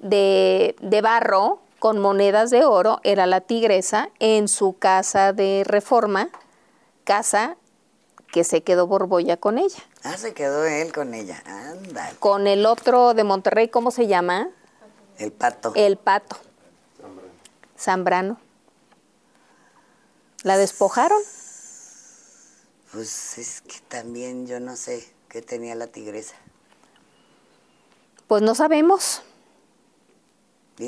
[0.03, 6.29] de, de barro con monedas de oro era la tigresa en su casa de reforma,
[7.05, 7.57] casa
[8.31, 9.83] que se quedó Borbolla con ella.
[10.05, 11.43] Ah, se quedó él con ella.
[11.45, 12.13] Anda.
[12.19, 14.49] Con el otro de Monterrey, ¿cómo se llama?
[15.19, 15.73] El pato.
[15.75, 16.37] El pato.
[17.79, 18.39] Zambrano.
[20.45, 21.21] ¿La despojaron?
[22.93, 26.35] Pues es que también yo no sé qué tenía la tigresa.
[28.29, 29.23] Pues no sabemos.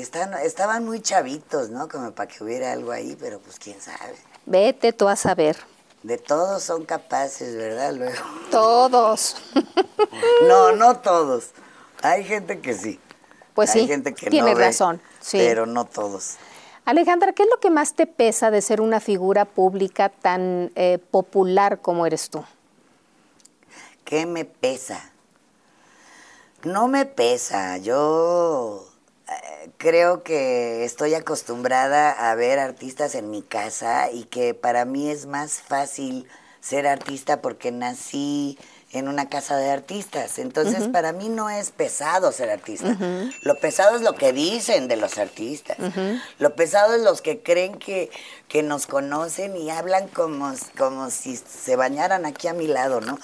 [0.01, 1.87] Están, estaban muy chavitos, ¿no?
[1.87, 4.15] Como para que hubiera algo ahí, pero pues quién sabe.
[4.45, 5.57] Vete tú a saber.
[6.03, 7.93] De todos son capaces, ¿verdad?
[7.93, 8.23] Luego.
[8.51, 9.37] Todos.
[10.47, 11.49] No, no todos.
[12.01, 12.99] Hay gente que sí.
[13.53, 15.01] Pues Hay sí, gente que no ve, razón.
[15.19, 15.37] Sí.
[15.37, 16.35] Pero no todos.
[16.85, 20.99] Alejandra, ¿qué es lo que más te pesa de ser una figura pública tan eh,
[20.99, 22.43] popular como eres tú?
[24.03, 25.11] ¿Qué me pesa?
[26.63, 27.77] No me pesa.
[27.77, 28.87] Yo
[29.77, 35.25] creo que estoy acostumbrada a ver artistas en mi casa y que para mí es
[35.25, 36.27] más fácil
[36.61, 38.57] ser artista porque nací
[38.91, 40.39] en una casa de artistas.
[40.39, 42.95] Entonces, para mí no es pesado ser artista.
[43.41, 45.77] Lo pesado es lo que dicen de los artistas.
[46.39, 48.09] Lo pesado es los que creen que,
[48.47, 53.19] que nos conocen y hablan como, como si se bañaran aquí a mi lado, ¿no?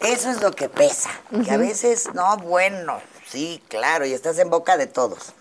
[0.00, 1.10] Eso es lo que pesa.
[1.44, 3.00] Que a veces, no, bueno,
[3.32, 5.32] sí, claro, y estás en boca de todos.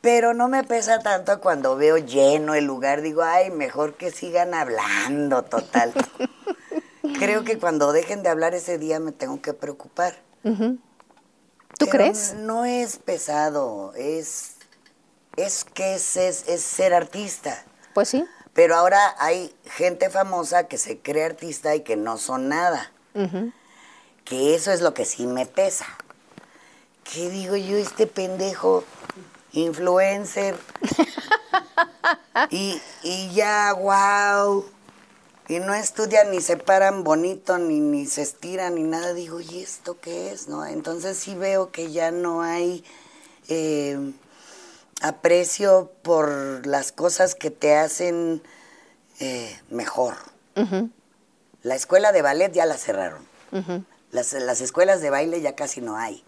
[0.00, 3.02] Pero no me pesa tanto cuando veo lleno el lugar.
[3.02, 5.92] Digo, ay, mejor que sigan hablando, total.
[7.18, 10.16] Creo que cuando dejen de hablar ese día me tengo que preocupar.
[10.42, 10.78] ¿Tú
[11.78, 12.34] Pero crees?
[12.34, 14.56] No es pesado, es,
[15.36, 17.62] es que es, es, es ser artista.
[17.94, 18.24] Pues sí.
[18.54, 22.90] Pero ahora hay gente famosa que se cree artista y que no son nada.
[24.24, 25.86] Que eso es lo que sí me pesa.
[27.12, 28.84] ¿Qué digo yo, este pendejo
[29.52, 30.56] influencer?
[32.50, 34.64] y, y ya, wow.
[35.46, 39.12] Y no estudian ni se paran bonito, ni, ni se estiran, ni nada.
[39.12, 40.48] Digo, ¿y esto qué es?
[40.48, 42.82] no Entonces sí veo que ya no hay
[43.48, 44.14] eh,
[45.02, 48.42] aprecio por las cosas que te hacen
[49.20, 50.14] eh, mejor.
[51.62, 53.26] La escuela de ballet ya la cerraron.
[54.12, 56.24] las, las escuelas de baile ya casi no hay.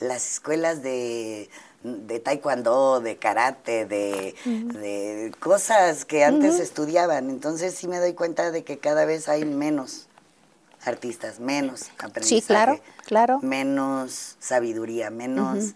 [0.00, 1.48] Las escuelas de,
[1.82, 7.30] de taekwondo, de karate, de, de cosas que antes estudiaban.
[7.30, 10.06] Entonces sí me doy cuenta de que cada vez hay menos
[10.84, 12.40] artistas, menos aprendizaje.
[12.40, 13.38] Sí, claro, claro.
[13.42, 15.74] Menos sabiduría, menos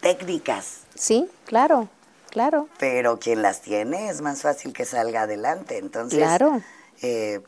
[0.00, 0.80] técnicas.
[0.94, 1.88] Sí, claro,
[2.30, 2.68] claro.
[2.78, 5.78] Pero quien las tiene es más fácil que salga adelante.
[5.78, 6.62] Entonces, Claro.
[7.02, 7.40] eh,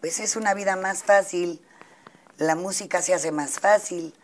[0.00, 1.60] pues es una vida más fácil.
[2.38, 4.14] La música se hace más fácil.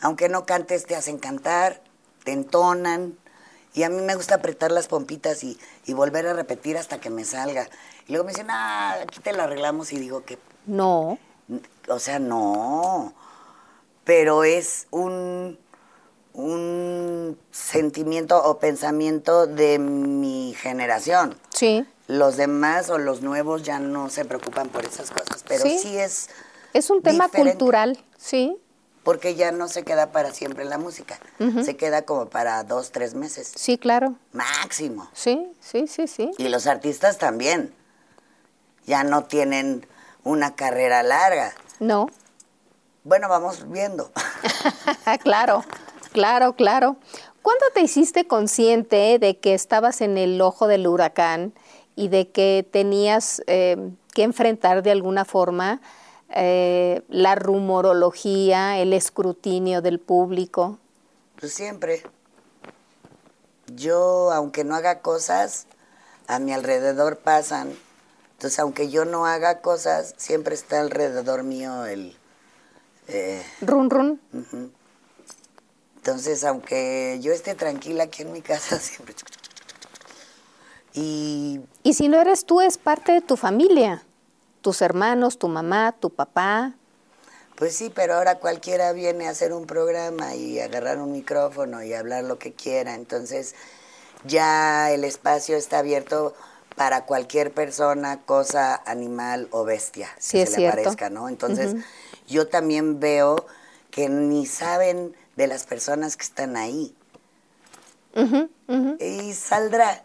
[0.00, 1.82] Aunque no cantes, te hacen cantar,
[2.24, 3.16] te entonan.
[3.74, 7.10] Y a mí me gusta apretar las pompitas y, y volver a repetir hasta que
[7.10, 7.68] me salga.
[8.08, 9.92] Y luego me dicen, ah, aquí te lo arreglamos.
[9.92, 11.18] Y digo que, No.
[11.88, 13.14] o sea, no.
[14.04, 15.58] Pero es un,
[16.32, 21.36] un sentimiento o pensamiento de mi generación.
[21.50, 21.86] Sí.
[22.08, 25.78] Los demás o los nuevos ya no se preocupan por esas cosas, pero Sí.
[25.78, 26.28] sí, es
[26.72, 27.52] Es un tema Diferente.
[27.58, 28.56] cultural, sí.
[29.02, 31.18] Porque ya no se queda para siempre la música.
[31.64, 34.14] Se queda como para dos, tres meses, Sí, claro.
[34.32, 35.08] máximo.
[35.12, 36.30] Sí, sí, sí, sí.
[36.38, 37.74] Y los artistas también.
[38.86, 39.86] Ya no tienen
[40.24, 41.52] una carrera larga.
[41.78, 42.08] No.
[43.04, 44.10] Bueno, vamos viendo.
[45.22, 45.64] claro,
[46.12, 46.96] claro, claro.
[47.42, 51.54] ¿Cuándo te hiciste consciente de que estabas en el ojo del huracán
[51.96, 55.80] y de que tenías eh, que enfrentar de alguna forma
[56.30, 60.78] eh, la rumorología, el escrutinio del público?
[61.38, 62.02] Pues siempre.
[63.74, 65.66] Yo, aunque no haga cosas,
[66.26, 67.74] a mi alrededor pasan.
[68.32, 72.16] Entonces, aunque yo no haga cosas, siempre está alrededor mío el...
[73.08, 74.20] eh, Run, run.
[75.96, 79.14] entonces, aunque yo esté tranquila aquí en mi casa, siempre...
[80.92, 84.04] Y Y si no eres tú, es parte de tu familia.
[84.60, 86.74] Tus hermanos, tu mamá, tu papá.
[87.56, 91.92] Pues sí, pero ahora cualquiera viene a hacer un programa y agarrar un micrófono y
[91.92, 92.94] hablar lo que quiera.
[92.94, 93.54] Entonces
[94.24, 96.34] ya el espacio está abierto
[96.76, 100.76] para cualquier persona, cosa, animal o bestia Sí, que es se cierto.
[100.76, 101.28] le aparezca, ¿no?
[101.28, 101.76] Entonces
[102.26, 103.46] yo también veo
[103.90, 106.94] que ni saben de las personas que están ahí.
[108.98, 110.04] Y saldrá,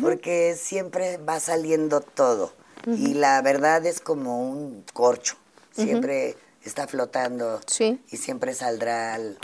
[0.00, 2.52] porque siempre va saliendo todo.
[2.86, 5.36] Y la verdad es como un corcho.
[5.72, 7.98] siempre está flotando Sí.
[8.10, 9.38] y siempre saldrá al-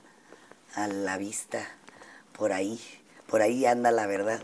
[0.74, 1.60] a la vista
[2.36, 2.78] por ahí,
[3.28, 4.40] por ahí anda la verdad.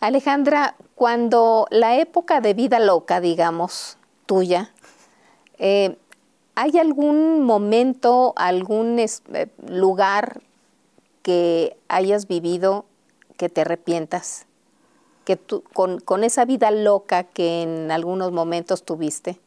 [0.00, 4.72] Alejandra, cuando la época de vida loca, digamos, tuya,
[5.58, 5.98] eh,
[6.54, 9.08] ¿hay algún momento, algún eh,
[9.68, 10.40] lugar
[11.22, 12.86] que hayas vivido
[13.36, 14.46] que te arrepientas?
[15.26, 19.38] Que tú, con, con esa vida loca que en algunos momentos tuviste.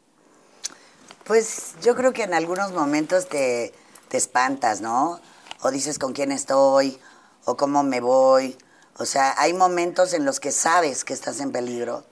[1.24, 3.72] Pues yo creo que en algunos momentos te,
[4.08, 5.20] te espantas, ¿no?
[5.62, 7.00] O dices con quién estoy,
[7.44, 8.56] o cómo me voy.
[8.98, 12.04] O sea, hay momentos en los que sabes que estás en peligro.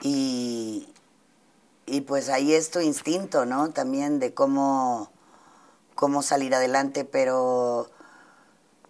[0.00, 0.88] Y,
[1.86, 3.70] y pues ahí es tu instinto, ¿no?
[3.70, 5.10] También de cómo,
[5.94, 7.90] cómo salir adelante, pero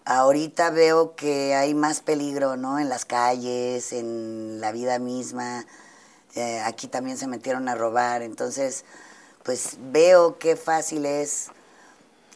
[0.07, 2.78] ahorita veo que hay más peligro, ¿no?
[2.78, 5.66] En las calles, en la vida misma.
[6.35, 8.85] Eh, aquí también se metieron a robar, entonces,
[9.43, 11.49] pues veo qué fácil es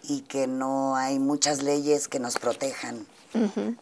[0.02, 3.06] y que no hay muchas leyes que nos protejan.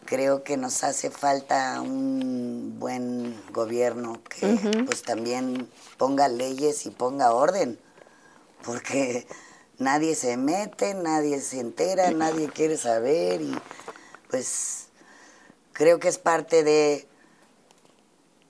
[0.05, 5.67] Creo que nos hace falta un buen gobierno que pues también
[5.97, 7.79] ponga leyes y ponga orden,
[8.63, 9.25] porque
[9.79, 13.57] nadie se mete, nadie se entera, nadie quiere saber y
[14.29, 14.87] pues
[15.73, 17.07] creo que es parte de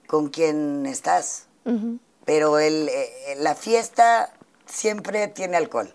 [0.06, 1.46] con quién estás.
[2.24, 4.32] Pero el, eh, la fiesta
[4.66, 5.94] siempre tiene alcohol.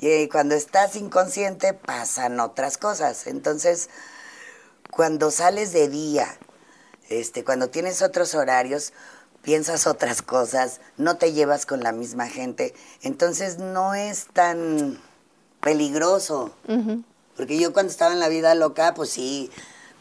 [0.00, 3.26] Y cuando estás inconsciente pasan otras cosas.
[3.26, 3.90] Entonces,
[4.92, 6.38] cuando sales de día,
[7.08, 8.92] este, cuando tienes otros horarios,
[9.48, 12.74] piensas otras cosas, no te llevas con la misma gente.
[13.00, 15.00] Entonces no es tan
[15.62, 16.52] peligroso.
[17.34, 19.50] Porque yo cuando estaba en la vida loca, pues sí,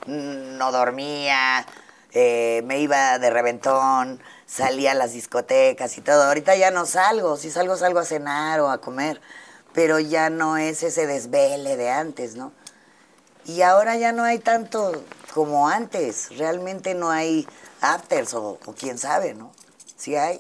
[0.05, 1.65] mm, no dormía,
[2.11, 6.23] eh, me iba de reventón, salía a las discotecas y todo.
[6.23, 9.21] Ahorita ya no salgo, si salgo salgo a cenar o a comer,
[9.71, 12.51] pero ya no es ese desvele de antes, ¿no?
[13.45, 14.91] Y ahora ya no hay tanto
[15.33, 17.47] como antes, realmente no hay
[17.81, 19.51] afters o, o quién sabe, ¿no?
[19.97, 20.39] Sí hay,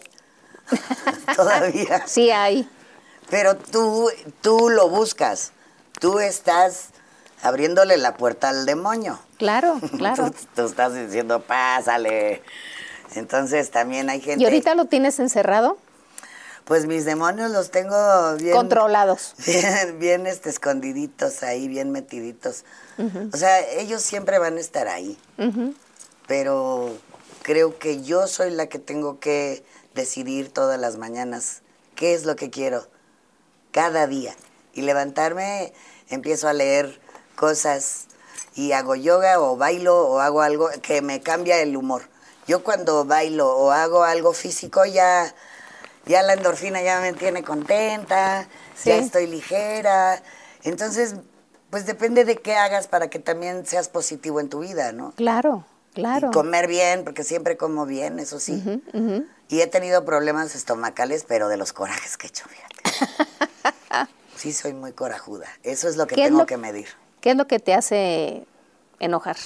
[1.35, 2.05] todavía.
[2.07, 2.69] Sí hay.
[3.29, 4.09] Pero tú,
[4.41, 5.51] tú lo buscas.
[5.99, 6.89] Tú estás
[7.41, 9.19] abriéndole la puerta al demonio.
[9.37, 10.31] Claro, claro.
[10.31, 12.41] Tú, tú estás diciendo, pásale.
[13.15, 14.41] Entonces también hay gente.
[14.41, 15.77] ¿Y ahorita lo tienes encerrado?
[16.65, 18.53] Pues mis demonios los tengo bien.
[18.53, 19.35] Controlados.
[19.45, 22.65] Bien, bien este, escondiditos ahí, bien metiditos.
[23.31, 25.17] O sea, ellos siempre van a estar ahí.
[26.27, 26.91] Pero
[27.47, 29.63] creo que yo soy la que tengo que
[29.95, 31.61] decidir todas las mañanas
[31.95, 32.85] qué es lo que quiero
[33.71, 34.35] cada día.
[34.73, 35.71] Y levantarme,
[36.09, 36.99] empiezo a leer
[37.37, 38.07] cosas
[38.53, 42.09] y hago yoga o bailo o hago algo que me cambia el humor.
[42.47, 45.33] Yo cuando bailo o hago algo físico ya,
[46.05, 48.89] ya la endorfina ya me tiene contenta, Sí.
[48.89, 50.21] ya estoy ligera.
[50.63, 51.15] Entonces,
[51.69, 55.13] pues depende de qué hagas para que también seas positivo en tu vida, ¿no?
[55.15, 55.63] Claro,
[56.01, 56.27] claro.
[56.29, 58.63] Y comer bien, porque siempre como bien, eso sí.
[59.49, 64.07] Y he tenido problemas estomacales, pero de los corajes que he hecho, fíjate.
[64.35, 65.47] sí, soy muy corajuda.
[65.63, 66.87] Eso es lo que ¿Qué es tengo lo- que medir.
[67.21, 68.45] ¿Qué es lo que te hace
[68.99, 69.37] enojar?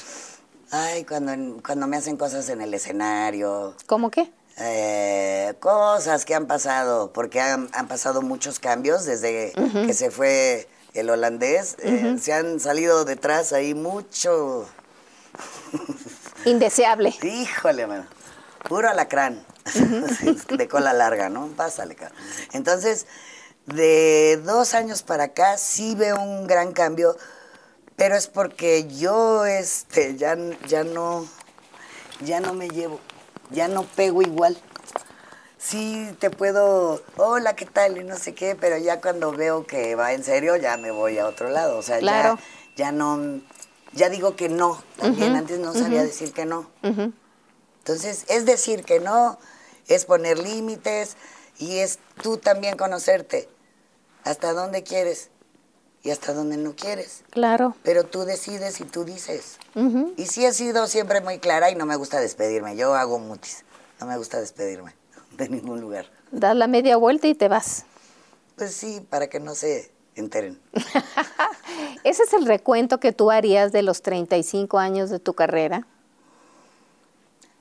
[0.71, 4.31] Ay, cuando, cuando me hacen cosas en el escenario, ¿Cómo qué?
[4.57, 9.53] eh, cosas que han pasado, porque han, han pasado muchos cambios desde
[9.85, 11.75] que se fue el holandés.
[11.79, 14.67] eh, se han salido detrás ahí mucho.
[16.45, 17.13] Indeseable.
[17.21, 18.05] Híjole, mano.
[18.67, 19.43] Puro alacrán.
[20.49, 21.47] de cola larga, ¿no?
[21.47, 22.13] Pásale, cara.
[22.53, 23.05] Entonces,
[23.65, 27.15] de dos años para acá sí veo un gran cambio,
[27.95, 30.35] pero es porque yo este, ya,
[30.67, 31.27] ya no,
[32.21, 32.99] ya no me llevo,
[33.51, 34.57] ya no pego igual.
[35.59, 37.97] Sí te puedo, hola, ¿qué tal?
[37.99, 41.19] Y no sé qué, pero ya cuando veo que va en serio, ya me voy
[41.19, 41.77] a otro lado.
[41.77, 42.39] O sea, Claro.
[42.75, 43.41] ya, ya no,
[43.93, 44.81] ya digo que no.
[44.97, 46.69] También antes no sabía decir que no.
[46.83, 49.39] Entonces, es decir que no,
[49.87, 51.17] es poner límites
[51.57, 53.49] y es tú también conocerte
[54.23, 55.29] hasta dónde quieres
[56.03, 57.23] y hasta dónde no quieres.
[57.29, 57.75] Claro.
[57.83, 59.57] Pero tú decides y tú dices.
[60.17, 62.75] Y sí he sido siempre muy clara y no me gusta despedirme.
[62.75, 63.63] Yo hago mutis.
[63.99, 64.95] No me gusta despedirme
[65.37, 66.07] de ningún lugar.
[66.31, 67.85] Das la media vuelta y te vas.
[68.55, 69.91] Pues sí, para que no se
[70.21, 70.59] enteren.
[72.03, 75.85] Ese es el recuento que tú harías de los 35 años de tu carrera.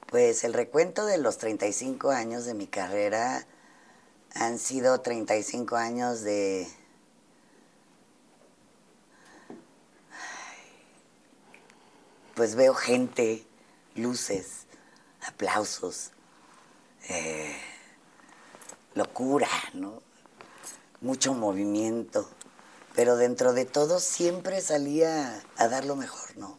[0.07, 3.45] Pues el recuento de los 35 años de mi carrera
[4.35, 6.69] han sido 35 años de...
[12.35, 13.45] Pues veo gente,
[13.95, 14.67] luces,
[15.27, 16.13] aplausos,
[17.09, 17.55] eh,
[18.95, 20.01] locura, ¿no?
[21.01, 22.29] mucho movimiento,
[23.01, 26.59] pero dentro de todo siempre salía a dar lo mejor, ¿no?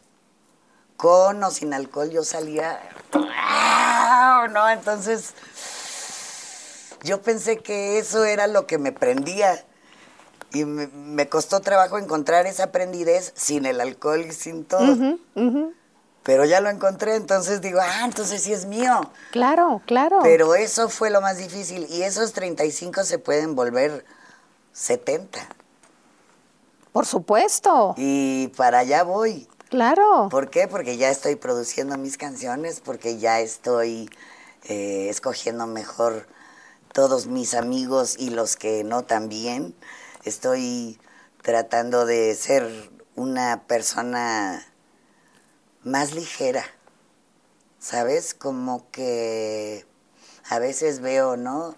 [0.96, 2.80] Con o sin alcohol yo salía,
[4.50, 4.68] ¿no?
[4.68, 5.34] Entonces
[7.04, 9.64] yo pensé que eso era lo que me prendía
[10.52, 15.16] y me, me costó trabajo encontrar esa prendidez sin el alcohol y sin todo.
[16.24, 19.12] Pero ya lo encontré, entonces digo, ah, entonces sí es mío.
[19.30, 20.18] Claro, claro.
[20.24, 24.04] Pero eso fue lo más difícil y esos 35 se pueden volver
[24.72, 25.61] 70.
[26.92, 27.94] Por supuesto.
[27.96, 29.48] Y para allá voy.
[29.70, 30.28] Claro.
[30.30, 30.68] ¿Por qué?
[30.68, 34.10] Porque ya estoy produciendo mis canciones, porque ya estoy
[34.64, 36.26] eh, escogiendo mejor
[36.92, 39.74] todos mis amigos y los que no también.
[40.24, 41.00] Estoy
[41.40, 44.66] tratando de ser una persona
[45.82, 46.64] más ligera,
[47.78, 48.34] ¿sabes?
[48.34, 49.86] Como que
[50.48, 51.74] a veces veo, ¿no?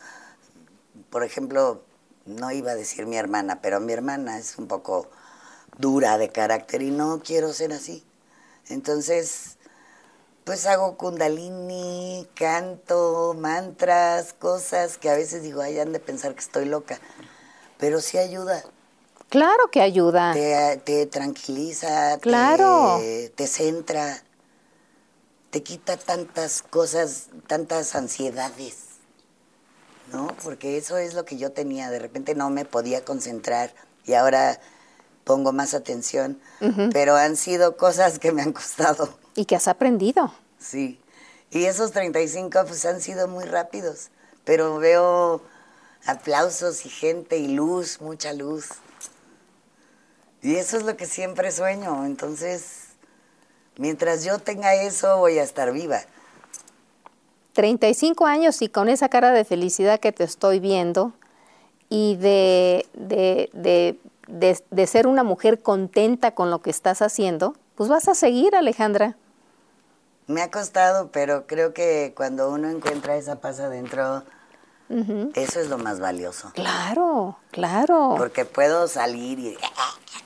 [1.10, 1.84] Por ejemplo,
[2.26, 5.08] no iba a decir mi hermana, pero mi hermana es un poco
[5.78, 8.04] dura de carácter y no quiero ser así.
[8.68, 9.56] Entonces,
[10.44, 16.40] pues hago kundalini, canto, mantras, cosas que a veces digo, ay, han de pensar que
[16.40, 16.98] estoy loca,
[17.78, 18.62] pero sí ayuda.
[19.28, 20.32] Claro que ayuda.
[20.32, 22.98] Te, te tranquiliza, Claro.
[22.98, 24.22] te, te centra,
[25.50, 28.76] te quita tantas cosas, tantas ansiedades,
[30.12, 30.28] ¿no?
[30.42, 33.74] Porque eso es lo que yo tenía, de repente no me podía concentrar
[34.04, 34.60] y ahora
[35.24, 36.38] pongo más atención,
[36.92, 40.32] pero han sido cosas que me han costado, Y que has aprendido.
[40.58, 41.00] sí.
[41.50, 44.10] Y esos 35 pues han sido muy rápidos,
[44.44, 45.40] pero veo
[46.04, 48.66] aplausos y gente y luz, mucha luz.
[50.42, 52.88] Y eso es lo que siempre sueño, entonces,
[53.76, 56.00] mientras yo tenga eso voy a estar viva.
[57.54, 61.12] 35 años y con esa cara de felicidad que te estoy viendo
[61.88, 63.98] y de, de, de,
[64.28, 68.54] de- de ser una mujer contenta con lo que estás haciendo, pues vas a seguir,
[68.56, 69.16] Alejandra.
[70.26, 74.24] Me ha costado, pero creo que cuando uno encuentra esa paz adentro,
[75.34, 76.50] eso es lo más valioso.
[76.54, 78.14] Claro, claro.
[78.16, 79.56] Porque puedo salir y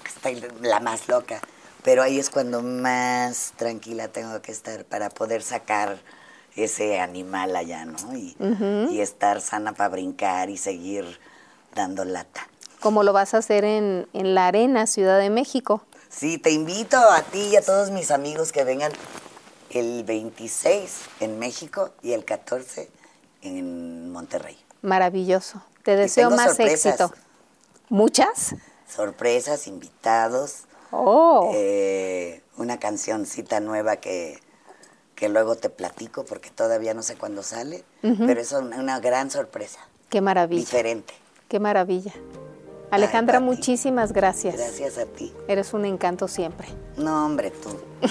[0.06, 1.40] estoy la más loca,
[1.82, 5.98] pero ahí es cuando más tranquila tengo que estar para poder sacar
[6.64, 8.16] ese animal allá, ¿no?
[8.16, 8.36] Y,
[8.90, 11.18] y estar sana para brincar y seguir
[11.74, 12.46] dando lata.
[12.80, 15.82] Como lo vas a hacer en, en la Arena, Ciudad de México.
[16.08, 18.92] Sí, te invito a ti y a todos mis amigos que vengan
[19.70, 22.88] el 26 en México y el 14
[23.42, 24.56] en Monterrey.
[24.82, 25.62] Maravilloso.
[25.82, 26.86] Te deseo más sorpresas.
[26.94, 27.12] éxito.
[27.88, 28.54] ¿Muchas?
[28.88, 34.40] Sorpresas, invitados, Oh, eh, una cancioncita nueva que,
[35.18, 39.30] que luego te platico porque todavía no sé cuándo sale, pero es una, una gran
[39.30, 40.60] sorpresa, qué maravilla.
[40.60, 41.12] diferente.
[41.48, 42.12] Qué maravilla.
[42.90, 44.56] Alejandra, muchísimas gracias.
[44.56, 45.34] Gracias a ti.
[45.48, 46.68] Eres un encanto siempre.
[46.96, 47.68] No, hombre, tú.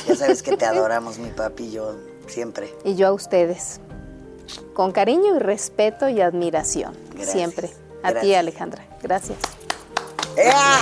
[0.08, 1.96] Ya sabes que te adoramos, mi papi y yo,
[2.28, 2.74] siempre.
[2.84, 3.80] Y yo a ustedes.
[4.74, 6.96] Con cariño y respeto y admiración.
[7.12, 7.32] Gracias.
[7.32, 7.72] Siempre.
[8.04, 8.34] A ti.
[8.36, 8.86] Alejandra.
[9.02, 9.40] Gracias.
[10.36, 10.82] ¡Ea!